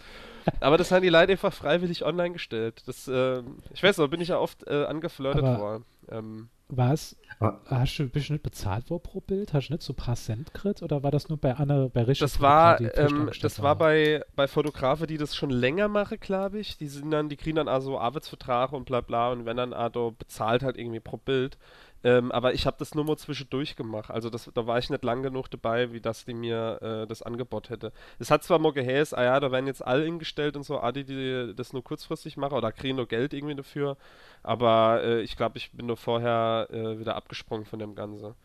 Aber 0.59 0.77
das 0.77 0.91
haben 0.91 1.03
die 1.03 1.09
Leute 1.09 1.33
einfach 1.33 1.53
freiwillig 1.53 2.03
online 2.03 2.31
gestellt. 2.31 2.81
Das, 2.87 3.07
äh, 3.07 3.43
ich 3.75 3.83
weiß 3.83 3.99
noch, 3.99 4.07
bin 4.07 4.21
ich 4.21 4.29
ja 4.29 4.39
oft 4.39 4.65
äh, 4.65 4.85
angeflirtet 4.85 5.43
worden. 5.43 5.85
Ähm, 6.09 6.49
was? 6.69 7.17
Hast 7.39 7.97
du, 7.97 8.09
bist 8.09 8.29
du 8.29 8.33
nicht 8.33 8.43
bezahlt 8.43 8.89
worden 8.89 9.03
pro 9.03 9.21
Bild? 9.21 9.53
Hast 9.53 9.69
du 9.69 9.73
nicht 9.73 9.83
so 9.83 9.93
ein 9.93 9.95
paar 9.95 10.15
Cent 10.15 10.53
gekriegt? 10.53 10.81
Oder 10.81 11.03
war 11.03 11.11
das 11.11 11.29
nur 11.29 11.37
bei 11.37 11.55
Anna, 11.55 11.87
bei 11.87 12.03
Richard? 12.03 12.29
Das 12.29 12.41
war, 12.41 12.79
ähm, 12.81 13.31
das 13.41 13.61
war 13.61 13.75
bei, 13.75 14.23
bei 14.35 14.47
Fotografen, 14.47 15.07
die 15.07 15.17
das 15.17 15.35
schon 15.35 15.49
länger 15.49 15.87
machen, 15.87 16.19
glaube 16.19 16.59
ich. 16.59 16.77
Die 16.77 16.87
sind 16.87 17.11
dann, 17.11 17.29
die 17.29 17.37
kriegen 17.37 17.55
dann 17.55 17.67
also 17.67 17.97
Arbeitsvertrag 17.97 18.73
und 18.73 18.85
bla 18.85 19.01
bla 19.01 19.31
und 19.31 19.45
wenn 19.45 19.57
dann 19.57 19.73
also 19.73 20.13
bezahlt 20.17 20.63
halt 20.63 20.77
irgendwie 20.77 20.99
pro 20.99 21.17
Bild. 21.17 21.57
Ähm, 22.03 22.31
aber 22.31 22.53
ich 22.53 22.65
habe 22.65 22.77
das 22.79 22.95
nur 22.95 23.03
mal 23.03 23.17
zwischendurch 23.17 23.75
gemacht. 23.75 24.09
Also 24.09 24.29
das, 24.29 24.49
da 24.53 24.65
war 24.65 24.77
ich 24.77 24.89
nicht 24.89 25.03
lang 25.03 25.21
genug 25.21 25.49
dabei, 25.51 25.91
wie 25.91 25.99
dass 25.99 26.23
die 26.23 26.33
mir 26.33 26.79
äh, 26.81 27.07
das 27.07 27.21
Angebot 27.21 27.69
hätte. 27.69 27.91
Es 28.19 28.31
hat 28.31 28.43
zwar 28.43 28.57
mal 28.59 28.71
geheißen, 28.71 29.17
ah 29.17 29.23
ja, 29.23 29.39
da 29.39 29.51
werden 29.51 29.67
jetzt 29.67 29.85
alle 29.85 30.05
hingestellt 30.05 30.55
und 30.55 30.63
so, 30.63 30.79
ah, 30.79 30.93
die, 30.93 31.03
die 31.03 31.53
das 31.55 31.73
nur 31.73 31.83
kurzfristig 31.83 32.37
machen 32.37 32.53
oder 32.53 32.71
kriegen 32.71 32.95
nur 32.95 33.07
Geld 33.07 33.33
irgendwie 33.33 33.55
dafür. 33.55 33.97
Aber 34.43 35.01
äh, 35.03 35.21
ich 35.21 35.35
glaube, 35.35 35.57
ich 35.57 35.71
bin 35.71 35.87
nur 35.87 35.97
vorher 35.97 36.67
äh, 36.71 36.99
wieder 36.99 37.15
abgesprungen 37.15 37.65
von 37.65 37.79
dem 37.79 37.95
Ganze. 37.95 38.35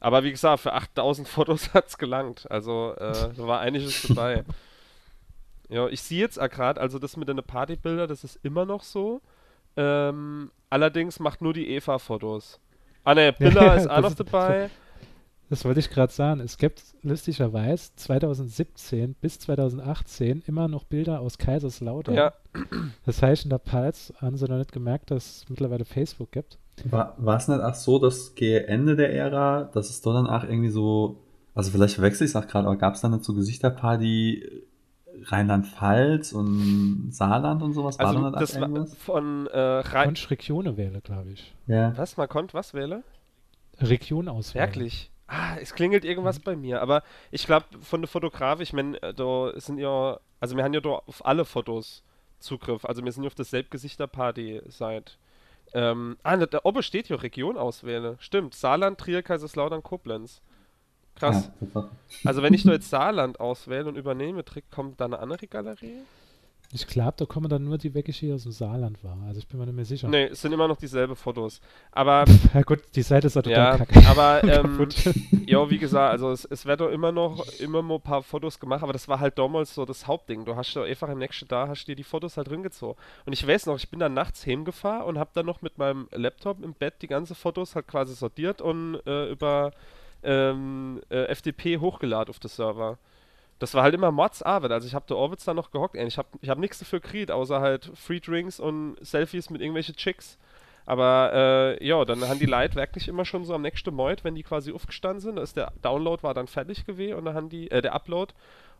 Aber 0.00 0.24
wie 0.24 0.30
gesagt, 0.30 0.60
für 0.60 0.72
8000 0.72 1.28
Fotos 1.28 1.74
hat 1.74 1.88
es 1.88 1.98
gelangt. 1.98 2.50
Also 2.50 2.94
äh, 2.96 3.34
da 3.36 3.46
war 3.46 3.60
einiges 3.60 4.02
dabei. 4.02 4.44
Ja, 5.68 5.88
ich 5.88 6.00
sehe 6.00 6.20
jetzt 6.20 6.38
gerade, 6.38 6.80
also 6.80 7.00
das 7.00 7.16
mit 7.16 7.28
den 7.28 7.38
Partybilder, 7.38 8.06
das 8.06 8.22
ist 8.22 8.38
immer 8.44 8.64
noch 8.64 8.84
so. 8.84 9.20
Ähm, 9.76 10.52
allerdings 10.70 11.18
macht 11.18 11.42
nur 11.42 11.52
die 11.52 11.68
Eva 11.70 11.98
Fotos. 11.98 12.60
Ah 13.06 13.14
ne, 13.14 13.32
Billa 13.32 13.74
ist 13.76 13.88
auch 13.88 14.00
noch 14.00 14.14
dabei. 14.14 14.68
Das 15.48 15.64
wollte 15.64 15.78
ich 15.78 15.90
gerade 15.90 16.12
sagen. 16.12 16.40
Es 16.40 16.58
gibt 16.58 16.82
lustigerweise 17.02 17.90
2017 17.94 19.14
bis 19.14 19.38
2018 19.38 20.42
immer 20.48 20.66
noch 20.66 20.82
Bilder 20.82 21.20
aus 21.20 21.38
Kaiserslautern. 21.38 22.16
Ja. 22.16 22.32
Das 23.04 23.22
heißt, 23.22 23.44
in 23.44 23.50
der 23.50 23.58
Pals 23.58 24.12
haben 24.20 24.36
sie 24.36 24.48
noch 24.48 24.58
nicht 24.58 24.72
gemerkt, 24.72 25.12
dass 25.12 25.36
es 25.36 25.48
mittlerweile 25.48 25.84
Facebook 25.84 26.32
gibt. 26.32 26.58
War, 26.84 27.16
es 27.36 27.46
nicht 27.46 27.60
auch 27.60 27.74
so, 27.76 28.00
dass 28.00 28.34
gegen 28.34 28.64
Ende 28.64 28.96
der 28.96 29.14
Ära, 29.14 29.70
dass 29.72 29.88
es 29.88 30.02
dort 30.02 30.16
dann 30.16 30.26
auch 30.26 30.42
irgendwie 30.42 30.70
so, 30.70 31.22
also 31.54 31.70
vielleicht 31.70 31.94
verwechsel 31.94 32.24
ich 32.24 32.32
es 32.32 32.36
auch 32.36 32.48
gerade, 32.48 32.66
aber 32.66 32.76
gab 32.76 32.94
es 32.94 33.02
dann 33.02 33.12
nicht 33.12 33.22
so 33.22 33.34
Gesichterparty 33.34 34.65
Rheinland-Pfalz 35.26 36.32
und 36.32 37.10
Saarland 37.12 37.62
und 37.62 37.72
sowas? 37.72 37.98
Also 37.98 38.22
war 38.22 38.30
das 38.32 38.56
irgendwas? 38.56 38.94
von 38.94 39.46
äh, 39.48 39.58
Rhein... 39.58 40.14
Regione 40.30 40.76
wähle, 40.76 41.00
glaube 41.00 41.30
ich. 41.30 41.54
Ja. 41.66 41.96
Was? 41.96 42.16
Man 42.16 42.28
konnte 42.28 42.54
was 42.54 42.74
wählen? 42.74 43.02
Region 43.80 44.28
auswählen. 44.28 44.66
Wirklich? 44.66 45.10
Ah, 45.26 45.56
es 45.60 45.74
klingelt 45.74 46.04
irgendwas 46.04 46.38
mhm. 46.38 46.44
bei 46.44 46.56
mir. 46.56 46.80
Aber 46.80 47.02
ich 47.30 47.46
glaube, 47.46 47.66
von 47.80 48.00
der 48.00 48.08
Fotografie, 48.08 48.62
ich 48.62 48.72
meine, 48.72 49.02
äh, 49.02 49.12
da 49.12 49.52
sind 49.56 49.78
ja, 49.78 50.18
also 50.40 50.56
wir 50.56 50.64
haben 50.64 50.74
ja 50.74 50.80
da 50.80 50.90
auf 50.90 51.24
alle 51.24 51.44
Fotos 51.44 52.02
Zugriff. 52.38 52.84
Also 52.84 53.04
wir 53.04 53.12
sind 53.12 53.24
ja 53.24 53.28
auf 53.28 53.34
das 53.34 53.50
Selbstgesichterparty 53.50 54.62
seit. 54.68 55.18
Ähm, 55.72 56.16
ah, 56.22 56.36
da, 56.36 56.46
da 56.46 56.60
oben 56.62 56.82
steht 56.82 57.08
ja 57.08 57.16
Region 57.16 57.56
auswählen. 57.56 58.16
Stimmt. 58.20 58.54
Saarland, 58.54 58.98
Trier, 58.98 59.22
Kaiserslautern, 59.22 59.82
Koblenz. 59.82 60.40
Krass. 61.16 61.50
Ja, 61.74 61.90
also 62.24 62.42
wenn 62.42 62.54
ich 62.54 62.62
da 62.62 62.72
jetzt 62.72 62.90
Saarland 62.90 63.40
auswähle 63.40 63.86
und 63.86 63.96
übernehme, 63.96 64.44
kommt 64.70 65.00
da 65.00 65.06
eine 65.06 65.18
andere 65.18 65.46
Galerie? 65.46 66.02
Ich 66.72 66.86
glaube, 66.86 67.14
da 67.16 67.26
kommen 67.26 67.48
dann 67.48 67.64
nur 67.64 67.78
die 67.78 67.94
weg, 67.94 68.06
die 68.06 68.32
aus 68.32 68.42
dem 68.42 68.52
Saarland 68.52 69.02
war. 69.04 69.16
Also 69.26 69.38
ich 69.38 69.46
bin 69.46 69.58
mir 69.58 69.66
nicht 69.66 69.76
mehr 69.76 69.84
sicher. 69.84 70.08
Nee, 70.08 70.24
es 70.24 70.40
sind 70.40 70.52
immer 70.52 70.66
noch 70.66 70.76
dieselben 70.76 71.14
Fotos. 71.14 71.60
Aber. 71.92 72.24
ja 72.54 72.62
gut, 72.62 72.80
die 72.94 73.02
Seite 73.02 73.28
ist 73.28 73.36
halt 73.36 73.46
total 73.46 73.78
ja, 73.78 73.84
kacke. 73.84 74.06
Aber, 74.08 74.42
ähm, 74.44 74.88
ja, 75.46 75.70
wie 75.70 75.78
gesagt, 75.78 76.10
also 76.10 76.32
es, 76.32 76.44
es 76.44 76.66
wird 76.66 76.80
doch 76.80 76.90
immer 76.90 77.12
noch 77.12 77.46
immer 77.60 77.82
mal 77.82 77.94
ein 77.94 78.00
paar 78.00 78.22
Fotos 78.22 78.58
gemacht, 78.58 78.82
aber 78.82 78.92
das 78.92 79.06
war 79.06 79.20
halt 79.20 79.38
damals 79.38 79.74
so 79.74 79.84
das 79.84 80.06
Hauptding. 80.06 80.44
Du 80.44 80.56
hast 80.56 80.74
doch 80.74 80.84
einfach 80.84 81.08
im 81.08 81.18
nächsten 81.18 81.46
da, 81.46 81.68
hast 81.68 81.86
dir 81.86 81.94
die 81.94 82.04
Fotos 82.04 82.36
halt 82.36 82.50
reingezogen. 82.50 83.00
Und 83.24 83.32
ich 83.32 83.46
weiß 83.46 83.66
noch, 83.66 83.76
ich 83.76 83.88
bin 83.88 84.00
dann 84.00 84.14
nachts 84.14 84.44
heimgefahren 84.44 85.06
und 85.06 85.18
habe 85.18 85.30
dann 85.34 85.46
noch 85.46 85.62
mit 85.62 85.78
meinem 85.78 86.08
Laptop 86.12 86.62
im 86.64 86.74
Bett 86.74 86.94
die 87.00 87.06
ganzen 87.06 87.36
Fotos 87.36 87.76
halt 87.76 87.86
quasi 87.86 88.14
sortiert 88.14 88.60
und 88.60 89.00
äh, 89.06 89.30
über 89.30 89.70
ähm, 90.22 91.00
äh, 91.08 91.34
FTP 91.34 91.78
hochgeladen 91.80 92.30
auf 92.30 92.38
das 92.38 92.56
Server. 92.56 92.98
Das 93.58 93.74
war 93.74 93.82
halt 93.82 93.94
immer 93.94 94.12
Mods-Arbeit. 94.12 94.70
Also 94.72 94.86
ich 94.86 94.94
habe 94.94 95.06
der 95.08 95.16
Orbits 95.16 95.44
da 95.44 95.54
noch 95.54 95.70
gehockt. 95.70 95.96
Ich 95.96 96.18
habe 96.18 96.28
ich 96.42 96.50
hab 96.50 96.58
nichts 96.58 96.78
dafür 96.78 97.00
gekriegt, 97.00 97.30
außer 97.30 97.60
halt 97.60 97.90
Free 97.94 98.20
Drinks 98.20 98.60
und 98.60 98.96
Selfies 99.00 99.48
mit 99.50 99.62
irgendwelchen 99.62 99.96
Chicks. 99.96 100.38
Aber 100.86 101.32
äh, 101.80 101.84
ja, 101.84 102.04
dann 102.04 102.26
haben 102.28 102.38
die 102.38 102.46
Leute 102.46 102.76
wirklich 102.76 103.08
immer 103.08 103.24
schon 103.24 103.44
so 103.44 103.54
am 103.54 103.62
nächsten 103.62 103.92
Moid, 103.92 104.22
wenn 104.22 104.36
die 104.36 104.44
quasi 104.44 104.72
aufgestanden 104.72 105.20
sind, 105.20 105.38
ist 105.38 105.56
der 105.56 105.72
Download 105.82 106.22
war 106.22 106.32
dann 106.32 106.46
fertig 106.46 106.86
gewesen 106.86 107.14
und 107.14 107.24
dann 107.24 107.34
haben 107.34 107.48
die, 107.48 107.70
äh, 107.72 107.82
der 107.82 107.92
Upload 107.92 108.32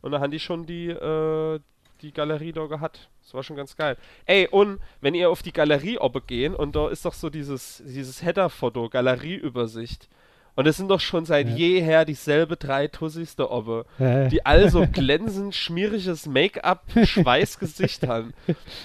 und 0.03 0.12
dann 0.12 0.20
haben 0.20 0.31
die 0.31 0.38
schon 0.38 0.66
die, 0.66 0.88
äh, 0.88 1.59
die 2.03 2.12
Galerie 2.12 2.53
da 2.53 2.66
gehabt. 2.66 3.09
Das 3.22 3.35
war 3.35 3.42
schon 3.42 3.57
ganz 3.57 3.77
geil. 3.77 3.96
Ey, 4.25 4.46
und 4.49 4.79
wenn 5.01 5.14
ihr 5.14 5.31
auf 5.31 5.42
die 5.42 5.53
Galerie 5.53 5.99
oben 5.99 6.25
gehen 6.27 6.55
und 6.55 6.77
da 6.77 6.88
ist 6.88 7.05
doch 7.05 7.14
so 7.14 7.29
dieses, 7.29 7.83
dieses 7.85 8.22
Header-Foto, 8.22 8.88
Galerieübersicht. 8.88 10.09
Und 10.56 10.66
es 10.66 10.78
sind 10.78 10.88
doch 10.88 11.00
schon 11.00 11.26
seit 11.26 11.48
ja. 11.50 11.54
jeher 11.54 12.04
dieselbe 12.04 12.56
drei 12.56 12.88
Tussis 12.88 13.36
da 13.36 13.44
oben, 13.44 13.84
ja. 13.98 14.28
die 14.28 14.44
also 14.44 14.86
glänzend 14.92 15.54
schmieriges 15.54 16.26
Make-up, 16.26 16.84
Schweißgesicht 17.04 18.06
haben. 18.08 18.32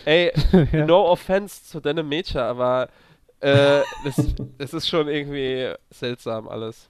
Ey, 0.05 0.31
ja. 0.71 0.85
no 0.85 1.09
offense 1.09 1.63
zu 1.63 1.79
deinem 1.79 2.09
Mädchen, 2.09 2.41
aber 2.41 2.89
äh, 3.39 3.79
das, 4.03 4.35
das 4.57 4.73
ist 4.73 4.87
schon 4.87 5.07
irgendwie 5.07 5.73
seltsam 5.89 6.47
alles. 6.47 6.89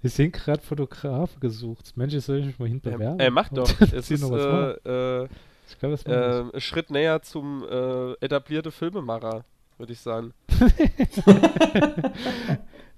Wir 0.00 0.10
sind 0.10 0.32
gerade 0.32 0.62
Fotograf 0.62 1.40
gesucht. 1.40 1.96
Mensch, 1.96 2.14
soll 2.18 2.38
ich 2.38 2.46
mich 2.46 2.58
mal 2.60 2.68
hinbewerben? 2.68 3.18
Ey, 3.18 3.30
mach 3.30 3.48
doch. 3.48 3.68
es 3.80 4.10
ist 4.10 4.22
äh, 4.22 5.24
äh, 5.24 5.28
ich 5.68 5.78
glaub, 5.80 5.90
das 5.90 6.06
äh, 6.06 6.44
ein 6.54 6.60
Schritt 6.60 6.90
näher 6.90 7.22
zum 7.22 7.64
äh, 7.68 8.12
etablierte 8.20 8.70
Filmemacher, 8.70 9.44
würde 9.78 9.92
ich 9.92 9.98
sagen. 9.98 10.32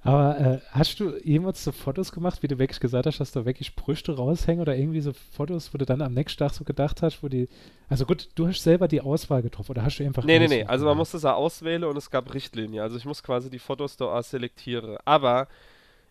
Aber 0.09 0.41
äh, 0.41 0.59
hast 0.71 1.01
du 1.01 1.19
jemals 1.23 1.63
so 1.63 1.71
Fotos 1.71 2.13
gemacht, 2.13 2.43
wie 2.43 2.49
du 2.49 2.59
wirklich 2.59 2.81
gesagt 2.81 3.05
hast, 3.05 3.21
dass 3.21 3.31
da 3.31 3.45
wirklich 3.45 3.77
Brüste 3.77 4.17
raushängen 4.17 4.63
oder 4.63 4.75
irgendwie 4.75 5.03
so 5.03 5.13
Fotos, 5.13 5.75
wo 5.75 5.77
du 5.77 5.85
dann 5.85 6.01
am 6.01 6.15
nächsten 6.15 6.39
Tag 6.39 6.55
so 6.55 6.65
gedacht 6.65 7.03
hast, 7.03 7.23
wo 7.23 7.29
die. 7.29 7.47
Also 7.91 8.07
gut, 8.07 8.31
du 8.35 8.49
hast 8.49 8.63
selber 8.63 8.89
die 8.89 9.03
Auswahl 9.03 9.43
getroffen 9.43 9.73
oder 9.73 9.85
hast 9.85 9.99
du 9.99 10.05
einfach. 10.05 10.25
Nee, 10.25 10.39
nee, 10.39 10.49
nee. 10.49 10.65
Also 10.65 10.87
man 10.87 10.97
musste 10.97 11.19
es 11.19 11.27
auswählen 11.27 11.85
und 11.85 11.95
es 11.99 12.11
gab 12.11 12.33
Richtlinien. 12.33 12.83
Also 12.83 12.97
ich 12.97 13.05
muss 13.05 13.23
quasi 13.23 13.51
die 13.51 13.59
Fotos 13.59 13.99
da 13.99 14.23
selektieren. 14.23 14.97
Aber 15.05 15.47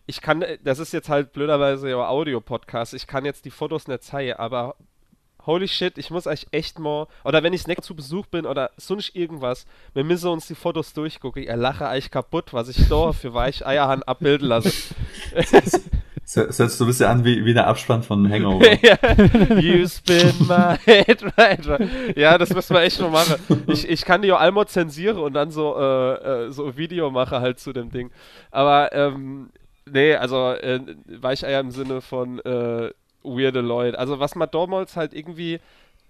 ich 0.06 0.20
kann, 0.20 0.44
das 0.62 0.78
ist 0.78 0.92
jetzt 0.92 1.08
halt 1.08 1.32
blöderweise 1.32 1.90
ja 1.90 1.96
Audio-Podcast, 2.08 2.94
ich 2.94 3.08
kann 3.08 3.24
jetzt 3.24 3.46
die 3.46 3.50
Fotos 3.50 3.88
nicht 3.88 4.04
zeigen, 4.04 4.34
aber 4.34 4.76
holy 5.48 5.66
shit, 5.66 5.96
ich 5.96 6.10
muss 6.10 6.26
euch 6.26 6.46
echt 6.52 6.78
mal, 6.78 7.06
oder 7.24 7.42
wenn 7.42 7.54
ich 7.54 7.66
nächstes 7.66 7.86
zu 7.86 7.96
Besuch 7.96 8.26
bin 8.26 8.44
oder 8.44 8.70
sonst 8.76 9.16
irgendwas, 9.16 9.66
wir 9.94 10.04
müssen 10.04 10.28
uns 10.28 10.46
die 10.46 10.54
Fotos 10.54 10.92
durchgucken. 10.92 11.42
Ich 11.42 11.48
lache 11.48 11.88
euch 11.88 12.10
kaputt, 12.10 12.52
was 12.52 12.68
ich 12.68 12.88
da 12.88 13.12
für 13.12 13.32
Weicheierhand 13.32 14.06
abbilden 14.06 14.46
lasse. 14.46 14.94
Das 15.34 15.80
hört 16.58 16.70
so 16.70 16.84
ein 16.84 16.88
bisschen 16.88 17.06
an 17.06 17.24
wie, 17.24 17.46
wie 17.46 17.54
der 17.54 17.66
Abspann 17.66 18.02
von 18.02 18.30
Hangover. 18.30 18.62
you 19.58 19.88
spin 19.88 20.34
my 20.46 20.76
head 20.84 21.24
right, 21.38 21.66
right. 21.66 21.88
Ja, 22.14 22.36
das 22.36 22.52
müssen 22.52 22.74
wir 22.74 22.82
echt 22.82 23.00
noch 23.00 23.10
machen. 23.10 23.36
Ich, 23.68 23.88
ich 23.88 24.04
kann 24.04 24.20
die 24.20 24.30
auch 24.30 24.40
einmal 24.40 24.68
zensieren 24.68 25.16
und 25.16 25.32
dann 25.32 25.50
so, 25.50 25.74
äh, 25.78 26.48
äh, 26.48 26.52
so 26.52 26.76
Video 26.76 27.10
machen 27.10 27.40
halt 27.40 27.58
zu 27.58 27.72
dem 27.72 27.90
Ding. 27.90 28.10
Aber, 28.50 28.92
ähm, 28.92 29.48
nee, 29.90 30.14
also 30.14 30.52
äh, 30.52 30.80
Weicheier 31.06 31.60
im 31.60 31.70
Sinne 31.70 32.02
von, 32.02 32.38
äh, 32.40 32.90
weirde 33.22 33.60
Leute. 33.60 33.98
Also 33.98 34.20
was 34.20 34.34
man 34.34 34.50
damals 34.50 34.96
halt 34.96 35.14
irgendwie 35.14 35.60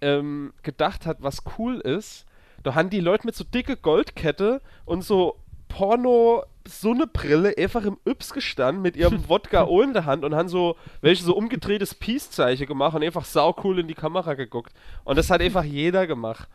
ähm, 0.01 0.53
gedacht 0.63 1.07
hat, 1.07 1.19
was 1.21 1.43
cool 1.59 1.81
ist, 1.81 2.27
da 2.63 2.75
haben 2.75 2.91
die 2.91 3.01
Leute 3.01 3.27
mit 3.27 3.35
so 3.35 3.45
dicke 3.45 3.77
Goldkette 3.77 4.61
und 4.85 5.03
so 5.03 5.37
Porno 5.69 6.45
Sonnebrille 6.67 7.55
einfach 7.57 7.85
im 7.85 7.99
Yps 8.05 8.33
gestanden 8.33 8.83
mit 8.83 8.97
ihrem 8.97 9.27
Wodka 9.29 9.65
O 9.65 9.81
in 9.81 9.93
der 9.93 10.05
Hand 10.05 10.25
und 10.25 10.35
haben 10.35 10.49
so 10.49 10.77
welche 11.01 11.25
so 11.25 11.35
umgedrehtes 11.35 11.95
Peace-Zeichen 11.95 12.67
gemacht 12.67 12.95
und 12.95 13.03
einfach 13.03 13.25
sau 13.25 13.55
cool 13.65 13.79
in 13.79 13.89
die 13.89 13.95
Kamera 13.95 14.35
geguckt. 14.35 14.73
Und 15.05 15.17
das 15.17 15.31
hat 15.31 15.41
einfach 15.41 15.65
jeder 15.65 16.07
gemacht. 16.07 16.49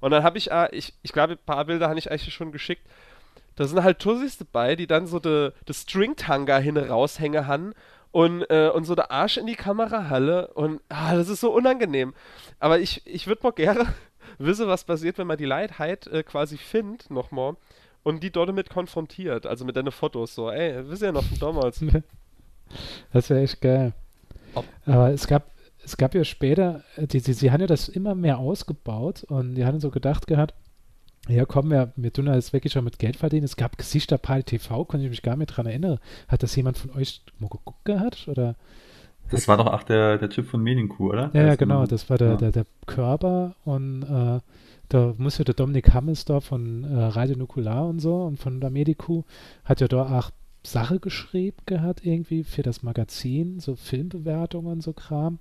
Und 0.00 0.12
dann 0.12 0.22
habe 0.22 0.38
ich, 0.38 0.50
äh, 0.50 0.68
ich, 0.72 0.94
ich 1.02 1.12
glaube, 1.12 1.34
ein 1.34 1.38
paar 1.44 1.64
Bilder 1.66 1.88
habe 1.88 1.98
ich 1.98 2.10
eigentlich 2.10 2.34
schon 2.34 2.52
geschickt. 2.52 2.82
Da 3.56 3.66
sind 3.66 3.82
halt 3.82 3.98
Tussis 3.98 4.38
dabei, 4.38 4.74
die 4.76 4.86
dann 4.86 5.06
so 5.06 5.18
de, 5.18 5.52
de 5.68 5.74
Stringtanga 5.74 6.58
hin 6.58 6.76
raushängen 6.76 7.46
haben 7.46 7.74
und, 8.12 8.42
äh, 8.50 8.70
und 8.74 8.84
so 8.84 8.94
der 8.94 9.10
Arsch 9.10 9.36
in 9.36 9.46
die 9.46 9.54
Kamera 9.54 10.08
halle 10.08 10.48
und 10.48 10.80
ah, 10.88 11.14
das 11.14 11.28
ist 11.28 11.40
so 11.40 11.52
unangenehm. 11.52 12.14
Aber 12.58 12.80
ich, 12.80 13.06
ich 13.06 13.26
würde 13.26 13.42
mal 13.42 13.52
gerne 13.52 13.86
wissen, 14.38 14.66
was 14.66 14.84
passiert, 14.84 15.18
wenn 15.18 15.26
man 15.26 15.38
die 15.38 15.44
Leidheit 15.44 16.06
äh, 16.08 16.22
quasi 16.22 16.56
findet, 16.56 17.10
nochmal, 17.10 17.56
und 18.02 18.22
die 18.22 18.30
dort 18.30 18.48
damit 18.48 18.70
konfrontiert, 18.70 19.46
also 19.46 19.64
mit 19.64 19.76
deinen 19.76 19.92
Fotos 19.92 20.34
so, 20.34 20.50
ey, 20.50 20.88
wisst 20.88 21.02
ihr 21.02 21.12
noch 21.12 21.24
von 21.24 21.38
damals? 21.38 21.84
das 23.12 23.30
wäre 23.30 23.42
echt 23.42 23.60
geil. 23.60 23.92
Ob 24.54 24.64
Aber 24.86 25.10
es 25.10 25.26
gab, 25.26 25.50
es 25.84 25.96
gab 25.96 26.14
ja 26.14 26.24
später, 26.24 26.82
äh, 26.96 27.06
die, 27.06 27.20
die, 27.20 27.32
sie 27.32 27.50
haben 27.50 27.60
ja 27.60 27.66
das 27.66 27.88
immer 27.88 28.14
mehr 28.14 28.38
ausgebaut 28.38 29.24
und 29.24 29.54
die 29.54 29.64
haben 29.64 29.80
so 29.80 29.90
gedacht 29.90 30.26
gehabt, 30.26 30.54
ja 31.28 31.44
komm, 31.44 31.70
wir, 31.70 31.92
wir 31.96 32.12
tun 32.12 32.26
das 32.26 32.52
wirklich 32.52 32.72
schon 32.72 32.84
mit 32.84 32.98
Geld 32.98 33.16
verdienen. 33.16 33.44
Es 33.44 33.56
gab 33.56 33.78
Gesichterparty 33.78 34.58
TV, 34.58 34.84
konnte 34.84 35.04
ich 35.04 35.10
mich 35.10 35.22
gar 35.22 35.36
nicht 35.36 35.48
dran 35.48 35.66
erinnern. 35.66 35.98
Hat 36.28 36.42
das 36.42 36.56
jemand 36.56 36.78
von 36.78 36.90
euch 36.92 37.22
mal 37.38 37.48
geguckt 37.48 37.84
gehabt? 37.84 38.28
Oder? 38.28 38.56
Das 39.30 39.46
war 39.46 39.56
doch 39.56 39.66
auch 39.66 39.82
der, 39.82 40.18
der 40.18 40.30
Typ 40.30 40.46
von 40.46 40.62
Medienkuh, 40.62 41.10
oder? 41.10 41.30
Ja, 41.32 41.42
ja 41.46 41.54
genau, 41.54 41.86
das 41.86 42.10
war 42.10 42.18
der, 42.18 42.30
ja. 42.30 42.36
der, 42.36 42.52
der 42.52 42.66
Körper 42.86 43.54
und 43.64 44.02
äh, 44.02 44.40
da 44.88 45.14
muss 45.18 45.38
ja 45.38 45.44
der 45.44 45.54
Dominik 45.54 45.94
Hammelsdorf 45.94 46.46
von 46.46 46.82
äh, 46.82 47.04
Radio 47.04 47.36
Nukular 47.36 47.86
und 47.86 48.00
so 48.00 48.24
und 48.24 48.40
von 48.40 48.60
der 48.60 48.70
Mediku 48.70 49.22
hat 49.64 49.80
ja 49.80 49.86
da 49.86 50.18
auch 50.18 50.30
Sache 50.64 50.98
geschrieben 50.98 51.58
gehabt 51.64 52.04
irgendwie 52.04 52.44
für 52.44 52.62
das 52.62 52.82
Magazin, 52.82 53.60
so 53.60 53.76
Filmbewertungen 53.76 54.72
und 54.72 54.82
so 54.82 54.92
Kram. 54.92 55.38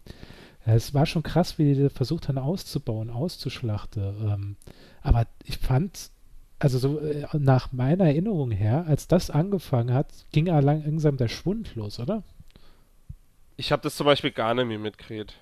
Es 0.65 0.93
war 0.93 1.05
schon 1.05 1.23
krass, 1.23 1.57
wie 1.57 1.73
die 1.73 1.89
versucht 1.89 2.27
haben 2.27 2.37
auszubauen, 2.37 3.09
auszuschlachten. 3.09 4.03
Ähm, 4.21 4.55
aber 5.01 5.25
ich 5.45 5.57
fand, 5.57 6.11
also 6.59 6.77
so 6.77 6.99
äh, 6.99 7.25
nach 7.37 7.71
meiner 7.71 8.05
Erinnerung 8.05 8.51
her, 8.51 8.85
als 8.87 9.07
das 9.07 9.29
angefangen 9.29 9.93
hat, 9.93 10.07
ging 10.31 10.45
langsam 10.45 11.17
der 11.17 11.27
Schwund 11.27 11.75
los, 11.75 11.99
oder? 11.99 12.23
Ich 13.57 13.71
habe 13.71 13.81
das 13.81 13.95
zum 13.95 14.05
Beispiel 14.05 14.31
gar 14.31 14.53
nicht 14.53 14.67
mehr 14.67 14.79
mitgekriegt. 14.79 15.35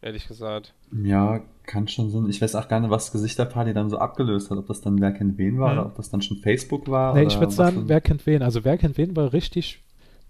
Ehrlich 0.00 0.26
gesagt. 0.26 0.74
Ja, 1.04 1.40
kann 1.64 1.86
schon 1.86 2.10
sein. 2.10 2.28
Ich 2.28 2.42
weiß 2.42 2.56
auch 2.56 2.66
gar 2.66 2.80
nicht, 2.80 2.90
was 2.90 3.12
Gesichterparty 3.12 3.72
dann 3.72 3.88
so 3.88 3.98
abgelöst 3.98 4.50
hat. 4.50 4.58
Ob 4.58 4.66
das 4.66 4.80
dann 4.80 5.00
Wer 5.00 5.12
kennt 5.12 5.38
wen 5.38 5.60
war 5.60 5.74
ja. 5.74 5.80
oder 5.80 5.86
ob 5.90 5.94
das 5.94 6.10
dann 6.10 6.22
schon 6.22 6.38
Facebook 6.38 6.88
war. 6.88 7.14
Nee, 7.14 7.24
ich 7.24 7.38
würde 7.38 7.52
sagen, 7.52 7.84
Wer 7.86 8.00
kennt 8.00 8.26
wen. 8.26 8.42
Also 8.42 8.64
Wer 8.64 8.78
kennt 8.78 8.98
wen 8.98 9.14
war 9.14 9.32
richtig 9.32 9.80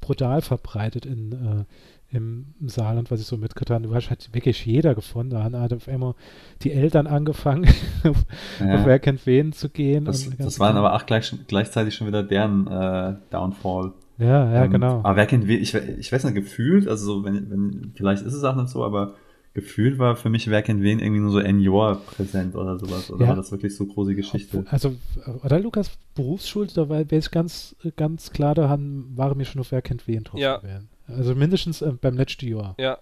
brutal 0.02 0.42
verbreitet 0.42 1.06
in, 1.06 1.32
äh, 1.32 1.64
im 2.12 2.54
Saarland, 2.66 3.10
was 3.10 3.20
ich 3.20 3.26
so 3.26 3.36
mitgetan 3.36 3.76
habe. 3.76 3.88
Du 3.88 3.94
hast 3.94 4.10
halt 4.10 4.28
wirklich 4.32 4.64
jeder 4.66 4.94
gefunden. 4.94 5.30
Da 5.30 5.42
hat 5.42 5.72
auf 5.72 5.88
einmal 5.88 6.14
die 6.62 6.72
Eltern 6.72 7.06
angefangen, 7.06 7.68
auf, 8.04 8.24
ja. 8.60 8.74
auf 8.74 8.86
wer 8.86 8.98
kennt 8.98 9.26
wen 9.26 9.52
zu 9.52 9.68
gehen. 9.68 10.04
Das, 10.04 10.28
das 10.36 10.60
waren 10.60 10.76
aber 10.76 10.94
auch 10.94 11.06
gleich, 11.06 11.34
gleichzeitig 11.48 11.94
schon 11.94 12.06
wieder 12.06 12.22
deren 12.22 12.66
äh, 12.66 13.14
Downfall. 13.30 13.92
Ja, 14.18 14.52
ja, 14.52 14.64
ähm, 14.64 14.70
genau. 14.70 15.00
Aber 15.02 15.16
wer 15.16 15.26
kennt 15.26 15.46
wen, 15.48 15.60
ich, 15.60 15.74
ich 15.74 16.12
weiß 16.12 16.24
nicht, 16.24 16.34
gefühlt, 16.34 16.86
also 16.86 17.04
so, 17.06 17.24
wenn, 17.24 17.50
wenn, 17.50 17.92
vielleicht 17.94 18.22
ist 18.24 18.34
es 18.34 18.44
auch 18.44 18.54
nicht 18.54 18.68
so, 18.68 18.84
aber 18.84 19.14
gefühlt 19.54 19.98
war 19.98 20.16
für 20.16 20.30
mich 20.30 20.48
Wer 20.48 20.62
kennt 20.62 20.82
wen 20.82 20.98
irgendwie 20.98 21.20
nur 21.20 21.30
so 21.30 21.38
Enjor 21.38 21.96
präsent 22.06 22.54
oder 22.54 22.78
sowas. 22.78 23.10
Oder 23.10 23.22
ja. 23.22 23.28
war 23.30 23.36
das 23.36 23.52
wirklich 23.52 23.74
so 23.74 23.86
große 23.86 24.14
Geschichte? 24.14 24.64
Also, 24.68 24.94
oder 25.42 25.58
Lukas 25.58 25.90
Berufsschule, 26.14 26.68
da 26.74 26.88
war 26.88 27.00
ich 27.10 27.30
ganz, 27.30 27.76
ganz 27.96 28.30
klar, 28.32 28.54
da 28.54 28.68
haben, 28.68 29.12
waren 29.14 29.36
mir 29.36 29.44
schon 29.44 29.60
auf 29.60 29.72
Wer 29.72 29.82
kennt 29.82 30.06
wen 30.06 30.24
drauf 30.24 30.40
ja. 30.40 30.58
Gewählen. 30.58 30.88
Also 31.16 31.34
mindestens 31.34 31.82
äh, 31.82 31.92
beim 31.92 32.16
letzten 32.16 32.48
Jahr. 32.48 32.74
Ja. 32.78 32.98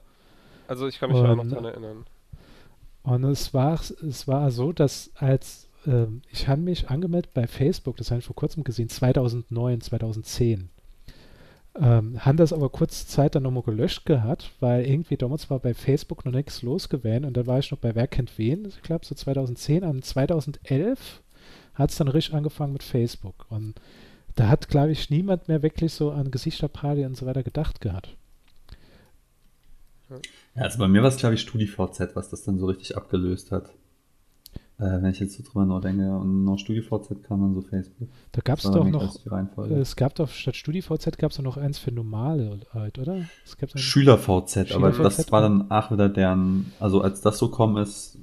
Also 0.68 0.86
ich 0.86 0.98
kann 0.98 1.10
mich 1.10 1.18
und, 1.18 1.26
auch 1.26 1.36
noch 1.36 1.48
dran 1.48 1.64
erinnern. 1.64 2.06
Und 3.02 3.24
es 3.24 3.52
war, 3.54 3.80
es 3.80 4.28
war 4.28 4.50
so, 4.50 4.72
dass 4.72 5.10
als 5.16 5.68
äh, 5.86 6.06
ich 6.30 6.48
habe 6.48 6.60
mich 6.60 6.90
angemeldet 6.90 7.32
bei 7.34 7.46
Facebook, 7.46 7.96
das 7.96 8.10
habe 8.10 8.20
ich 8.20 8.26
vor 8.26 8.36
kurzem 8.36 8.64
gesehen, 8.64 8.88
2009, 8.88 9.80
2010. 9.80 10.70
Ähm, 11.76 12.24
haben 12.24 12.36
das 12.36 12.52
aber 12.52 12.68
kurze 12.68 13.06
Zeit 13.06 13.36
dann 13.36 13.44
nochmal 13.44 13.62
gelöscht 13.62 14.04
gehabt, 14.04 14.50
weil 14.58 14.84
irgendwie 14.84 15.16
damals 15.16 15.50
war 15.50 15.60
bei 15.60 15.72
Facebook 15.72 16.24
noch 16.24 16.32
nichts 16.32 16.62
los 16.62 16.88
gewesen 16.88 17.24
und 17.24 17.36
da 17.36 17.46
war 17.46 17.60
ich 17.60 17.70
noch 17.70 17.78
bei 17.78 17.94
Wer 17.94 18.08
kennt 18.08 18.38
wen, 18.38 18.66
ich 18.66 18.82
glaube 18.82 19.06
so 19.06 19.14
2010, 19.14 19.84
an 19.84 20.02
2011 20.02 21.22
hat 21.74 21.90
es 21.90 21.96
dann 21.96 22.08
richtig 22.08 22.34
angefangen 22.34 22.72
mit 22.72 22.82
Facebook 22.82 23.46
und 23.50 23.74
da 24.34 24.48
hat, 24.48 24.68
glaube 24.68 24.92
ich, 24.92 25.10
niemand 25.10 25.48
mehr 25.48 25.62
wirklich 25.62 25.92
so 25.92 26.10
an 26.10 26.30
Gesichterparty 26.30 27.04
und 27.04 27.16
so 27.16 27.26
weiter 27.26 27.42
gedacht 27.42 27.80
gehabt. 27.80 28.16
Ja, 30.54 30.62
also 30.62 30.78
bei 30.78 30.88
mir 30.88 31.02
war 31.02 31.08
es, 31.08 31.16
glaube 31.16 31.34
ich, 31.34 31.40
StudiVZ, 31.42 32.14
was 32.14 32.30
das 32.30 32.42
dann 32.42 32.58
so 32.58 32.66
richtig 32.66 32.96
abgelöst 32.96 33.52
hat. 33.52 33.70
Äh, 34.78 35.02
wenn 35.02 35.10
ich 35.10 35.20
jetzt 35.20 35.36
so 35.36 35.42
drüber 35.42 35.66
nachdenke, 35.66 36.10
und 36.10 36.44
noch 36.44 36.58
StudiVZ 36.58 37.22
kam 37.22 37.42
dann 37.42 37.54
so 37.54 37.60
Facebook. 37.60 38.08
Da 38.32 38.40
gab 38.40 38.58
es 38.58 38.64
doch 38.64 38.84
noch, 38.84 39.14
es 39.70 39.94
gab 39.94 40.14
doch 40.14 40.30
statt 40.30 40.56
StudiVZ 40.56 41.18
gab 41.18 41.32
es 41.32 41.38
noch 41.38 41.58
eins 41.58 41.78
für 41.78 41.92
normale 41.92 42.60
halt, 42.72 42.98
oder? 42.98 43.26
SchülerVZ, 43.74 44.68
Schüler 44.68 44.76
aber 44.76 44.90
das 44.90 45.30
war 45.30 45.42
dann 45.42 45.70
auch 45.70 45.90
wieder 45.92 46.08
deren, 46.08 46.72
also 46.80 47.02
als 47.02 47.20
das 47.20 47.36
so 47.36 47.50
kommen 47.50 47.76
ist, 47.76 48.18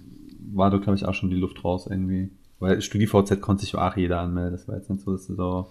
war 0.52 0.72
da 0.72 0.78
glaube 0.78 0.96
ich 0.96 1.06
auch 1.06 1.14
schon 1.14 1.30
die 1.30 1.36
Luft 1.36 1.64
raus 1.64 1.86
irgendwie. 1.88 2.32
Weil 2.60 2.82
StudiVZ 2.82 3.40
konnte 3.40 3.62
sich 3.62 3.76
auch 3.76 3.96
jeder 3.96 4.20
anmelden, 4.20 4.54
das 4.54 4.68
war 4.68 4.78
jetzt 4.78 4.90
nicht 4.90 5.04
so, 5.04 5.12
dass 5.12 5.28
du 5.28 5.36
so 5.36 5.70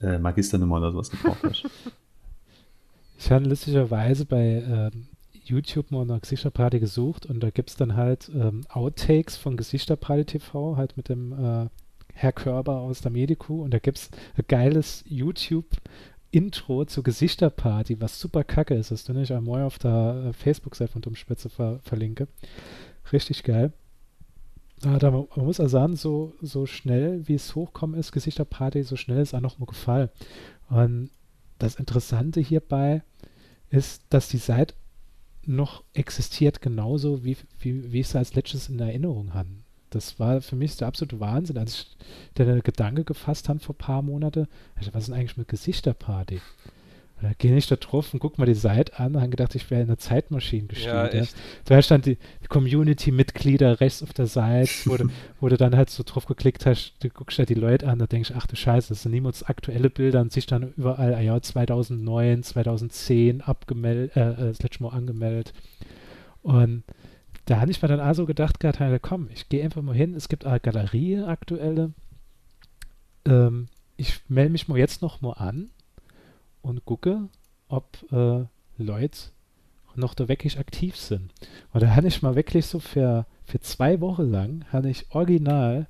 äh, 0.00 0.18
Magisternummer 0.18 0.76
oder 0.76 0.92
sowas 0.92 1.10
gebraucht 1.10 1.42
hast. 1.44 1.64
Ich 3.22 3.30
habe 3.30 3.44
lustigerweise 3.44 4.24
bei 4.24 4.64
ähm, 4.66 5.06
YouTube 5.44 5.90
mal 5.90 6.06
nach 6.06 6.22
Gesichterparty 6.22 6.80
gesucht 6.80 7.26
und 7.26 7.40
da 7.40 7.50
gibt 7.50 7.68
es 7.68 7.76
dann 7.76 7.94
halt 7.94 8.30
ähm, 8.34 8.62
Outtakes 8.70 9.36
von 9.36 9.58
Gesichterparty 9.58 10.24
TV, 10.24 10.78
halt 10.78 10.96
mit 10.96 11.10
dem 11.10 11.32
äh, 11.32 11.68
Herr 12.14 12.32
Körber 12.32 12.78
aus 12.78 13.02
der 13.02 13.10
Medico 13.10 13.62
und 13.62 13.74
da 13.74 13.78
gibt 13.78 13.98
es 13.98 14.10
ein 14.38 14.44
geiles 14.48 15.04
YouTube 15.06 15.66
Intro 16.30 16.86
zur 16.86 17.02
Gesichterparty, 17.02 18.00
was 18.00 18.18
super 18.18 18.42
kacke 18.42 18.74
ist, 18.74 18.90
das 18.90 19.08
nicht 19.08 19.32
einmal 19.32 19.64
auf 19.64 19.78
der 19.78 20.28
äh, 20.28 20.32
Facebook-Seite 20.32 20.92
von 20.92 21.02
Dummspitze 21.02 21.50
ver 21.50 21.80
verlinke. 21.82 22.26
Richtig 23.12 23.42
geil. 23.42 23.72
Ah, 24.84 24.98
da, 24.98 25.10
man 25.10 25.26
muss 25.36 25.60
also 25.60 25.78
sagen, 25.78 25.96
so, 25.96 26.34
so 26.40 26.64
schnell 26.64 27.26
wie 27.28 27.34
es 27.34 27.54
hochkommen 27.54 27.98
ist, 27.98 28.12
Gesichterparty, 28.12 28.82
so 28.82 28.96
schnell 28.96 29.20
ist 29.20 29.34
auch 29.34 29.40
noch 29.40 29.58
mal 29.58 29.66
gefallen. 29.66 30.08
Und 30.70 31.10
das 31.58 31.74
Interessante 31.74 32.40
hierbei 32.40 33.02
ist, 33.68 34.02
dass 34.08 34.28
die 34.28 34.38
Seite 34.38 34.74
noch 35.44 35.84
existiert, 35.92 36.62
genauso 36.62 37.24
wie, 37.24 37.36
wie, 37.58 37.92
wie 37.92 38.00
ich 38.00 38.06
es 38.06 38.16
als 38.16 38.34
letztes 38.34 38.68
in 38.68 38.78
Erinnerung 38.78 39.34
habe. 39.34 39.48
Das 39.90 40.18
war 40.18 40.40
für 40.40 40.56
mich 40.56 40.76
der 40.76 40.88
absolute 40.88 41.20
Wahnsinn, 41.20 41.58
als 41.58 41.74
ich 41.74 41.96
den 42.38 42.62
Gedanke 42.62 43.04
gefasst 43.04 43.48
habe 43.48 43.58
vor 43.58 43.74
ein 43.74 43.78
paar 43.78 44.02
Monaten, 44.02 44.46
was 44.76 44.86
ist 44.86 45.08
denn 45.08 45.14
eigentlich 45.14 45.36
mit 45.36 45.48
Gesichterparty? 45.48 46.40
Und 47.20 47.26
dann 47.26 47.34
gehe 47.36 47.54
ich 47.54 47.66
da 47.66 47.76
drauf 47.76 48.14
und 48.14 48.20
guck 48.20 48.38
mal 48.38 48.46
die 48.46 48.54
Seite 48.54 48.98
an 48.98 49.14
und 49.14 49.20
habe 49.20 49.28
gedacht, 49.28 49.54
ich 49.54 49.70
wäre 49.70 49.82
in 49.82 49.88
einer 49.88 49.98
Zeitmaschine 49.98 50.68
gestiegen. 50.68 50.94
Ja, 50.94 51.06
echt. 51.06 51.36
Da 51.66 51.82
stand 51.82 52.06
die 52.06 52.16
Community-Mitglieder 52.48 53.78
rechts 53.80 54.02
auf 54.02 54.14
der 54.14 54.26
Seite, 54.26 54.70
wo 54.86 54.96
du, 54.96 55.08
wo 55.38 55.48
du 55.48 55.58
dann 55.58 55.76
halt 55.76 55.90
so 55.90 56.02
drauf 56.02 56.24
geklickt 56.24 56.64
hast, 56.64 56.94
du 57.00 57.10
guckst 57.10 57.38
da 57.38 57.44
die 57.44 57.52
Leute 57.52 57.86
an, 57.88 57.98
da 57.98 58.06
denkst 58.06 58.30
du, 58.30 58.34
ach 58.36 58.46
du 58.46 58.56
Scheiße, 58.56 58.88
das 58.88 59.02
sind 59.02 59.12
niemals 59.12 59.42
aktuelle 59.42 59.90
Bilder 59.90 60.22
und 60.22 60.32
sich 60.32 60.46
dann 60.46 60.72
überall, 60.78 61.14
ah 61.14 61.20
ja, 61.20 61.40
2009, 61.42 62.42
2010 62.42 63.42
abgemeldet, 63.42 64.16
äh, 64.16 64.30
äh, 64.30 64.36
das 64.48 64.62
letzte 64.62 64.82
Mal 64.82 64.90
angemeldet. 64.90 65.52
Und 66.42 66.84
da 67.44 67.60
habe 67.60 67.70
ich 67.70 67.82
mir 67.82 67.88
dann 67.88 68.00
also 68.00 68.24
gedacht 68.24 68.60
gehabt, 68.60 68.80
komm, 69.02 69.28
ich 69.34 69.50
gehe 69.50 69.62
einfach 69.62 69.82
mal 69.82 69.94
hin, 69.94 70.14
es 70.14 70.30
gibt 70.30 70.46
eine 70.46 70.58
Galerie 70.58 71.18
aktuelle, 71.18 71.92
ähm, 73.26 73.68
ich 73.98 74.22
melde 74.28 74.52
mich 74.52 74.68
mal 74.68 74.78
jetzt 74.78 75.02
noch 75.02 75.20
mal 75.20 75.32
an 75.32 75.68
und 76.62 76.84
gucke, 76.84 77.28
ob 77.68 77.98
äh, 78.12 78.44
Leute 78.78 79.18
noch 79.96 80.14
da 80.14 80.28
wirklich 80.28 80.58
aktiv 80.58 80.96
sind. 80.96 81.32
Und 81.72 81.82
da 81.82 81.94
hatte 81.94 82.06
ich 82.06 82.22
mal 82.22 82.36
wirklich 82.36 82.66
so 82.66 82.78
für, 82.78 83.26
für 83.44 83.60
zwei 83.60 84.00
Wochen 84.00 84.30
lang, 84.30 84.64
hatte 84.70 84.88
ich 84.88 85.06
original 85.10 85.88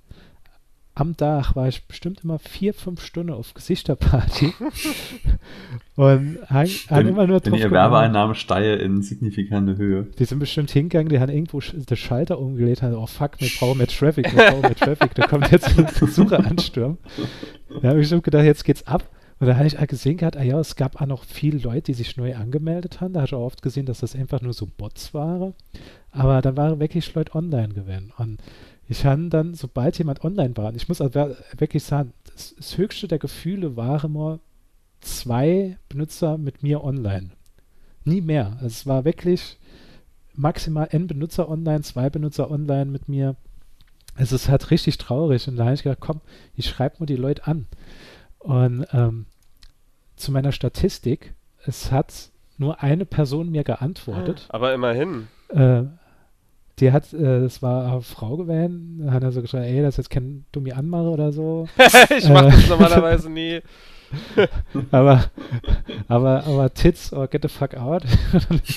am 0.95 1.16
Tag 1.16 1.57
war 1.57 1.68
ich 1.68 1.87
bestimmt 1.87 2.25
immer 2.25 2.39
vier, 2.39 2.75
fünf 2.75 3.03
Stunden 3.03 3.33
auf 3.33 3.55
Gesichterparty 3.55 4.53
und 5.97 6.39
haben 6.51 7.09
immer 7.09 7.27
nur 7.27 7.41
drauf 7.41 7.53
Wenn 7.53 7.61
ihr 7.61 7.71
Werbeeinnahmen 7.71 8.35
steige 8.35 8.75
in 8.75 9.01
signifikante 9.01 9.77
Höhe. 9.77 10.09
Die 10.18 10.25
sind 10.25 10.41
bestimmt 10.41 10.71
hingegangen, 10.71 11.09
die 11.09 11.21
haben 11.21 11.31
irgendwo 11.31 11.61
den 11.61 11.97
Schalter 11.97 12.39
umgelegt, 12.39 12.83
haben, 12.83 12.95
oh 12.95 13.07
fuck, 13.07 13.41
wir 13.41 13.49
brauchen 13.59 13.79
mehr 13.79 13.87
Traffic, 13.87 14.35
wir 14.35 14.51
brauchen 14.51 14.61
mehr 14.62 14.75
Traffic, 14.75 15.14
da 15.14 15.27
kommt 15.27 15.51
jetzt 15.51 15.79
ein 15.79 15.87
Besucher 15.99 16.45
anstürmen. 16.45 16.99
Da 17.81 17.89
habe 17.89 18.01
ich 18.01 18.09
schon 18.09 18.21
gedacht, 18.21 18.45
jetzt 18.45 18.64
geht's 18.64 18.87
ab 18.87 19.09
Und 19.41 19.47
da 19.47 19.57
habe 19.57 19.66
ich 19.66 19.78
auch 19.78 19.86
gesehen 19.86 20.18
gehabt, 20.18 20.36
ah 20.36 20.43
ja, 20.43 20.61
es 20.61 20.76
gab 20.76 21.01
auch 21.01 21.07
noch 21.07 21.24
viele 21.24 21.59
Leute, 21.59 21.86
die 21.86 21.95
sich 21.95 22.18
neu 22.18 22.36
angemeldet 22.36 23.01
haben. 23.01 23.14
Da 23.14 23.20
habe 23.20 23.26
ich 23.26 23.34
auch 23.34 23.47
oft 23.47 23.62
gesehen, 23.62 23.86
dass 23.86 24.01
das 24.01 24.14
einfach 24.14 24.43
nur 24.43 24.53
so 24.53 24.66
Bots 24.66 25.14
waren. 25.14 25.55
Aber 26.12 26.43
dann 26.43 26.59
waren 26.59 26.78
wirklich 26.78 27.14
Leute 27.14 27.34
online 27.34 27.70
gewesen. 27.70 28.12
Und 28.18 28.43
ich 28.86 29.07
habe 29.07 29.28
dann, 29.30 29.55
sobald 29.55 29.97
jemand 29.99 30.24
online 30.24 30.55
war, 30.59 30.68
und 30.68 30.76
ich 30.76 30.88
muss 30.88 31.01
also 31.01 31.34
wirklich 31.57 31.82
sagen, 31.84 32.12
das, 32.30 32.55
das 32.55 32.76
höchste 32.76 33.09
der 33.09 33.18
Gefühle 33.18 33.76
war 33.76 34.05
immer 34.05 34.41
zwei 35.01 35.78
Benutzer 35.88 36.36
mit 36.36 36.62
mir 36.62 36.84
online. 36.84 37.30
Nie 38.05 38.20
mehr. 38.20 38.53
Also 38.57 38.66
es 38.66 38.86
war 38.86 39.07
wirklich 39.07 39.59
maximal 40.34 40.88
n 40.91 41.07
Benutzer 41.07 41.49
online, 41.49 41.80
zwei 41.80 42.11
Benutzer 42.11 42.51
online 42.51 42.86
mit 42.86 43.09
mir. 43.09 43.36
Es 44.16 44.32
ist 44.32 44.51
halt 44.51 44.70
richtig 44.70 44.99
traurig. 44.99 45.49
Und 45.49 45.57
da 45.57 45.64
habe 45.64 45.74
ich 45.74 45.82
gedacht, 45.82 46.01
komm, 46.01 46.20
ich 46.57 46.66
schreibe 46.66 46.97
mal 46.99 47.07
die 47.07 47.16
Leute 47.16 47.47
an. 47.47 47.66
Und 48.41 48.86
ähm, 48.93 49.26
zu 50.16 50.32
meiner 50.32 50.53
Statistik, 50.53 51.34
es 51.64 51.93
hat 51.93 52.30
nur 52.59 52.82
eine 52.82 53.07
Person 53.07 53.51
mir 53.51 53.64
geantwortet. 53.64 54.47
Aber 54.49 54.74
immerhin. 54.74 55.28
Äh, 55.49 55.84
die 56.78 56.93
hat, 56.93 57.12
äh, 57.12 57.41
das 57.41 57.62
war 57.62 57.93
eine 57.93 58.03
Frau 58.03 58.36
gewesen, 58.36 59.09
hat 59.11 59.22
er 59.22 59.32
so 59.32 59.43
geschrieben, 59.43 59.64
ey, 59.64 59.82
das 59.82 59.95
ist 59.95 59.99
jetzt 59.99 60.11
kein 60.11 60.45
Dummi 60.53 60.72
Anmache 60.72 61.09
oder 61.09 61.32
so. 61.32 61.68
ich 62.16 62.28
mache 62.28 62.47
das 62.47 62.68
normalerweise 62.68 63.30
nie. 63.30 63.61
aber, 64.91 65.24
aber, 66.09 66.45
aber 66.45 66.74
Tits 66.74 67.12
or 67.12 67.28
get 67.28 67.43
the 67.43 67.49
fuck 67.49 67.74
out. 67.74 68.03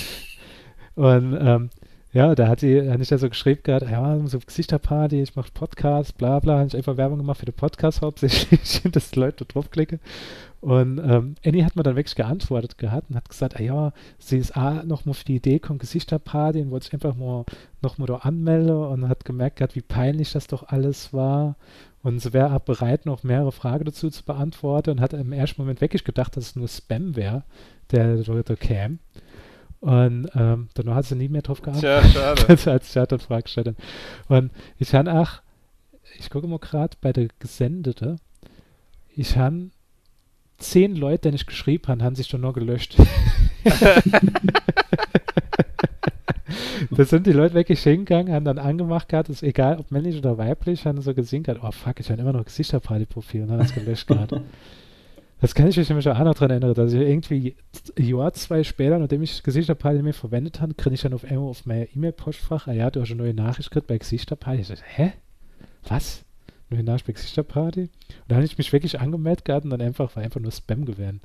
Und 0.94 1.36
ähm, 1.40 1.70
ja, 2.14 2.32
da 2.36 2.46
hat 2.46 2.60
sie, 2.60 2.88
hat 2.88 3.00
ich 3.00 3.10
ja 3.10 3.18
so 3.18 3.28
geschrieben 3.28 3.62
gehabt, 3.64 3.90
ja, 3.90 4.18
so 4.26 4.38
Gesichterparty, 4.38 5.20
ich 5.20 5.34
mache 5.34 5.50
Podcast, 5.52 6.16
bla 6.16 6.38
bla, 6.38 6.58
habe 6.58 6.68
ich 6.68 6.76
einfach 6.76 6.96
Werbung 6.96 7.18
gemacht 7.18 7.40
für 7.40 7.46
den 7.46 7.56
Podcast 7.56 8.02
hauptsächlich, 8.02 8.82
dass 8.92 9.10
die 9.10 9.18
Leute 9.18 9.44
draufklicken. 9.44 9.98
Und 10.60 10.98
ähm, 10.98 11.34
Annie 11.44 11.64
hat 11.64 11.74
mir 11.74 11.82
dann 11.82 11.96
wirklich 11.96 12.14
geantwortet 12.14 12.78
gehabt 12.78 13.10
und 13.10 13.16
hat 13.16 13.28
gesagt, 13.28 13.56
ah 13.56 13.62
ja, 13.62 13.92
sie 14.18 14.38
ist 14.38 14.56
auch 14.56 14.84
noch 14.84 15.04
mal 15.04 15.10
auf 15.10 15.24
die 15.24 15.34
Idee 15.34 15.58
kommt, 15.58 15.80
Gesichterparty 15.80 16.62
und 16.62 16.70
wollte 16.70 16.84
sich 16.84 16.94
einfach 16.94 17.16
mal 17.16 17.44
noch 17.82 17.98
mal 17.98 18.06
da 18.06 18.18
anmelden 18.18 18.76
und 18.76 19.08
hat 19.08 19.24
gemerkt 19.24 19.56
gehabt, 19.56 19.74
wie 19.74 19.82
peinlich 19.82 20.32
das 20.32 20.46
doch 20.46 20.68
alles 20.68 21.12
war. 21.12 21.56
Und 22.04 22.20
sie 22.20 22.32
wäre 22.32 22.60
bereit, 22.60 23.06
noch 23.06 23.24
mehrere 23.24 23.50
Fragen 23.50 23.86
dazu 23.86 24.08
zu 24.08 24.24
beantworten 24.24 24.90
und 24.90 25.00
hat 25.00 25.14
im 25.14 25.32
ersten 25.32 25.60
Moment 25.60 25.80
wirklich 25.80 26.04
gedacht, 26.04 26.36
dass 26.36 26.44
es 26.44 26.56
nur 26.56 26.68
Spam 26.68 27.16
wäre, 27.16 27.42
der 27.90 28.18
da 28.18 28.54
käme. 28.54 28.98
Und 29.84 30.30
ähm, 30.34 30.70
dann 30.72 30.94
hat 30.94 31.04
sie 31.04 31.14
nie 31.14 31.28
mehr 31.28 31.42
drauf 31.42 31.60
geantwortet. 31.60 32.12
Tja, 32.12 32.36
schade. 32.46 32.72
als 32.72 32.96
ich 32.96 33.06
dann 33.06 33.18
Frage 33.18 33.42
gestellt 33.42 33.76
Und 34.28 34.50
ich 34.78 34.94
habe 34.94 35.12
auch, 35.12 35.42
ich 36.18 36.30
gucke 36.30 36.46
mal 36.46 36.58
gerade 36.58 36.96
bei 37.02 37.12
der 37.12 37.28
Gesendete, 37.38 38.16
ich 39.14 39.36
habe 39.36 39.68
zehn 40.56 40.96
Leute, 40.96 41.28
die 41.30 41.36
ich 41.36 41.44
geschrieben 41.44 41.88
habe, 41.88 42.02
haben 42.02 42.14
sich 42.14 42.28
schon 42.28 42.40
nur 42.40 42.54
gelöscht. 42.54 42.96
da 46.90 47.04
sind 47.04 47.26
die 47.26 47.32
Leute 47.32 47.52
wirklich 47.52 47.82
hingegangen, 47.82 48.32
haben 48.32 48.46
dann 48.46 48.58
angemacht 48.58 49.10
gehabt, 49.10 49.28
ist 49.28 49.42
egal, 49.42 49.80
ob 49.80 49.90
männlich 49.90 50.16
oder 50.16 50.38
weiblich, 50.38 50.86
haben 50.86 51.02
so 51.02 51.12
gesehen 51.12 51.42
gehabt, 51.42 51.60
oh 51.62 51.72
fuck, 51.72 52.00
ich 52.00 52.10
habe 52.10 52.22
immer 52.22 52.32
noch 52.32 52.46
Gesichterparty-Profil 52.46 53.42
und 53.42 53.48
dann 53.48 53.58
hat 53.58 53.66
es 53.66 53.74
gelöscht 53.74 54.06
gehabt. 54.06 54.32
Das 55.40 55.54
kann 55.54 55.66
ich 55.66 55.76
mich 55.76 55.88
nämlich 55.88 56.08
auch 56.08 56.18
noch 56.18 56.34
daran 56.34 56.50
erinnern, 56.50 56.74
dass 56.74 56.92
ich 56.92 57.00
irgendwie 57.00 57.56
ein 57.98 58.04
Jahr, 58.06 58.32
zwei 58.32 58.64
später, 58.64 58.98
nachdem 58.98 59.22
ich 59.22 59.42
Gesichterparty 59.42 60.02
mehr 60.02 60.14
verwendet 60.14 60.60
habe, 60.60 60.74
kriege 60.74 60.94
ich 60.94 61.02
dann 61.02 61.12
auf 61.12 61.24
einmal 61.24 61.50
auf 61.50 61.66
mein 61.66 61.88
E-Mail-Postfach, 61.94 62.66
ah 62.66 62.72
ja, 62.72 62.90
du 62.90 63.00
hast 63.00 63.10
eine 63.10 63.22
neue 63.22 63.34
Nachricht 63.34 63.70
gekriegt 63.70 63.88
bei 63.88 63.98
Gesichterparty. 63.98 64.60
Ich 64.60 64.68
so, 64.68 64.74
hä? 64.74 65.12
Was? 65.86 66.24
Neue 66.70 66.82
Nachricht 66.82 67.06
bei 67.06 67.12
Gesichterparty? 67.12 67.82
Und 67.82 67.90
da 68.28 68.36
habe 68.36 68.44
ich 68.44 68.56
mich 68.56 68.72
wirklich 68.72 69.00
angemeldet 69.00 69.44
gehabt 69.44 69.64
und 69.64 69.70
dann 69.70 69.82
einfach, 69.82 70.16
war 70.16 70.22
einfach 70.22 70.40
nur 70.40 70.52
Spam 70.52 70.86
gewesen. 70.86 71.20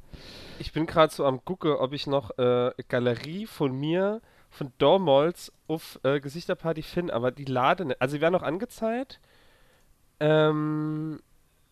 Ich 0.60 0.74
bin 0.74 0.86
gerade 0.86 1.14
so 1.14 1.26
am 1.26 1.46
gucken, 1.46 1.72
ob 1.72 1.94
ich 1.94 2.06
noch 2.06 2.38
äh, 2.38 2.72
Galerie 2.88 3.46
von 3.46 3.72
mir, 3.72 4.22
von 4.50 4.74
damals 4.80 5.54
auf 5.68 6.00
äh, 6.04 6.20
Gesichterparty 6.20 6.82
finde, 6.82 7.14
aber 7.14 7.32
die 7.32 7.46
laden 7.46 7.88
nicht. 7.88 8.02
Also, 8.02 8.18
die 8.18 8.22
werden 8.22 8.34
noch 8.34 8.44
angezeigt. 8.44 9.22
Ähm, 10.20 11.22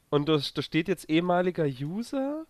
und 0.09 0.29
da, 0.29 0.39
da 0.53 0.61
steht 0.61 0.87
jetzt 0.87 1.09
ehemaliger 1.09 1.65
User. 1.65 2.45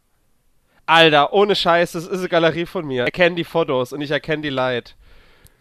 Alter, 0.85 1.33
ohne 1.33 1.55
Scheiß, 1.55 1.91
das 1.91 2.07
ist 2.07 2.19
eine 2.19 2.29
Galerie 2.29 2.65
von 2.65 2.85
mir. 2.85 3.03
Ich 3.03 3.07
erkenne 3.07 3.35
die 3.35 3.43
Fotos 3.43 3.91
und 3.91 4.01
ich 4.01 4.11
erkenne 4.11 4.41
die 4.41 4.49
Light. 4.49 4.95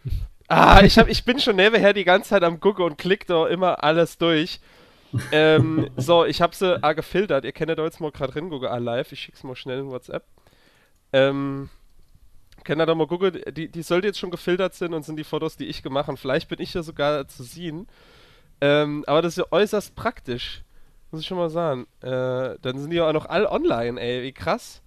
Ah, 0.48 0.80
ich, 0.84 0.96
hab, 0.96 1.08
ich 1.08 1.24
bin 1.24 1.40
schon 1.40 1.56
nebenher 1.56 1.92
die 1.92 2.04
ganze 2.04 2.28
Zeit 2.28 2.44
am 2.44 2.60
gucken 2.60 2.84
und 2.84 2.98
klick 2.98 3.26
da 3.26 3.48
immer 3.48 3.82
alles 3.82 4.16
durch. 4.16 4.60
ähm, 5.32 5.90
so, 5.96 6.24
ich 6.24 6.40
habe 6.40 6.54
sie 6.54 6.80
ah, 6.84 6.92
gefiltert. 6.92 7.44
Ihr 7.44 7.50
kennt 7.50 7.76
da 7.76 7.82
jetzt 7.82 8.00
mal 8.00 8.12
gerade 8.12 8.30
drin, 8.30 8.48
gucke 8.48 8.70
ah, 8.70 8.78
live. 8.78 9.10
Ich 9.10 9.18
schick's 9.18 9.42
mal 9.42 9.56
schnell 9.56 9.80
in 9.80 9.90
WhatsApp. 9.90 10.24
Ähm, 11.12 11.68
kennt 12.62 12.80
ihr 12.80 12.86
da 12.86 12.94
mal 12.94 13.08
gucken, 13.08 13.42
die, 13.50 13.68
die 13.68 13.82
sollte 13.82 14.06
jetzt 14.06 14.20
schon 14.20 14.30
gefiltert 14.30 14.74
sind 14.74 14.94
und 14.94 15.04
sind 15.04 15.16
die 15.16 15.24
Fotos, 15.24 15.56
die 15.56 15.66
ich 15.66 15.82
gemacht 15.82 16.06
habe. 16.06 16.16
Vielleicht 16.16 16.48
bin 16.48 16.60
ich 16.60 16.72
ja 16.74 16.84
sogar 16.84 17.26
zu 17.26 17.42
sehen. 17.42 17.88
Ähm, 18.60 19.02
aber 19.08 19.22
das 19.22 19.32
ist 19.32 19.38
ja 19.38 19.46
äußerst 19.50 19.96
praktisch. 19.96 20.62
Muss 21.10 21.20
ich 21.20 21.26
schon 21.26 21.38
mal 21.38 21.50
sagen. 21.50 21.86
Äh, 22.00 22.56
dann 22.60 22.78
sind 22.78 22.90
die 22.90 22.96
ja 22.96 23.08
auch 23.08 23.12
noch 23.12 23.26
all 23.26 23.46
online, 23.46 24.00
ey. 24.00 24.22
Wie 24.22 24.32
krass. 24.32 24.82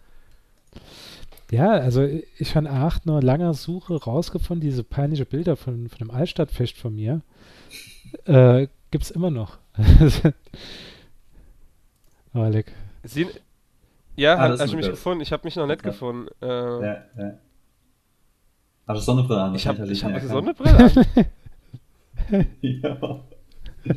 Ja, 1.52 1.72
also 1.72 2.04
ich 2.04 2.56
habe 2.56 2.66
nach 2.66 3.00
einer 3.06 3.22
langer 3.22 3.54
Suche 3.54 3.96
rausgefunden, 3.96 4.70
diese 4.70 4.84
peinliche 4.84 5.26
Bilder 5.26 5.56
von, 5.56 5.90
von 5.90 5.98
dem 5.98 6.12
Altstadtfest 6.12 6.78
von 6.78 6.96
mir 6.96 7.22
äh, 8.26 8.68
gibt 8.92 9.04
es 9.04 9.12
immer 9.12 9.32
noch. 9.32 9.58
Aber 12.34 12.50
leck. 12.50 12.74
Sie, 13.04 13.28
ja, 14.16 14.36
ah, 14.36 14.58
hast 14.58 14.72
du 14.72 14.78
mich 14.78 14.90
gefunden? 14.90 15.22
Ich 15.22 15.32
habe 15.32 15.46
mich 15.46 15.56
noch 15.56 15.66
nicht 15.66 15.84
ja. 15.84 15.90
gefunden. 15.90 16.28
Äh, 16.42 16.48
ja, 16.48 17.04
ja. 17.18 17.38
Hast 18.88 19.02
du 19.02 19.04
Sonnenbrille 19.04 19.42
an? 19.42 19.56
Ich 19.56 19.68
habe 19.68 19.80
hab 19.80 19.86
eine 19.88 20.28
Sonnenbrille 20.28 20.78
an. 20.78 21.06
ja. 22.62 23.24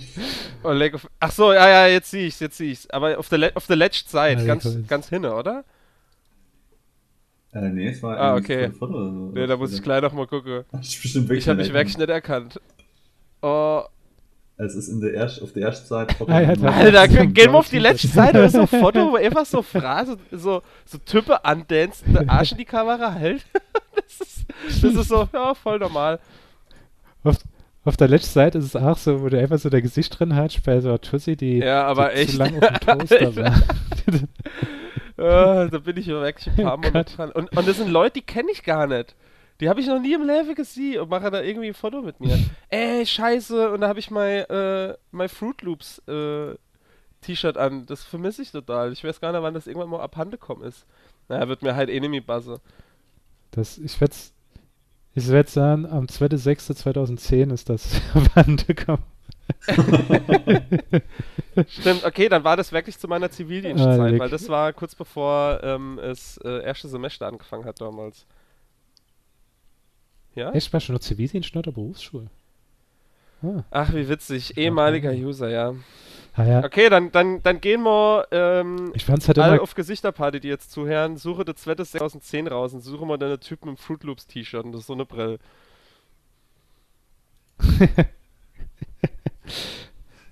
oh, 0.62 0.74
Ach 1.20 1.30
so, 1.30 1.52
ja, 1.52 1.68
ja, 1.68 1.86
jetzt 1.86 2.10
sehe 2.10 2.26
ich's, 2.26 2.40
jetzt 2.40 2.56
sehe 2.56 2.72
ich's. 2.72 2.88
Aber 2.90 3.18
auf 3.18 3.28
der, 3.28 3.52
auf 3.54 3.66
der 3.66 3.76
letzten 3.76 4.10
Seite, 4.10 4.42
ja, 4.42 4.46
ganz, 4.46 4.78
ganz 4.86 5.08
hinne, 5.08 5.34
oder? 5.34 5.64
Äh, 7.52 7.68
nee, 7.70 7.88
es 7.88 8.02
war 8.02 8.18
Ah, 8.18 8.36
okay. 8.36 8.70
Foto 8.70 8.94
oder 8.94 9.12
so. 9.12 9.30
Nee, 9.34 9.46
da 9.46 9.56
muss 9.56 9.72
ich 9.72 9.82
gleich 9.82 10.00
nochmal 10.00 10.26
gucken. 10.26 10.64
ich 10.80 11.16
habe 11.48 11.56
mich 11.56 11.72
wirklich 11.72 11.98
nicht 11.98 12.08
erkannt. 12.08 12.60
Oh. 13.42 13.82
Es 14.56 14.74
ist 14.74 14.88
in 14.88 15.00
der 15.00 15.14
erst, 15.14 15.42
auf 15.42 15.52
der 15.52 15.64
ersten 15.64 15.86
Seite. 15.86 16.14
Ah, 16.28 16.36
Alter, 16.36 17.08
gehen 17.26 17.52
wir 17.52 17.54
auf 17.54 17.68
die 17.68 17.78
letzte 17.78 18.06
Seite, 18.08 18.38
da 18.38 18.44
ist 18.44 18.52
so 18.52 18.60
ein 18.60 18.66
Foto, 18.80 19.12
wo 19.12 19.16
einfach 19.16 19.44
so 19.44 19.62
Phrase, 19.62 20.16
so, 20.30 20.62
so 20.84 20.98
Type 20.98 21.44
andancen, 21.44 22.12
der 22.12 22.30
Arsch 22.30 22.52
in 22.52 22.58
die 22.58 22.64
Kamera 22.64 23.12
hält. 23.12 23.44
das, 23.96 24.20
ist, 24.20 24.84
das 24.84 24.94
ist 24.94 25.08
so, 25.08 25.28
ja, 25.32 25.54
voll 25.54 25.78
normal. 25.78 26.20
Auf, 27.24 27.36
auf 27.84 27.96
der 27.96 28.08
letzten 28.08 28.32
Seite 28.32 28.58
ist 28.58 28.64
es 28.64 28.76
auch 28.76 28.96
so, 28.96 29.22
wo 29.22 29.28
du 29.28 29.38
einfach 29.38 29.58
so 29.58 29.68
dein 29.68 29.82
Gesicht 29.82 30.18
drin 30.18 30.36
hast, 30.36 30.62
bei 30.62 30.80
so 30.80 30.88
einer 30.88 31.00
Tussi, 31.00 31.36
die, 31.36 31.58
ja, 31.58 31.84
aber 31.84 32.10
die 32.10 32.20
echt. 32.20 32.30
zu 32.32 32.36
lang 32.38 32.62
auf 32.62 32.78
dem 32.78 32.98
Toaster 32.98 33.36
war. 33.36 33.62
oh, 35.16 35.68
da 35.70 35.78
bin 35.78 35.96
ich 35.96 36.06
wirklich 36.06 36.48
ein 36.48 36.64
paar 36.64 36.76
Mal 36.76 36.92
mit 36.92 37.16
dran. 37.16 37.32
Und, 37.32 37.56
und 37.56 37.68
das 37.68 37.78
sind 37.78 37.90
Leute, 37.90 38.20
die 38.20 38.26
kenne 38.26 38.50
ich 38.52 38.62
gar 38.62 38.86
nicht. 38.86 39.16
Die 39.60 39.68
habe 39.68 39.80
ich 39.80 39.86
noch 39.86 40.00
nie 40.00 40.14
im 40.14 40.26
Leben 40.26 40.54
gesehen 40.54 41.00
und 41.00 41.10
mache 41.10 41.30
da 41.30 41.42
irgendwie 41.42 41.68
ein 41.68 41.74
Foto 41.74 42.02
mit 42.02 42.20
mir. 42.20 42.38
Ey, 42.68 43.04
scheiße. 43.04 43.70
Und 43.70 43.80
da 43.80 43.88
habe 43.88 43.98
ich 43.98 44.10
mein, 44.10 44.44
äh, 44.48 44.96
mein 45.10 45.28
Fruit 45.28 45.60
Loops 45.62 45.98
äh, 46.08 46.54
T-Shirt 47.20 47.56
an. 47.56 47.86
Das 47.86 48.02
vermisse 48.04 48.42
ich 48.42 48.52
total. 48.52 48.92
Ich 48.92 49.04
weiß 49.04 49.20
gar 49.20 49.32
nicht, 49.32 49.42
wann 49.42 49.54
das 49.54 49.66
irgendwann 49.66 49.90
mal 49.90 50.00
abhanden 50.00 50.32
gekommen 50.32 50.64
ist. 50.64 50.86
Naja, 51.28 51.48
wird 51.48 51.62
mir 51.62 51.76
halt 51.76 51.90
Enemy 51.90 52.20
buzzer. 52.20 52.60
Das, 53.52 53.78
ich 53.78 54.00
werde 54.00 54.14
ich 55.14 55.28
werde 55.28 55.50
sagen, 55.50 55.86
am 55.86 56.06
2.6.2010 56.06 57.52
ist 57.52 57.68
das 57.68 58.00
abhanden 58.14 58.66
gekommen. 58.66 59.02
Stimmt, 61.68 62.04
okay, 62.04 62.28
dann 62.28 62.44
war 62.44 62.56
das 62.56 62.72
wirklich 62.72 62.98
zu 62.98 63.06
meiner 63.08 63.30
Zivildienstzeit, 63.30 64.14
ah, 64.14 64.18
weil 64.18 64.30
das 64.30 64.48
war 64.48 64.72
kurz 64.72 64.94
bevor 64.94 65.60
ähm, 65.62 65.98
das 66.00 66.38
äh, 66.38 66.64
erste 66.64 66.88
Semester 66.88 67.26
angefangen 67.26 67.64
hat 67.64 67.80
damals. 67.80 68.24
Ja? 70.34 70.50
Echt, 70.52 70.72
war 70.72 70.80
schon 70.80 70.94
noch 70.94 71.00
Zivildienst 71.00 71.54
oder 71.54 71.72
Berufsschule? 71.72 72.28
Ah. 73.42 73.64
Ach, 73.70 73.92
wie 73.92 74.08
witzig. 74.08 74.56
Ehemaliger 74.56 75.10
okay. 75.10 75.24
User, 75.24 75.50
ja. 75.50 75.74
Ah, 76.34 76.44
ja. 76.44 76.64
Okay, 76.64 76.88
dann, 76.88 77.12
dann, 77.12 77.42
dann 77.42 77.60
gehen 77.60 77.82
wir 77.82 78.26
ähm, 78.30 78.92
ich 78.94 79.04
fand's 79.04 79.28
halt 79.28 79.38
alle 79.38 79.56
immer... 79.56 79.62
auf 79.62 79.74
Gesichterparty, 79.74 80.40
die 80.40 80.48
jetzt 80.48 80.72
zuhören. 80.72 81.18
Suche 81.18 81.44
das 81.44 81.56
Zweite 81.56 81.84
2010 81.84 82.46
raus 82.48 82.72
und 82.72 82.80
suche 82.80 83.04
mal 83.04 83.18
deine 83.18 83.38
Typen 83.38 83.68
im 83.68 83.76
Fruit 83.76 84.02
Loops 84.02 84.26
T-Shirt 84.26 84.64
und 84.64 84.72
das 84.72 84.82
ist 84.82 84.86
so 84.86 84.94
eine 84.94 85.04
Brille. 85.04 85.38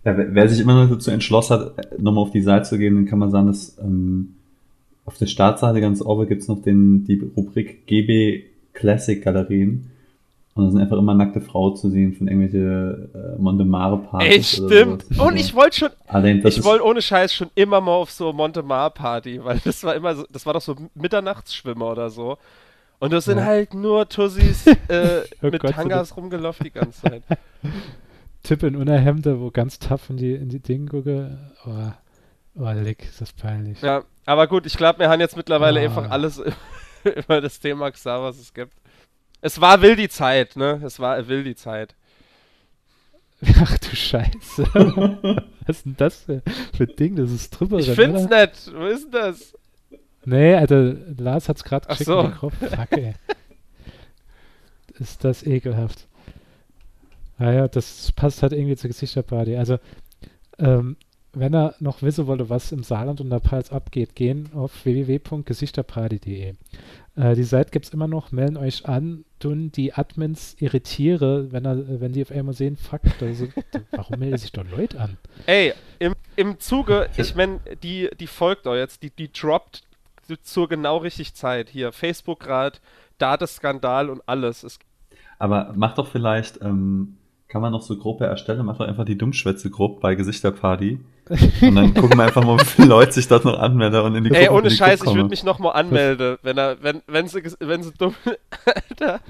ja, 0.04 0.16
wer 0.16 0.48
sich 0.48 0.60
immer 0.60 0.82
noch 0.84 0.90
dazu 0.90 1.10
entschlossen 1.10 1.52
hat, 1.58 2.00
nochmal 2.00 2.22
auf 2.22 2.30
die 2.30 2.40
Seite 2.40 2.68
zu 2.68 2.78
gehen, 2.78 2.94
dann 2.94 3.06
kann 3.06 3.18
man 3.18 3.30
sagen, 3.30 3.48
dass 3.48 3.76
ähm, 3.78 4.36
auf 5.04 5.18
der 5.18 5.26
Startseite 5.26 5.82
ganz 5.82 6.00
oben 6.00 6.26
gibt 6.26 6.42
es 6.42 6.48
noch 6.48 6.62
den, 6.62 7.04
die 7.04 7.20
Rubrik 7.36 7.86
GB 7.86 8.44
Classic 8.72 9.22
Galerien. 9.22 9.90
Und 10.54 10.64
da 10.64 10.70
sind 10.72 10.80
einfach 10.80 10.98
immer 10.98 11.14
nackte 11.14 11.40
Frauen 11.40 11.76
zu 11.76 11.90
sehen 11.90 12.12
von 12.12 12.26
irgendwelche 12.26 13.08
äh, 13.14 13.40
Montemare-Partys. 13.40 14.28
Ey, 14.28 14.42
stimmt. 14.42 15.04
Und 15.18 15.36
ich 15.36 15.54
wollte 15.54 15.76
schon, 15.78 15.88
Allein 16.08 16.44
ich 16.44 16.64
wollte 16.64 16.84
ohne 16.84 17.00
Scheiß 17.00 17.32
schon 17.32 17.50
immer 17.54 17.80
mal 17.80 17.92
auf 17.92 18.10
so 18.10 18.32
Montemar-Party, 18.32 19.44
weil 19.44 19.60
das 19.64 19.84
war 19.84 19.94
immer 19.94 20.16
so, 20.16 20.24
das 20.30 20.46
war 20.46 20.54
doch 20.54 20.60
so 20.60 20.74
Mitternachtsschwimmer 20.94 21.86
oder 21.92 22.10
so. 22.10 22.36
Und 22.98 23.12
das 23.12 23.26
sind 23.26 23.38
Ja. 23.38 23.44
halt 23.44 23.74
nur 23.74 24.08
Tussis 24.08 24.66
äh, 24.88 25.20
Oh 25.40 25.46
mit 25.46 25.60
Gott, 25.62 25.70
Tangas 25.72 26.16
rumgelaufen 26.16 26.64
die 26.64 26.72
ganze 26.72 27.00
Zeit. 27.00 27.22
Tipp 28.42 28.62
in 28.62 28.74
Unterhemde, 28.76 29.40
wo 29.40 29.50
ganz 29.50 29.78
tough 29.78 30.10
in 30.10 30.16
die, 30.16 30.32
in 30.34 30.48
die 30.48 30.60
Dinge 30.60 30.86
gucke. 30.86 31.38
Oh, 31.66 32.60
oh, 32.62 32.70
leck, 32.72 33.04
ist 33.04 33.20
das 33.20 33.32
peinlich. 33.32 33.80
Ja, 33.82 34.02
aber 34.26 34.46
gut, 34.48 34.66
ich 34.66 34.76
glaube, 34.76 34.98
wir 34.98 35.08
haben 35.10 35.20
jetzt 35.20 35.36
mittlerweile 35.36 35.80
Ah. 35.80 35.84
einfach 35.84 36.10
alles 36.10 36.42
über 37.04 37.40
das 37.40 37.60
Thema 37.60 37.90
Xar, 37.90 38.22
was 38.22 38.38
es 38.38 38.52
gibt. 38.52 38.72
Es 39.40 39.60
war 39.60 39.82
will 39.82 39.96
die 39.96 40.08
Zeit, 40.08 40.56
ne? 40.56 40.80
Es 40.84 41.00
war 41.00 41.28
will 41.28 41.44
die 41.44 41.54
Zeit. 41.56 41.94
Ach 43.60 43.78
du 43.78 43.96
Scheiße. 43.96 44.64
Was 45.66 45.76
ist 45.76 45.86
denn 45.86 45.96
das 45.96 46.16
für, 46.22 46.42
für 46.76 46.84
ein 46.84 46.96
Ding? 46.96 47.16
Das 47.16 47.30
ist 47.30 47.50
drüber. 47.50 47.78
Ich 47.78 47.90
find's 47.90 48.28
nett. 48.28 48.70
Wo 48.74 48.84
ist 48.86 49.04
denn 49.04 49.12
das? 49.12 49.54
Nee, 50.24 50.54
Alter, 50.54 50.94
Lars 51.16 51.48
hat's 51.48 51.64
gerade 51.64 51.88
geschickt 51.88 52.06
so. 52.06 52.20
in 52.20 52.26
die 52.32 52.38
Gruppe. 52.38 52.66
Fuck, 52.66 52.92
ey. 52.92 53.14
Ist 54.98 55.24
das 55.24 55.46
ekelhaft. 55.46 56.06
Naja, 57.38 57.68
das 57.68 58.12
passt 58.12 58.42
halt 58.42 58.52
irgendwie 58.52 58.76
zur 58.76 58.88
Gesichterparty. 58.88 59.56
Also, 59.56 59.78
ähm, 60.58 60.96
wenn 61.32 61.54
er 61.54 61.74
noch 61.80 62.02
wissen 62.02 62.26
wollte, 62.26 62.50
was 62.50 62.72
im 62.72 62.82
Saarland 62.82 63.20
und 63.20 63.30
der 63.30 63.40
Pfalz 63.40 63.72
abgeht, 63.72 64.14
gehen 64.14 64.50
auf 64.52 64.84
www.gesichterparty.de. 64.84 66.54
Äh, 67.20 67.34
die 67.34 67.44
Seite 67.44 67.70
gibt's 67.70 67.90
immer 67.90 68.08
noch, 68.08 68.32
melden 68.32 68.56
euch 68.56 68.86
an, 68.86 69.24
tun 69.40 69.70
die 69.72 69.92
Admins 69.92 70.56
irritiere, 70.58 71.52
wenn, 71.52 71.66
er, 71.66 72.00
wenn 72.00 72.12
die 72.12 72.22
auf 72.22 72.30
einmal 72.30 72.54
sehen, 72.54 72.76
fuck, 72.76 73.02
sind, 73.18 73.52
warum 73.90 74.18
melden 74.18 74.38
sich 74.38 74.52
doch 74.52 74.64
Leute 74.70 74.98
an? 74.98 75.18
Ey, 75.44 75.74
im, 75.98 76.14
im 76.36 76.58
Zuge, 76.58 77.10
ich 77.18 77.34
mein, 77.34 77.60
die, 77.82 78.08
die 78.18 78.26
folgt 78.26 78.66
euch 78.66 78.78
jetzt, 78.78 79.02
die, 79.02 79.10
die 79.10 79.30
droppt 79.30 79.82
zur 80.42 80.68
genau 80.68 80.98
richtig 80.98 81.34
Zeit. 81.34 81.68
Hier, 81.68 81.92
Facebook 81.92 82.40
gerade, 82.40 82.78
Datenskandal 83.18 84.08
und 84.08 84.22
alles. 84.26 84.62
Es, 84.62 84.78
Aber 85.38 85.72
mach 85.76 85.94
doch 85.94 86.06
vielleicht, 86.06 86.62
ähm, 86.62 87.18
kann 87.50 87.60
man 87.62 87.72
noch 87.72 87.82
so 87.82 87.96
Gruppe 87.96 88.24
erstellen, 88.26 88.64
mach 88.64 88.78
doch 88.78 88.86
einfach 88.86 89.04
die 89.04 89.18
Dummschwätze-Gruppe 89.18 90.00
bei 90.00 90.14
Gesichterparty. 90.14 91.00
Und 91.62 91.74
dann 91.74 91.92
gucken 91.94 92.16
wir 92.16 92.24
einfach 92.24 92.44
mal, 92.44 92.58
wie 92.60 92.64
viele 92.64 92.88
Leute 92.88 93.12
sich 93.12 93.26
dort 93.28 93.44
noch 93.44 93.58
anmelden 93.58 94.00
und 94.02 94.14
in 94.14 94.24
die 94.24 94.30
ey, 94.30 94.46
Gruppe- 94.46 94.52
ohne 94.52 94.62
in 94.66 94.70
die 94.70 94.76
Scheiß, 94.76 95.00
Gruppe 95.00 95.10
ich 95.10 95.16
würde 95.16 95.28
mich 95.30 95.44
nochmal 95.44 95.74
anmelden, 95.74 96.38
wenn 96.42 96.56
er, 96.58 96.82
wenn, 96.82 97.02
wenn 97.08 97.26
sie, 97.28 97.42
wenn 97.60 97.82
sie 97.82 97.92
dumm, 97.98 98.14
Alter, 98.64 99.20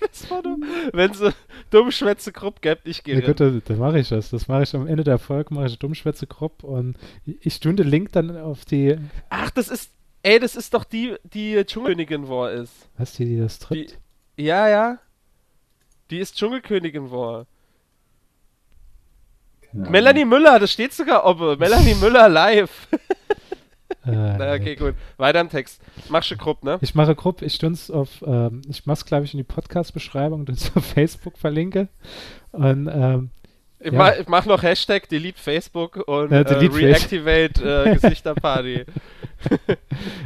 das 0.00 0.30
war 0.30 0.42
dumm, 0.42 0.64
wenn 0.92 1.12
sie 1.12 1.30
Dummschwätze 1.70 2.32
Gruppe 2.32 2.60
gibt, 2.62 2.88
ich 2.88 3.04
gehe 3.04 3.20
Ja 3.20 3.26
gut, 3.26 3.38
dann, 3.40 3.62
dann 3.64 3.78
mache 3.78 3.98
ich 3.98 4.08
das. 4.08 4.30
Das 4.30 4.48
mache 4.48 4.62
ich 4.62 4.74
am 4.74 4.86
Ende 4.86 5.04
der 5.04 5.18
Folge, 5.18 5.52
mache 5.54 5.66
ich 5.66 5.72
eine 5.72 5.78
Dummschwätze-Gruppe 5.78 6.66
und 6.66 6.96
ich 7.24 7.54
stunde 7.54 7.82
Link 7.82 8.12
dann 8.12 8.36
auf 8.36 8.64
die, 8.64 8.96
Ach, 9.30 9.50
das 9.50 9.68
ist, 9.68 9.90
ey, 10.22 10.38
das 10.38 10.56
ist 10.56 10.72
doch 10.74 10.84
die, 10.84 11.16
die 11.24 11.62
Dschungelkönigin 11.64 12.28
war 12.28 12.50
ist. 12.52 12.72
was 12.96 13.12
die, 13.14 13.24
die 13.26 13.38
das 13.38 13.58
tritt. 13.58 13.98
Ja, 14.38 14.68
ja. 14.68 14.98
Die 16.10 16.18
ist 16.18 16.36
Dschungelkönigin 16.36 17.10
war. 17.10 17.46
Ahnung. 19.72 19.90
Melanie 19.90 20.24
Müller, 20.24 20.58
das 20.58 20.72
steht 20.72 20.92
sogar 20.92 21.26
oben. 21.26 21.58
Melanie 21.58 21.94
Müller 22.00 22.28
live. 22.28 22.88
Äh, 24.06 24.10
Na, 24.38 24.54
okay, 24.54 24.76
gut. 24.76 24.94
Weiter 25.16 25.40
im 25.40 25.48
Text. 25.50 25.80
Machst 26.08 26.30
du 26.30 26.36
Gruppe, 26.36 26.64
ne? 26.64 26.78
Ich 26.80 26.94
mache 26.94 27.14
Gruppe, 27.14 27.44
ich 27.44 27.54
stund's 27.54 27.90
auf, 27.90 28.22
ähm, 28.26 28.62
ich 28.68 28.86
mach's 28.86 29.04
glaube 29.04 29.24
ich 29.24 29.34
in 29.34 29.38
die 29.38 29.44
Podcast-Beschreibung, 29.44 30.40
und 30.40 30.50
auf 30.76 30.84
Facebook 30.84 31.36
verlinke. 31.36 31.88
Und 32.52 32.88
ähm, 32.88 33.30
Ich, 33.80 33.92
Ja. 33.92 33.98
mach, 33.98 34.16
ich 34.16 34.28
mach 34.28 34.46
noch 34.46 34.62
Hashtag 34.62 35.08
Delete 35.08 35.38
Facebook 35.40 35.96
und 36.08 36.32
äh, 36.32 36.44
delete 36.44 36.72
Face- 36.72 36.82
Reactivate 37.12 37.84
äh, 37.84 37.94
Gesichterparty. 38.00 38.86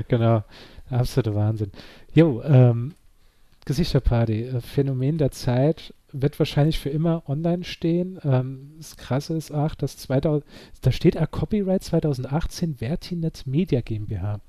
genau, 0.09 0.45
absoluter 0.91 1.35
Wahnsinn. 1.35 1.73
Jo, 2.15 2.43
ähm, 2.45 2.95
Gesichterparty, 3.71 4.47
äh, 4.47 4.61
Phänomen 4.61 5.17
der 5.17 5.31
Zeit, 5.31 5.95
wird 6.11 6.37
wahrscheinlich 6.41 6.81
für 6.81 6.89
immer 6.89 7.23
online 7.29 7.63
stehen. 7.63 8.19
Ähm, 8.25 8.73
das 8.79 8.97
Krasse 8.97 9.37
ist 9.37 9.53
auch, 9.53 9.77
dass 9.77 9.97
2000, 9.97 10.45
da 10.83 10.91
steht 10.91 11.17
auch 11.17 11.31
Copyright 11.31 11.85
2018 11.85 12.75
Vertinet 12.79 13.47
Media 13.47 13.81
GmbH. 13.81 14.41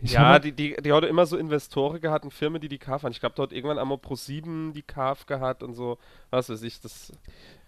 Ich 0.00 0.12
ja, 0.12 0.38
die, 0.38 0.52
die, 0.52 0.74
die 0.82 0.90
hat 0.90 1.04
immer 1.04 1.26
so 1.26 1.36
Investoren 1.36 2.00
gehabt 2.00 2.24
und 2.24 2.30
Firmen, 2.30 2.62
die 2.62 2.70
die 2.70 2.78
KAF 2.78 3.02
haben. 3.02 3.12
Ich 3.12 3.20
glaube, 3.20 3.34
dort 3.36 3.52
irgendwann 3.52 3.78
einmal 3.78 3.98
Pro 3.98 4.14
7 4.16 4.72
die 4.72 4.80
KAF 4.80 5.26
gehabt 5.26 5.62
und 5.62 5.74
so. 5.74 5.98
Was 6.30 6.48
weiß 6.48 6.62
ich, 6.62 6.80
das. 6.80 7.12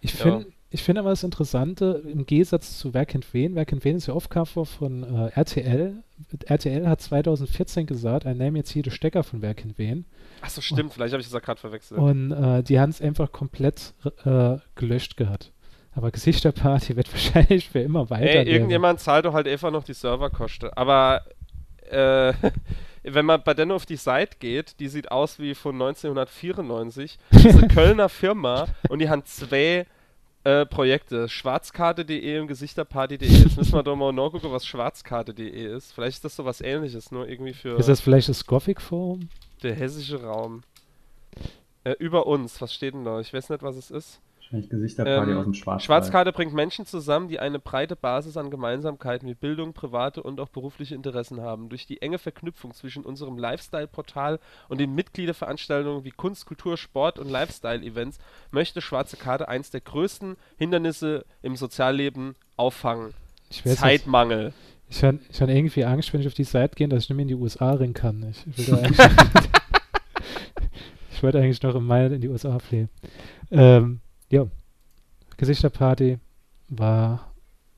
Ich 0.00 0.18
Ja. 0.18 0.22
finde 0.24 0.46
ich 0.74 0.82
find 0.82 0.98
aber 0.98 1.10
das 1.10 1.22
Interessante, 1.22 2.02
im 2.04 2.26
Gegensatz 2.26 2.80
zu 2.80 2.92
Wer 2.92 3.06
kennt 3.06 3.32
wen, 3.32 3.54
Wer 3.54 3.64
kennt 3.64 3.84
wen 3.84 3.96
ist 3.96 4.08
ja 4.08 4.14
Aufgabe 4.14 4.66
von 4.66 5.04
äh, 5.04 5.28
RTL. 5.28 6.02
RTL 6.46 6.88
hat 6.88 7.00
2014 7.00 7.86
gesagt, 7.86 8.26
er 8.26 8.34
nehme 8.34 8.58
jetzt 8.58 8.70
hier 8.70 8.82
die 8.82 8.90
Stecker 8.90 9.22
von 9.22 9.40
Wer 9.40 9.54
kennt 9.54 9.78
wen. 9.78 10.04
Achso, 10.40 10.60
stimmt, 10.60 10.92
vielleicht 10.92 11.12
habe 11.12 11.22
ich 11.22 11.30
das 11.30 11.40
gerade 11.40 11.60
verwechselt. 11.60 12.00
Und 12.00 12.32
äh, 12.32 12.64
die 12.64 12.80
haben 12.80 12.90
es 12.90 13.00
einfach 13.00 13.30
komplett 13.30 13.94
äh, 14.24 14.56
gelöscht 14.74 15.16
gehabt. 15.16 15.52
Aber 15.94 16.10
Gesichterparty 16.10 16.96
wird 16.96 17.12
wahrscheinlich 17.12 17.68
für 17.68 17.78
immer 17.78 18.10
weiter. 18.10 18.40
Ey, 18.40 18.48
irgendjemand 18.48 18.98
zahlt 18.98 19.26
doch 19.26 19.32
halt 19.32 19.46
einfach 19.46 19.70
noch 19.70 19.84
die 19.84 19.94
Serverkosten. 19.94 20.70
Aber 20.72 21.22
äh, 21.88 22.32
wenn 23.04 23.26
man 23.26 23.44
bei 23.44 23.54
denen 23.54 23.70
auf 23.70 23.86
die 23.86 23.94
Seite 23.94 24.38
geht, 24.40 24.80
die 24.80 24.88
sieht 24.88 25.12
aus 25.12 25.38
wie 25.38 25.54
von 25.54 25.76
1994. 25.76 27.16
Das 27.30 27.44
ist 27.44 27.58
eine 27.58 27.68
Kölner 27.68 28.08
Firma 28.08 28.66
und 28.88 28.98
die 28.98 29.08
haben 29.08 29.24
zwei 29.24 29.86
äh, 30.44 30.66
Projekte. 30.66 31.28
Schwarzkarte.de 31.28 32.38
und 32.40 32.46
Gesichterparty.de. 32.48 33.28
Jetzt 33.28 33.56
müssen 33.56 33.72
wir 33.72 33.82
doch 33.82 33.96
mal 33.96 34.12
nachgucken, 34.12 34.52
was 34.52 34.66
Schwarzkarte.de 34.66 35.76
ist. 35.76 35.92
Vielleicht 35.92 36.16
ist 36.16 36.24
das 36.24 36.36
so 36.36 36.44
was 36.44 36.60
ähnliches, 36.60 37.10
nur 37.10 37.28
irgendwie 37.28 37.54
für 37.54 37.78
Ist 37.78 37.88
das 37.88 38.00
vielleicht 38.00 38.28
das 38.28 38.46
Gothic 38.46 38.80
Forum? 38.80 39.28
der 39.62 39.74
hessische 39.74 40.22
Raum. 40.22 40.62
Äh, 41.84 41.92
über 41.98 42.26
uns, 42.26 42.60
was 42.60 42.72
steht 42.74 42.94
denn 42.94 43.04
da? 43.04 43.20
Ich 43.20 43.32
weiß 43.32 43.48
nicht, 43.48 43.62
was 43.62 43.76
es 43.76 43.90
ist. 43.90 44.20
Wahrscheinlich 44.44 44.68
Gesichterparty 44.68 45.30
Ähm, 45.30 45.38
aus 45.38 45.44
dem 45.44 45.54
Schwarzwald. 45.54 45.82
Schwarzkarte 45.82 46.32
bringt 46.32 46.52
Menschen 46.52 46.84
zusammen, 46.86 47.28
die 47.28 47.40
eine 47.40 47.58
breite 47.58 47.96
Basis 47.96 48.36
an 48.36 48.50
Gemeinsamkeiten 48.50 49.26
wie 49.28 49.34
Bildung, 49.34 49.72
private 49.72 50.22
und 50.22 50.38
auch 50.38 50.48
berufliche 50.50 50.94
Interessen 50.94 51.40
haben. 51.40 51.70
Durch 51.70 51.86
die 51.86 52.02
enge 52.02 52.18
Verknüpfung 52.18 52.74
zwischen 52.74 53.04
unserem 53.04 53.38
Lifestyle-Portal 53.38 54.38
und 54.68 54.78
den 54.80 54.94
Mitgliederveranstaltungen 54.94 56.04
wie 56.04 56.10
Kunst, 56.10 56.44
Kultur, 56.46 56.76
Sport 56.76 57.18
und 57.18 57.30
Lifestyle-Events 57.30 58.18
möchte 58.50 58.80
Schwarze 58.82 59.16
Karte 59.16 59.48
eins 59.48 59.70
der 59.70 59.80
größten 59.80 60.36
Hindernisse 60.58 61.24
im 61.42 61.56
Sozialleben 61.56 62.34
auffangen. 62.56 63.14
Ich 63.50 63.64
weiß 63.64 63.76
Zeitmangel. 63.76 64.46
nicht. 64.46 64.56
Ich 64.90 65.02
habe 65.02 65.18
ich 65.30 65.40
hab 65.40 65.48
irgendwie 65.48 65.84
Angst, 65.84 66.12
wenn 66.12 66.20
ich 66.20 66.26
auf 66.26 66.34
die 66.34 66.44
Seite 66.44 66.76
gehe, 66.76 66.86
dass 66.88 67.04
ich 67.04 67.08
nicht 67.08 67.16
mehr 67.16 67.22
in 67.22 67.28
die 67.28 67.34
USA 67.34 67.72
rennen 67.72 67.94
kann. 67.94 68.24
Ich, 68.30 68.58
will 68.58 68.66
da 68.66 68.76
eigentlich- 68.82 68.98
ich 71.12 71.22
wollte 71.22 71.38
eigentlich 71.38 71.62
noch 71.62 71.74
im 71.74 71.86
Mai 71.86 72.06
in 72.06 72.20
die 72.20 72.28
USA 72.28 72.58
fliehen. 72.58 72.88
Ähm, 73.50 74.00
ja, 74.34 74.46
Gesichterparty 75.36 76.18
war 76.68 77.30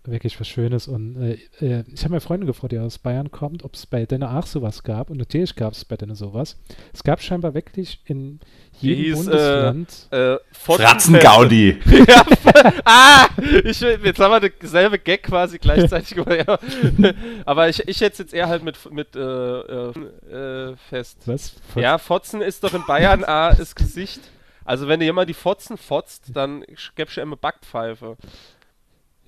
wirklich 0.04 0.38
was 0.38 0.46
Schönes 0.46 0.86
und 0.86 1.16
äh, 1.20 1.32
äh, 1.60 1.84
ich 1.92 2.02
habe 2.02 2.10
meine 2.10 2.20
Freundin 2.20 2.46
gefragt, 2.46 2.70
die 2.70 2.78
aus 2.78 2.96
Bayern 2.98 3.32
kommt, 3.32 3.64
ob 3.64 3.74
es 3.74 3.86
bei 3.86 4.06
denen 4.06 4.22
auch 4.22 4.46
sowas 4.46 4.84
gab 4.84 5.10
und 5.10 5.16
natürlich 5.16 5.56
gab 5.56 5.72
es 5.72 5.84
bei 5.84 5.96
denen 5.96 6.14
sowas. 6.14 6.56
Es 6.94 7.02
gab 7.02 7.20
scheinbar 7.20 7.54
wirklich 7.54 8.00
in 8.04 8.38
jedem 8.78 9.02
hieß, 9.04 9.26
äh, 9.26 9.30
Bundesland 9.30 10.08
Äh, 10.12 10.36
Fotzen- 10.52 10.82
Fratzengaudi. 10.84 11.78
ja, 12.08 12.24
ah, 12.84 13.26
ich, 13.64 13.80
jetzt 13.80 14.20
haben 14.20 14.40
wir 14.42 14.48
dasselbe 14.60 15.00
Gag 15.00 15.24
quasi 15.24 15.58
gleichzeitig 15.58 16.14
gemacht. 16.14 16.60
Aber 17.44 17.68
ich, 17.68 17.80
ich 17.88 18.00
hätte 18.00 18.22
jetzt 18.22 18.32
eher 18.32 18.46
halt 18.48 18.62
mit, 18.62 18.78
mit 18.92 19.16
äh, 19.16 19.18
äh, 19.20 19.90
äh, 20.30 20.76
fest. 20.88 21.18
was? 21.26 21.56
Ja, 21.74 21.98
Fotzen 21.98 22.42
ist 22.42 22.62
doch 22.62 22.74
in 22.74 22.84
Bayern 22.86 23.24
A 23.24 23.52
das 23.52 23.74
Gesicht. 23.74 24.20
Also 24.66 24.88
wenn 24.88 25.00
du 25.00 25.06
jemand 25.06 25.28
die 25.30 25.34
Fotzen 25.34 25.76
fotzt, 25.76 26.30
dann 26.34 26.64
gäb's 26.94 27.16
ja 27.16 27.22
immer 27.22 27.36
Backpfeife. 27.36 28.16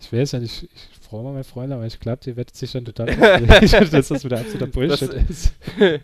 Ich 0.00 0.12
weiß 0.12 0.32
ja 0.32 0.38
nicht, 0.40 0.62
ich, 0.64 0.70
ich 0.92 0.98
frage 1.08 1.24
mal 1.24 1.32
meine 1.32 1.44
Freunde, 1.44 1.74
aber 1.76 1.86
ich 1.86 1.98
glaube, 1.98 2.20
die 2.24 2.36
wird 2.36 2.54
sich 2.54 2.70
dann 2.72 2.84
total 2.84 3.06
dass 3.46 4.08
das 4.08 4.24
wieder 4.24 4.38
absoluter 4.40 4.66
Bullshit 4.66 5.08
Das- 5.12 5.30
ist. 5.30 5.54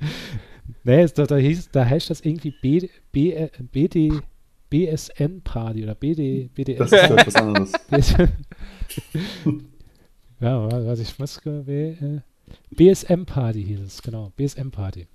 nee, 0.84 1.02
es, 1.02 1.12
da, 1.14 1.24
da, 1.26 1.36
hieß, 1.36 1.70
da 1.70 1.84
heißt 1.84 2.10
das 2.10 2.20
irgendwie 2.22 2.52
B, 2.60 2.88
B, 3.12 3.48
BD, 3.72 4.12
BSN 4.70 5.42
Party 5.42 5.84
oder 5.84 5.94
BD, 5.94 6.48
BDS. 6.54 6.78
Das 6.78 6.92
ist 6.92 7.10
ja 7.10 7.26
was 7.26 7.34
anderes. 7.36 7.72
Ja, 10.40 10.60
wa- 10.70 10.84
was 10.86 10.98
ich 10.98 11.18
muss 11.18 11.38
äh, 11.46 12.20
BSM 12.70 13.24
Party 13.24 13.64
hieß 13.64 13.80
es, 13.80 14.02
genau, 14.02 14.32
BSM 14.36 14.70
Party. 14.70 15.06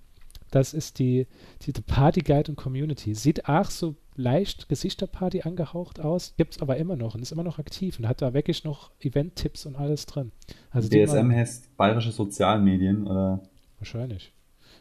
Das 0.51 0.73
ist 0.73 0.99
die, 0.99 1.27
die, 1.61 1.73
die 1.73 1.81
Party 1.81 2.21
Guide 2.21 2.51
und 2.51 2.55
Community. 2.55 3.13
Sieht 3.15 3.47
auch 3.47 3.69
so 3.69 3.95
leicht 4.15 4.67
Gesichterparty 4.67 5.43
angehaucht 5.43 5.99
aus, 5.99 6.33
gibt 6.37 6.55
es 6.55 6.61
aber 6.61 6.77
immer 6.77 6.95
noch 6.95 7.15
und 7.15 7.21
ist 7.21 7.31
immer 7.31 7.43
noch 7.43 7.59
aktiv 7.59 7.99
und 7.99 8.07
hat 8.07 8.21
da 8.21 8.33
wirklich 8.33 8.63
noch 8.63 8.91
Event-Tipps 8.99 9.65
und 9.65 9.75
alles 9.75 10.05
drin. 10.05 10.31
Also 10.71 10.89
mal- 11.13 11.35
heißt 11.35 11.75
Bayerische 11.77 12.11
Sozialmedien 12.11 13.07
oder 13.07 13.41
wahrscheinlich. 13.77 14.33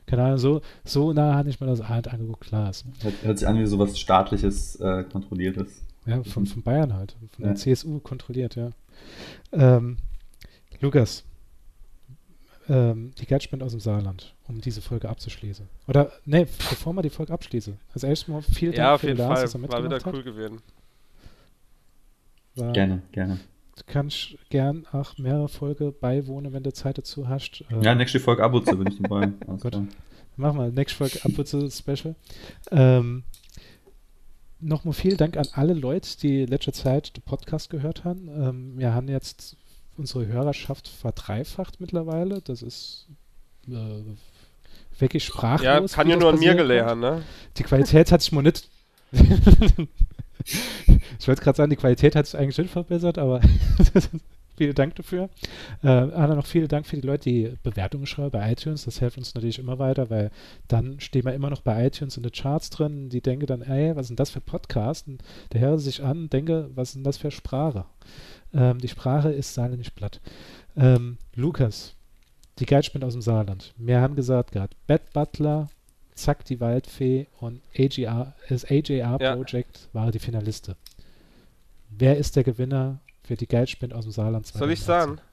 Keine 0.06 0.24
Ahnung, 0.24 0.38
so, 0.38 0.60
so 0.84 1.12
nah 1.12 1.34
hatte 1.34 1.50
ich 1.50 1.60
mir 1.60 1.66
das 1.66 1.86
halt 1.88 2.08
angeguckt, 2.08 2.40
klar 2.44 2.70
ist. 2.70 2.86
Hört, 3.02 3.14
hört 3.22 3.38
sich 3.38 3.46
an 3.46 3.58
wie 3.58 3.66
sowas 3.66 3.98
staatliches, 3.98 4.76
äh, 4.76 5.04
kontrolliertes. 5.04 5.82
Ja, 6.06 6.22
von, 6.24 6.46
von 6.46 6.62
Bayern 6.62 6.94
halt, 6.94 7.14
von 7.32 7.44
der 7.44 7.54
CSU 7.54 7.98
kontrolliert, 8.00 8.56
ja. 8.56 8.70
Ähm, 9.52 9.98
Lukas, 10.80 11.24
ähm, 12.68 13.12
die 13.18 13.26
Geldspende 13.26 13.64
aus 13.64 13.72
dem 13.72 13.80
Saarland, 13.80 14.34
um 14.48 14.60
diese 14.60 14.80
Folge 14.82 15.08
abzuschließen. 15.08 15.68
Oder, 15.86 16.10
ne, 16.24 16.46
bevor 16.70 16.92
wir 16.94 17.02
die 17.02 17.10
Folge 17.10 17.32
abschließen. 17.32 17.78
Also 17.94 18.06
erstmal 18.06 18.42
vielen 18.42 18.72
Dank 18.72 18.78
Ja, 18.78 18.94
auf 18.94 19.00
für 19.02 19.08
jeden 19.08 19.18
Lars, 19.18 19.34
Fall. 19.34 19.42
dass 19.42 19.54
er 19.54 19.62
War 19.62 19.68
wieder 19.84 19.96
mitgemacht 19.96 20.06
cool 20.06 20.18
hat. 20.18 20.24
gewesen. 20.24 20.58
War, 22.56 22.72
Gerne, 22.72 23.02
gerne. 23.12 23.38
Du 23.76 23.82
kannst 23.86 24.36
gern 24.50 24.86
auch 24.90 25.16
mehrere 25.18 25.48
Folge 25.48 25.92
beiwohnen, 25.92 26.52
wenn 26.52 26.64
du 26.64 26.72
Zeit 26.72 26.98
dazu 26.98 27.28
hast. 27.28 27.62
Ähm, 27.70 27.82
Ja, 27.82 27.94
nächste 27.94 28.18
Folge 28.18 28.42
Abutze 28.42 28.74
bin 28.76 28.88
ich 28.88 28.98
dabei. 29.00 29.26
Gut. 29.60 29.78
Mach 30.36 30.52
mal, 30.54 30.72
next 30.72 30.96
Folge 30.96 31.20
ab 31.24 31.38
und 31.38 31.46
zu 31.46 31.70
Special. 31.70 32.14
Ähm, 32.72 33.22
Nochmal 34.60 34.92
vielen 34.94 35.16
Dank 35.16 35.36
an 35.36 35.46
alle 35.52 35.72
Leute, 35.72 36.18
die 36.18 36.42
in 36.42 36.48
letzter 36.48 36.72
Zeit 36.72 37.16
den 37.16 37.22
Podcast 37.22 37.70
gehört 37.70 38.02
haben. 38.02 38.28
Ähm, 38.28 38.72
wir 38.78 38.92
haben 38.92 39.06
jetzt 39.06 39.56
unsere 39.96 40.26
Hörerschaft 40.26 40.88
verdreifacht 40.88 41.80
mittlerweile. 41.80 42.40
Das 42.42 42.62
ist 42.62 43.06
äh, 43.68 44.02
wirklich 45.00 45.24
sprachlos. 45.24 45.92
Ja, 45.92 45.96
kann 45.96 46.08
ja 46.08 46.16
nur 46.16 46.30
an 46.30 46.38
mir 46.38 46.54
gelegen, 46.54 47.00
ne? 47.00 47.22
Die 47.56 47.62
Qualität 47.62 48.12
hat 48.12 48.22
sich 48.22 48.32
mal 48.32 48.42
nicht. 48.42 48.68
ich 51.18 51.28
wollte 51.28 51.42
gerade 51.42 51.56
sagen, 51.56 51.70
die 51.70 51.76
Qualität 51.76 52.14
hat 52.14 52.26
sich 52.26 52.38
eigentlich 52.38 52.58
nicht 52.58 52.70
verbessert, 52.70 53.18
aber 53.18 53.40
vielen 54.56 54.74
Dank 54.74 54.96
dafür. 54.96 55.30
Äh, 55.82 55.88
Anna, 55.88 56.34
noch 56.34 56.46
vielen 56.46 56.68
Dank 56.68 56.86
für 56.86 56.96
die 56.96 57.06
Leute, 57.06 57.30
die 57.30 57.52
Bewertungen 57.62 58.06
schreiben 58.06 58.32
bei 58.32 58.52
iTunes. 58.52 58.84
Das 58.84 58.98
hilft 58.98 59.18
uns 59.18 59.34
natürlich 59.34 59.58
immer 59.58 59.78
weiter, 59.78 60.10
weil 60.10 60.30
dann 60.66 61.00
stehen 61.00 61.24
wir 61.24 61.34
immer 61.34 61.50
noch 61.50 61.62
bei 61.62 61.86
iTunes 61.86 62.16
in 62.16 62.22
den 62.22 62.32
Charts 62.32 62.70
drin. 62.70 63.08
Die 63.08 63.20
denken 63.20 63.46
dann, 63.46 63.62
ey, 63.62 63.96
was 63.96 64.08
denn 64.08 64.16
das 64.16 64.30
für 64.30 64.40
Podcast? 64.40 65.06
Und 65.08 65.22
der 65.52 65.60
höre 65.60 65.78
sich 65.78 66.02
an 66.02 66.18
und 66.22 66.32
denke, 66.32 66.70
was 66.74 66.92
denn 66.92 67.04
das 67.04 67.18
für 67.18 67.30
Sprache? 67.30 67.84
Ähm, 68.52 68.78
die 68.78 68.88
Sprache 68.88 69.30
ist 69.30 69.54
saarländisch 69.54 69.90
platt. 69.90 70.20
Ähm, 70.76 71.18
Lukas, 71.34 71.94
die 72.58 72.66
Geldspende 72.66 73.06
aus 73.06 73.12
dem 73.14 73.22
Saarland. 73.22 73.72
Wir 73.76 74.00
haben 74.00 74.16
gesagt 74.16 74.52
gerade, 74.52 74.74
Bad 74.86 75.12
Butler, 75.12 75.68
Zack 76.14 76.44
die 76.46 76.58
Waldfee 76.60 77.26
und 77.38 77.60
AGR, 77.78 78.34
das 78.48 78.64
AJR 78.64 79.18
Ja. 79.20 79.36
Project 79.36 79.88
waren 79.92 80.10
die 80.10 80.18
Finaliste. 80.18 80.76
Wer 81.90 82.16
ist 82.16 82.34
der 82.36 82.42
Gewinner 82.44 82.98
für 83.22 83.36
die 83.36 83.46
Geldspende 83.46 83.94
aus 83.94 84.04
dem 84.04 84.12
Saarland 84.12 84.46
Soll 84.46 84.72
ich 84.72 84.82
2018? 84.82 85.16
sagen? 85.16 85.28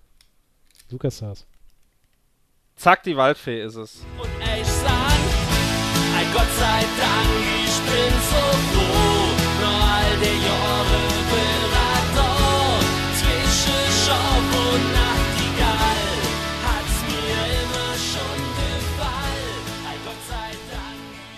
Lukas 0.91 1.17
saß. 1.17 1.45
Zack, 2.75 3.03
die 3.03 3.15
Waldfee 3.17 3.63
ist 3.63 3.75
es. 3.75 4.01
Und 4.21 4.29
ich 4.59 4.67
sag, 4.67 4.91
ein 6.17 6.27
Gott 6.33 6.51
sei 6.59 6.81
Dank, 6.99 7.29
ich 7.65 7.77
bin 7.81 8.13
so 8.29 8.43
froh. 8.69 9.33
Nur 9.59 9.83
all 9.91 10.17
die 10.19 10.45
Jahre 10.45 10.74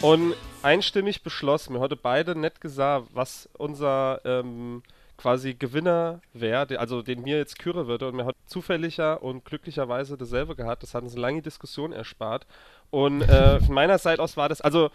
Und 0.08 0.36
einstimmig 0.64 1.22
beschlossen, 1.22 1.74
wir 1.74 1.82
heute 1.82 1.98
beide 1.98 2.34
nicht 2.34 2.62
gesagt, 2.62 3.08
was 3.12 3.50
unser 3.58 4.22
ähm, 4.24 4.82
quasi 5.18 5.54
Gewinner 5.54 6.22
wäre, 6.32 6.80
also 6.80 7.02
den 7.02 7.24
mir 7.24 7.36
jetzt 7.36 7.60
küren 7.60 7.88
würde. 7.88 8.08
Und 8.08 8.16
mir 8.16 8.24
hat 8.24 8.38
zufälliger 8.46 9.22
und 9.22 9.44
glücklicherweise 9.44 10.16
dasselbe 10.16 10.56
gehabt. 10.56 10.82
Das 10.82 10.94
hat 10.94 11.04
uns 11.04 11.12
eine 11.12 11.22
lange 11.22 11.42
Diskussion 11.42 11.92
erspart. 11.92 12.48
Und 12.90 13.22
äh, 13.24 13.60
von 13.60 13.76
meiner 13.76 13.98
Seite 13.98 14.24
aus 14.24 14.38
war 14.38 14.48
das, 14.48 14.62
also 14.62 14.92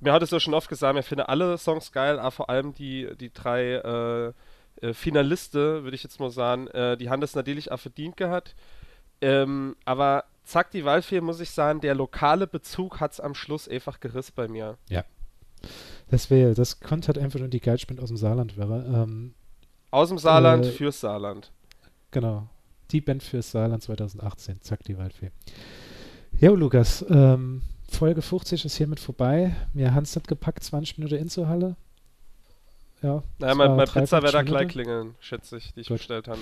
mir 0.00 0.12
hat 0.12 0.22
es 0.22 0.32
ja 0.32 0.38
schon 0.38 0.52
oft 0.52 0.68
gesagt, 0.68 0.94
mir 0.96 1.02
finde 1.02 1.30
alle 1.30 1.56
Songs 1.56 1.90
geil, 1.90 2.18
aber 2.18 2.30
vor 2.30 2.50
allem 2.50 2.74
die, 2.74 3.08
die 3.18 3.32
drei 3.32 3.76
äh, 3.76 4.86
äh, 4.86 4.92
Finaliste, 4.92 5.82
würde 5.82 5.94
ich 5.94 6.02
jetzt 6.02 6.20
mal 6.20 6.30
sagen, 6.30 6.66
äh, 6.66 6.98
die 6.98 7.08
haben 7.08 7.22
das 7.22 7.34
natürlich 7.34 7.72
auch 7.72 7.80
verdient 7.80 8.18
gehabt. 8.18 8.54
Ähm, 9.22 9.76
aber 9.86 10.24
zack, 10.44 10.70
die 10.70 10.84
Waldfee, 10.84 11.20
muss 11.20 11.40
ich 11.40 11.50
sagen, 11.50 11.80
der 11.80 11.94
lokale 11.94 12.46
Bezug 12.46 13.00
hat 13.00 13.12
es 13.12 13.20
am 13.20 13.34
Schluss 13.34 13.68
einfach 13.68 14.00
gerissen 14.00 14.32
bei 14.34 14.48
mir. 14.48 14.76
Das 16.10 16.30
wäre, 16.30 16.54
das 16.54 16.80
konnte 16.80 17.08
halt 17.08 17.18
einfach 17.18 17.38
nur 17.38 17.48
die 17.48 17.60
Geldspende 17.60 18.02
aus 18.02 18.08
dem 18.08 18.16
Saarland 18.16 18.56
wäre. 18.56 18.84
Ähm, 18.86 19.34
Aus 19.90 20.08
dem 20.08 20.18
Saarland 20.18 20.66
Äh, 20.66 20.70
fürs 20.70 21.00
Saarland. 21.00 21.50
genau. 22.10 22.48
Die 22.90 23.00
Band 23.00 23.22
fürs 23.22 23.50
Saarland 23.50 23.82
2018. 23.82 24.60
Zack, 24.60 24.82
die 24.84 24.98
Waldfee. 24.98 25.30
Ja, 26.38 26.50
Lukas, 26.50 27.02
ähm, 27.08 27.62
Folge 27.88 28.20
50 28.20 28.64
ist 28.66 28.76
hiermit 28.76 29.00
vorbei. 29.00 29.54
Haben 29.78 30.02
es 30.02 30.14
nicht 30.14 30.28
gepackt, 30.28 30.62
20 30.62 30.98
Minuten 30.98 31.14
in 31.16 31.28
zur 31.30 31.48
Halle. 31.48 31.76
Ja. 33.02 33.22
Naja, 33.38 33.54
mein, 33.54 33.76
mein 33.76 33.86
Pizza 33.86 34.20
53 34.20 34.22
wird 34.22 34.34
da 34.34 34.42
gleich 34.42 34.68
klingeln, 34.68 35.14
schätze 35.20 35.56
ich, 35.56 35.72
die 35.74 35.80
ich 35.80 35.88
Gut. 35.88 35.98
bestellt 35.98 36.28
habe. 36.28 36.38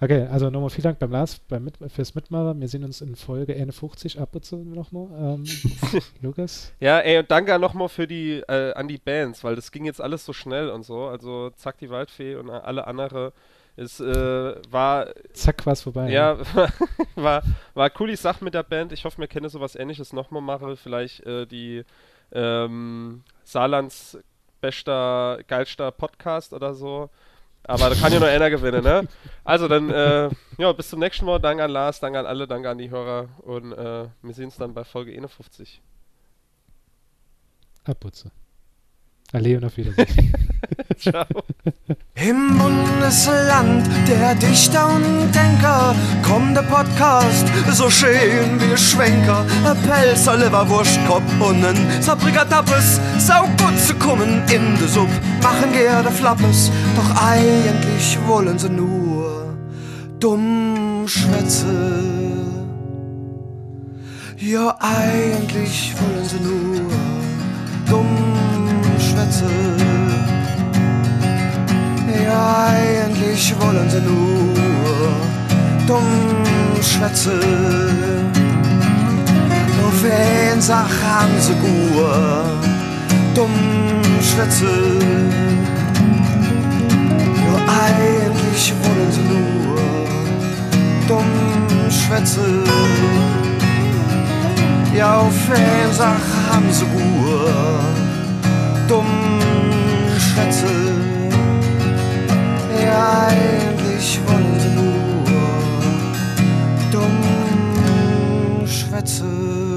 Okay, 0.00 0.28
also 0.30 0.48
nochmal 0.48 0.70
vielen 0.70 0.84
Dank 0.84 1.00
beim 1.00 1.10
Lars 1.10 1.40
beim 1.40 1.64
Mit 1.64 1.76
fürs 1.88 2.14
Mitmachen. 2.14 2.60
Wir 2.60 2.68
sehen 2.68 2.84
uns 2.84 3.00
in 3.00 3.16
Folge 3.16 3.54
51 3.54 4.20
ab 4.20 4.32
und 4.32 4.44
zu 4.44 4.56
nochmal. 4.58 5.08
Ähm, 5.18 5.44
Lukas. 6.22 6.72
Ja, 6.78 7.00
ey, 7.00 7.18
und 7.18 7.28
danke 7.28 7.58
nochmal 7.58 7.88
für 7.88 8.06
die, 8.06 8.38
äh, 8.46 8.72
an 8.74 8.86
die 8.86 8.98
Bands, 8.98 9.42
weil 9.42 9.56
das 9.56 9.72
ging 9.72 9.84
jetzt 9.84 10.00
alles 10.00 10.24
so 10.24 10.32
schnell 10.32 10.70
und 10.70 10.84
so. 10.84 11.06
Also, 11.06 11.50
zack, 11.50 11.78
die 11.78 11.90
Waldfee 11.90 12.36
und 12.36 12.48
alle 12.48 12.86
andere. 12.86 13.32
Es 13.74 13.98
äh, 13.98 14.54
war 14.70 15.08
Zack, 15.32 15.66
war's 15.66 15.82
vorbei. 15.82 16.10
Ja, 16.10 16.38
war, 17.16 17.42
war 17.74 17.84
eine 17.84 17.90
coole 17.90 18.16
Sache 18.16 18.44
mit 18.44 18.54
der 18.54 18.62
Band. 18.62 18.92
Ich 18.92 19.04
hoffe, 19.04 19.18
wir 19.18 19.28
können 19.28 19.48
sowas 19.48 19.74
ähnliches 19.74 20.12
nochmal 20.12 20.42
machen. 20.42 20.76
Vielleicht 20.76 21.26
äh, 21.26 21.44
die 21.44 21.84
ähm, 22.30 23.24
Saarlands 23.42 24.18
bester, 24.60 25.40
geilster 25.48 25.90
Podcast 25.90 26.52
oder 26.52 26.74
so. 26.74 27.10
Aber 27.68 27.90
da 27.90 27.94
kann 27.94 28.12
ja 28.12 28.18
nur 28.18 28.28
einer 28.28 28.48
gewinnen, 28.48 28.82
ne? 28.82 29.06
Also 29.44 29.68
dann, 29.68 29.90
äh, 29.90 30.30
ja, 30.56 30.72
bis 30.72 30.88
zum 30.88 31.00
nächsten 31.00 31.26
Mal. 31.26 31.38
Danke 31.38 31.62
an 31.62 31.70
Lars, 31.70 32.00
danke 32.00 32.18
an 32.18 32.26
alle, 32.26 32.48
danke 32.48 32.70
an 32.70 32.78
die 32.78 32.90
Hörer. 32.90 33.28
Und 33.42 33.72
äh, 33.72 34.06
wir 34.22 34.34
sehen 34.34 34.46
uns 34.46 34.56
dann 34.56 34.72
bei 34.72 34.84
Folge 34.84 35.12
51. 35.12 35.82
Abputze. 37.84 38.30
Alle 39.32 39.56
und 39.58 39.64
auf 39.64 39.76
Wiedersehen. 39.76 40.34
Ciao. 40.98 41.24
Im 42.16 42.58
Bundesland 42.58 43.86
der 44.08 44.34
Dichter 44.34 44.88
und 44.94 45.32
Denker 45.32 45.94
kommt 46.22 46.56
der 46.56 46.62
Podcast 46.62 47.46
so 47.72 47.88
schön 47.88 48.60
wie 48.60 48.76
Schwenker. 48.76 49.44
Pelzer, 49.86 50.36
Leberwurst, 50.36 50.98
Kopf 51.06 51.22
und 51.40 51.64
ein 51.64 52.02
Sabrikatappes, 52.02 53.00
sau 53.18 53.44
gut 53.58 53.78
zu 53.78 53.94
kommen 53.94 54.42
in 54.50 54.76
de 54.78 54.88
Sub. 54.88 55.08
Machen 55.42 55.72
gerne 55.72 56.10
Flappes, 56.10 56.72
doch 56.96 57.22
eigentlich 57.22 58.18
wollen 58.26 58.58
sie 58.58 58.70
nur 58.70 59.56
dumm 60.18 61.04
schwätze. 61.06 61.66
Ja, 64.36 64.76
eigentlich 64.80 65.94
wollen 66.00 66.24
sie 66.24 66.40
nur 66.40 66.80
dumm 67.88 68.08
schwätze. 68.98 69.87
Ja, 72.14 72.68
eigentlich 72.68 73.54
wollen 73.60 73.90
sie 73.90 74.00
nur 74.00 74.54
dumm 75.86 76.42
schwätze. 76.82 77.38
Nur 79.76 79.92
wen 80.02 80.60
Sach 80.60 80.96
haben 81.06 81.38
sie 81.38 81.54
gut, 81.54 82.64
dumm 83.34 83.50
schwätze. 84.22 84.70
Ja, 87.44 87.54
eigentlich 87.86 88.72
wollen 88.82 89.12
sie 89.12 89.26
nur 89.34 89.78
dumm 91.06 91.30
schwätze. 91.90 92.46
Ja, 94.96 95.18
auf 95.18 95.48
wen 95.48 95.92
Sach 95.92 96.28
haben 96.50 96.72
sie 96.72 96.86
gut, 96.86 97.52
dumm 98.88 99.28
eigentlich 102.90 104.20
wollte 104.26 104.68
nur 104.74 105.24
dumm 106.90 108.66
schwätzen. 108.66 109.67